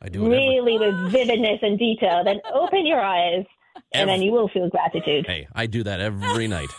I 0.02 0.10
do 0.10 0.21
it 0.24 0.26
every, 0.26 0.38
really 0.38 0.78
with 0.80 1.12
vividness 1.12 1.60
and 1.62 1.78
detail. 1.80 2.24
Then 2.24 2.39
open 2.54 2.86
your 2.86 3.00
eyes, 3.02 3.45
and 3.93 4.10
then 4.10 4.21
you 4.21 4.32
will 4.32 4.47
feel 4.50 4.69
gratitude. 4.69 5.26
Hey, 5.28 5.47
I 5.56 5.65
do 5.65 5.84
that 5.84 6.00
every 6.00 6.47
night. 6.47 6.69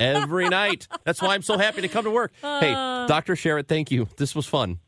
Every 0.00 0.48
night. 0.48 0.88
That's 1.04 1.22
why 1.22 1.34
I'm 1.34 1.42
so 1.42 1.56
happy 1.58 1.82
to 1.82 1.88
come 1.88 2.04
to 2.04 2.10
work. 2.10 2.32
Hey, 2.42 2.72
Dr. 2.72 3.34
Sharot, 3.34 3.68
thank 3.68 3.90
you. 3.90 4.08
This 4.16 4.34
was 4.34 4.46
fun. 4.46 4.78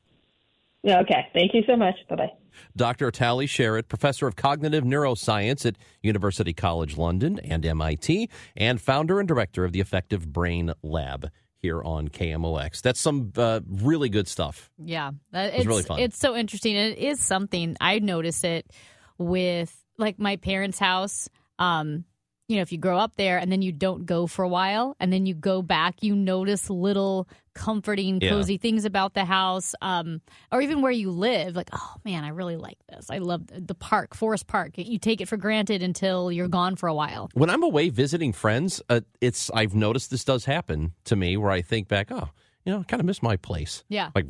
Yeah, 0.82 1.00
Okay, 1.00 1.26
thank 1.34 1.52
you 1.54 1.62
so 1.66 1.76
much. 1.76 1.94
Bye 2.08 2.16
bye. 2.16 2.32
Dr. 2.76 3.10
Tali 3.10 3.46
Sharot, 3.46 3.88
professor 3.88 4.26
of 4.26 4.36
cognitive 4.36 4.84
neuroscience 4.84 5.66
at 5.66 5.76
University 6.02 6.52
College 6.52 6.96
London 6.96 7.38
and 7.40 7.66
MIT, 7.66 8.30
and 8.56 8.80
founder 8.80 9.18
and 9.18 9.26
director 9.28 9.64
of 9.64 9.72
the 9.72 9.80
Affective 9.80 10.32
Brain 10.32 10.72
Lab 10.82 11.30
here 11.58 11.82
on 11.82 12.08
KMOX. 12.08 12.82
That's 12.82 13.00
some 13.00 13.32
uh, 13.36 13.60
really 13.66 14.08
good 14.08 14.28
stuff. 14.28 14.70
Yeah, 14.78 15.10
that- 15.32 15.52
was 15.52 15.60
it's 15.60 15.66
really 15.66 15.82
fun. 15.82 15.98
It's 15.98 16.18
so 16.18 16.36
interesting. 16.36 16.76
It 16.76 16.98
is 16.98 17.20
something 17.20 17.76
I 17.80 17.98
notice 17.98 18.44
it 18.44 18.70
with 19.18 19.76
like 19.98 20.18
my 20.18 20.36
parents' 20.36 20.78
house. 20.78 21.28
Um, 21.58 22.04
you 22.48 22.56
know, 22.56 22.62
if 22.62 22.70
you 22.70 22.78
grow 22.78 22.98
up 22.98 23.12
there 23.16 23.38
and 23.38 23.50
then 23.50 23.60
you 23.62 23.72
don't 23.72 24.06
go 24.06 24.26
for 24.26 24.44
a 24.44 24.48
while 24.48 24.94
and 25.00 25.12
then 25.12 25.26
you 25.26 25.34
go 25.34 25.62
back, 25.62 26.02
you 26.02 26.14
notice 26.14 26.70
little 26.70 27.28
comforting, 27.54 28.20
Yeah. 28.20 28.28
cozy 28.30 28.56
things 28.58 28.84
about 28.84 29.14
the 29.14 29.24
house, 29.24 29.74
um, 29.82 30.20
or 30.52 30.60
even 30.60 30.80
where 30.82 30.92
you 30.92 31.10
live. 31.10 31.56
Like, 31.56 31.70
oh 31.72 31.94
man, 32.04 32.22
I 32.22 32.28
really 32.28 32.56
like 32.56 32.78
this. 32.88 33.10
I 33.10 33.18
love 33.18 33.42
the 33.52 33.74
park, 33.74 34.14
Forest 34.14 34.46
Park. 34.46 34.72
You 34.76 34.98
take 34.98 35.20
it 35.20 35.26
for 35.26 35.36
granted 35.36 35.82
until 35.82 36.30
you're 36.30 36.48
gone 36.48 36.76
for 36.76 36.88
a 36.88 36.94
while. 36.94 37.30
When 37.34 37.50
I'm 37.50 37.62
away 37.62 37.88
visiting 37.88 38.32
friends, 38.32 38.80
uh, 38.88 39.00
it's 39.20 39.50
I've 39.50 39.74
noticed 39.74 40.10
this 40.10 40.24
does 40.24 40.44
happen 40.44 40.92
to 41.06 41.16
me 41.16 41.36
where 41.36 41.50
I 41.50 41.62
think 41.62 41.88
back, 41.88 42.12
oh, 42.12 42.28
you 42.64 42.72
know, 42.72 42.80
I 42.80 42.82
kind 42.84 43.00
of 43.00 43.06
miss 43.06 43.22
my 43.22 43.36
place. 43.36 43.82
Yeah. 43.88 44.10
Like 44.14 44.26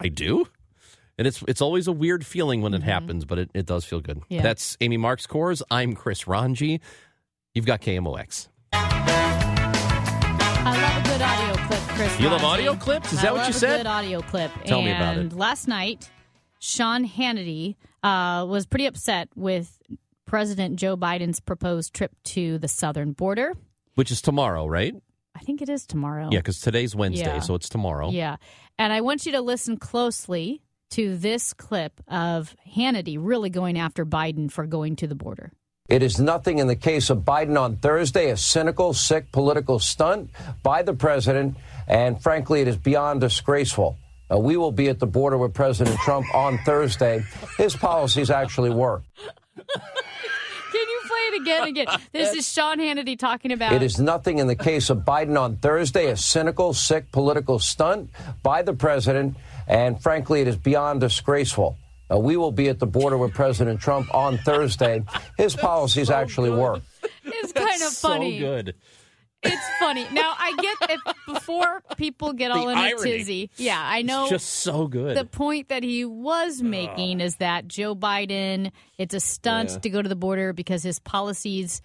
I 0.00 0.08
do. 0.08 0.46
And 1.18 1.26
it's 1.26 1.42
it's 1.46 1.60
always 1.60 1.86
a 1.88 1.92
weird 1.92 2.24
feeling 2.24 2.62
when 2.62 2.72
it 2.72 2.82
happens, 2.82 3.24
but 3.26 3.38
it, 3.38 3.50
it 3.52 3.66
does 3.66 3.84
feel 3.84 4.00
good. 4.00 4.18
Mm-hmm. 4.20 4.34
Yeah. 4.34 4.42
That's 4.42 4.78
Amy 4.80 4.96
Marxkors. 4.98 5.60
I'm 5.70 5.94
Chris 5.94 6.26
Ranji. 6.26 6.80
You've 7.54 7.66
got 7.66 7.80
KMOX. 7.82 8.48
I 8.72 10.70
love 10.80 11.04
a 11.04 11.08
good 11.08 11.20
audio 11.22 11.54
clip, 11.66 11.80
Chris. 11.88 12.20
You 12.20 12.28
love 12.30 12.44
audio 12.44 12.74
clips? 12.74 13.12
Is 13.12 13.18
I 13.18 13.22
that 13.22 13.32
what 13.32 13.38
love 13.40 13.48
you 13.48 13.54
a 13.54 13.58
said? 13.58 13.76
Good 13.78 13.86
audio 13.86 14.22
clip. 14.22 14.50
Tell 14.64 14.78
and 14.78 14.86
me 14.86 14.92
about 14.92 15.18
it. 15.18 15.32
Last 15.34 15.68
night, 15.68 16.10
Sean 16.60 17.06
Hannity 17.06 17.76
uh, 18.02 18.46
was 18.48 18.64
pretty 18.64 18.86
upset 18.86 19.28
with 19.36 19.78
President 20.24 20.76
Joe 20.76 20.96
Biden's 20.96 21.40
proposed 21.40 21.92
trip 21.92 22.12
to 22.24 22.56
the 22.56 22.68
southern 22.68 23.12
border. 23.12 23.52
Which 23.96 24.10
is 24.10 24.22
tomorrow, 24.22 24.66
right? 24.66 24.94
I 25.34 25.40
think 25.40 25.60
it 25.60 25.68
is 25.68 25.84
tomorrow. 25.86 26.28
Yeah, 26.32 26.38
because 26.38 26.60
today's 26.60 26.96
Wednesday, 26.96 27.26
Yeah. 27.26 27.40
so 27.40 27.54
it's 27.54 27.68
tomorrow. 27.68 28.08
Yeah. 28.10 28.36
And 28.78 28.94
I 28.94 29.02
want 29.02 29.26
you 29.26 29.32
to 29.32 29.42
listen 29.42 29.76
closely 29.76 30.62
to 30.92 31.18
this 31.18 31.52
clip 31.52 32.00
of 32.08 32.56
Hannity 32.74 33.18
really 33.20 33.50
going 33.50 33.78
after 33.78 34.06
Biden 34.06 34.50
for 34.50 34.66
going 34.66 34.96
to 34.96 35.06
the 35.06 35.14
border. 35.14 35.52
It 35.88 36.02
is 36.02 36.18
nothing 36.20 36.58
in 36.58 36.68
the 36.68 36.76
case 36.76 37.10
of 37.10 37.18
Biden 37.18 37.60
on 37.60 37.76
Thursday, 37.76 38.30
a 38.30 38.36
cynical, 38.36 38.94
sick 38.94 39.30
political 39.32 39.78
stunt 39.78 40.30
by 40.62 40.82
the 40.82 40.94
president, 40.94 41.56
and 41.88 42.22
frankly, 42.22 42.60
it 42.60 42.68
is 42.68 42.76
beyond 42.78 43.20
disgraceful. 43.20 43.98
Uh, 44.32 44.38
we 44.38 44.56
will 44.56 44.72
be 44.72 44.88
at 44.88 45.00
the 45.00 45.06
border 45.06 45.36
with 45.36 45.52
President 45.52 45.98
Trump 45.98 46.32
on 46.34 46.56
Thursday. 46.58 47.24
His 47.58 47.76
policies 47.76 48.30
actually 48.30 48.70
work. 48.70 49.02
Can 49.56 49.66
you 50.88 51.00
play 51.06 51.18
it 51.18 51.42
again? 51.42 51.68
Again. 51.68 51.86
This 52.12 52.32
is 52.32 52.50
Sean 52.50 52.78
Hannity 52.78 53.18
talking 53.18 53.52
about. 53.52 53.72
It 53.72 53.82
is 53.82 53.98
nothing 53.98 54.38
in 54.38 54.46
the 54.46 54.56
case 54.56 54.88
of 54.88 54.98
Biden 54.98 55.38
on 55.38 55.56
Thursday, 55.56 56.06
a 56.06 56.16
cynical, 56.16 56.72
sick 56.72 57.10
political 57.12 57.58
stunt 57.58 58.08
by 58.42 58.62
the 58.62 58.72
president, 58.72 59.36
and 59.66 60.00
frankly, 60.00 60.40
it 60.40 60.48
is 60.48 60.56
beyond 60.56 61.00
disgraceful. 61.00 61.76
Uh, 62.12 62.18
we 62.18 62.36
will 62.36 62.52
be 62.52 62.68
at 62.68 62.78
the 62.78 62.86
border 62.86 63.16
with 63.16 63.32
President 63.32 63.80
Trump 63.80 64.12
on 64.14 64.38
Thursday. 64.38 65.02
His 65.38 65.54
policies 65.68 66.10
actually 66.10 66.50
work. 66.50 66.82
It's 67.24 67.52
kind 67.52 67.82
of 67.82 67.92
funny. 67.92 68.40
So 68.40 68.44
good. 68.46 68.74
It's 69.44 69.68
funny. 69.80 70.06
Now 70.12 70.34
I 70.38 70.54
get 70.60 70.90
if 70.90 71.00
before 71.26 71.82
people 71.96 72.32
get 72.32 72.50
all 72.52 72.66
The 72.66 72.72
in 72.72 72.78
a 72.78 72.96
tizzy. 72.96 73.50
Yeah, 73.56 73.80
I 73.80 74.02
know. 74.02 74.22
It's 74.22 74.30
just 74.30 74.48
so 74.48 74.86
good. 74.86 75.16
The 75.16 75.24
point 75.24 75.68
that 75.68 75.82
he 75.84 76.04
was 76.04 76.62
making 76.62 77.20
is 77.20 77.36
that 77.36 77.66
Joe 77.68 77.94
Biden, 77.96 78.70
it's 78.98 79.14
a 79.14 79.20
stunt 79.20 79.70
Yeah. 79.70 79.78
to 79.78 79.90
go 79.90 80.02
to 80.02 80.08
the 80.08 80.16
border 80.16 80.52
because 80.52 80.82
his 80.82 80.98
policies. 81.00 81.80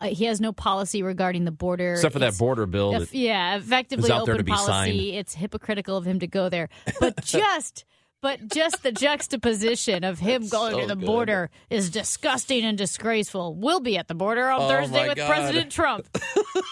Uh, 0.00 0.08
he 0.08 0.26
has 0.26 0.40
no 0.42 0.52
policy 0.52 1.02
regarding 1.02 1.44
the 1.46 1.50
border, 1.52 1.92
Except 1.94 2.12
for 2.12 2.18
that 2.18 2.36
border 2.36 2.66
bill 2.66 2.92
If- 2.94 3.10
that 3.10 3.16
yeah, 3.16 3.56
effectively 3.56 4.10
out 4.10 4.26
there 4.26 4.34
open 4.34 4.38
to 4.38 4.44
be 4.44 4.52
policy. 4.52 4.66
signed. 4.72 5.00
It's 5.00 5.34
hypocritical 5.34 5.96
of 5.96 6.04
him 6.06 6.18
to 6.20 6.26
go 6.26 6.48
there, 6.48 6.68
but 7.00 7.24
just. 7.24 7.84
But 8.26 8.48
just 8.48 8.82
the 8.82 8.90
juxtaposition 8.90 10.02
of 10.02 10.18
him 10.18 10.48
going 10.48 10.72
so 10.72 10.80
to 10.80 10.86
the 10.88 10.96
good. 10.96 11.06
border 11.06 11.48
is 11.70 11.90
disgusting 11.90 12.64
and 12.64 12.76
disgraceful. 12.76 13.54
We'll 13.54 13.78
be 13.78 13.96
at 13.98 14.08
the 14.08 14.16
border 14.16 14.48
on 14.50 14.62
Oh, 14.62 14.68
Thursday 14.68 15.06
with 15.06 15.16
God. 15.16 15.28
President 15.28 15.70
Trump. 15.70 16.08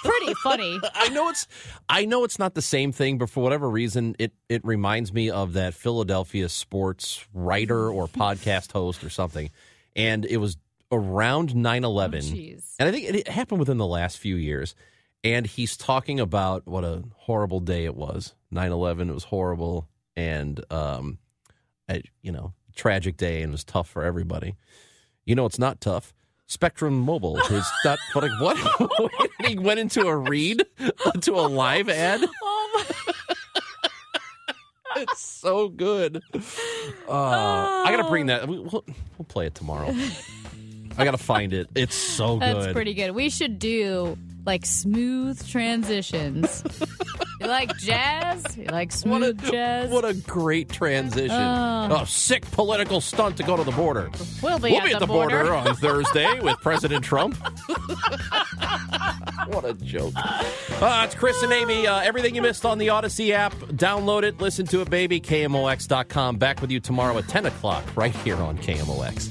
Pretty 0.02 0.34
funny. 0.42 0.80
I 0.94 1.10
know 1.10 1.28
it's 1.28 1.46
I 1.88 2.06
know 2.06 2.24
it's 2.24 2.40
not 2.40 2.54
the 2.54 2.60
same 2.62 2.90
thing, 2.90 3.18
but 3.18 3.30
for 3.30 3.40
whatever 3.40 3.70
reason, 3.70 4.16
it 4.18 4.32
it 4.48 4.64
reminds 4.64 5.12
me 5.12 5.30
of 5.30 5.52
that 5.52 5.74
Philadelphia 5.74 6.48
sports 6.48 7.24
writer 7.32 7.88
or 7.88 8.08
podcast 8.08 8.72
host 8.72 9.04
or 9.04 9.08
something. 9.10 9.50
And 9.94 10.24
it 10.24 10.38
was 10.38 10.56
around 10.90 11.50
9-11. 11.50 12.10
jeez. 12.32 12.74
and 12.80 12.88
I 12.88 12.90
think 12.92 13.08
it, 13.08 13.14
it 13.14 13.28
happened 13.28 13.60
within 13.60 13.76
the 13.78 13.86
last 13.86 14.18
few 14.18 14.34
years. 14.34 14.74
And 15.22 15.46
he's 15.46 15.76
talking 15.76 16.18
about 16.18 16.66
what 16.66 16.82
a 16.82 17.04
horrible 17.16 17.60
day 17.60 17.84
it 17.84 17.94
was. 17.94 18.34
9-11, 18.52 19.08
it 19.08 19.14
was 19.14 19.24
horrible 19.24 19.88
and 20.16 20.60
um 20.72 21.18
a, 21.90 22.02
you 22.22 22.32
know, 22.32 22.52
tragic 22.76 23.16
day 23.16 23.42
and 23.42 23.50
it 23.50 23.52
was 23.52 23.64
tough 23.64 23.88
for 23.88 24.02
everybody. 24.04 24.54
You 25.24 25.34
know, 25.34 25.46
it's 25.46 25.58
not 25.58 25.80
tough. 25.80 26.12
Spectrum 26.46 26.98
Mobile 27.00 27.38
is 27.38 27.66
not. 27.84 27.98
But 28.12 28.24
like, 28.24 28.40
what? 28.40 29.30
he 29.46 29.58
went 29.58 29.80
into 29.80 30.06
a 30.06 30.16
read 30.16 30.64
to 31.22 31.32
a 31.34 31.46
live 31.48 31.88
ad. 31.88 32.20
Oh 34.96 35.02
It's 35.02 35.20
so 35.20 35.68
good. 35.68 36.22
Uh, 37.08 37.10
I 37.10 37.86
gotta 37.90 38.08
bring 38.08 38.26
that. 38.26 38.46
we- 38.48 38.58
We'll, 38.60 38.84
we'll 39.18 39.26
play 39.28 39.46
it 39.46 39.54
tomorrow. 39.54 39.92
I 40.96 41.04
gotta 41.04 41.18
find 41.18 41.52
it. 41.52 41.68
It's 41.74 41.96
so 41.96 42.38
good. 42.38 42.56
That's 42.56 42.72
pretty 42.72 42.94
good. 42.94 43.10
We 43.10 43.28
should 43.28 43.58
do 43.58 44.16
like 44.46 44.66
smooth 44.66 45.46
transitions. 45.48 46.62
you 47.40 47.46
like 47.46 47.76
jazz? 47.78 48.56
You 48.56 48.66
like 48.66 48.92
What 49.04 49.22
a, 49.22 49.26
smooth 49.26 49.50
jazz? 49.50 49.90
what 49.90 50.04
a 50.04 50.14
great 50.14 50.68
transition. 50.68 51.30
Oh. 51.30 52.00
a 52.02 52.06
sick 52.06 52.48
political 52.50 53.00
stunt 53.00 53.36
to 53.38 53.42
go 53.42 53.56
to 53.56 53.64
the 53.64 53.72
border. 53.72 54.10
we'll 54.42 54.58
be, 54.58 54.70
we'll 54.72 54.80
at, 54.80 54.86
be 54.86 54.92
at 54.94 55.00
the 55.00 55.06
border. 55.06 55.54
on 55.54 55.74
Thursday 55.76 56.40
with 56.42 56.56
President 56.60 57.04
Trump. 57.04 57.36
what 59.48 59.64
a 59.64 59.74
joke. 59.74 60.12
Uh, 60.16 61.02
it's 61.06 61.14
Chris 61.14 61.42
and 61.42 61.52
Amy. 61.52 61.86
Uh, 61.86 62.00
everything 62.00 62.34
you 62.34 62.42
missed 62.42 62.64
on 62.64 62.78
the 62.78 62.88
Audacy 62.88 63.30
app, 63.30 63.54
download 63.54 64.22
it, 64.22 64.40
listen 64.40 64.66
to 64.66 64.80
it, 64.80 64.90
baby. 64.90 65.20
KMOX.com. 65.20 66.36
Back 66.36 66.60
with 66.60 66.70
you 66.70 66.80
tomorrow 66.80 67.16
at 67.18 67.28
10 67.28 67.46
o'clock 67.46 67.84
right 67.96 68.14
here 68.16 68.36
on 68.36 68.58
KMOX. 68.58 69.30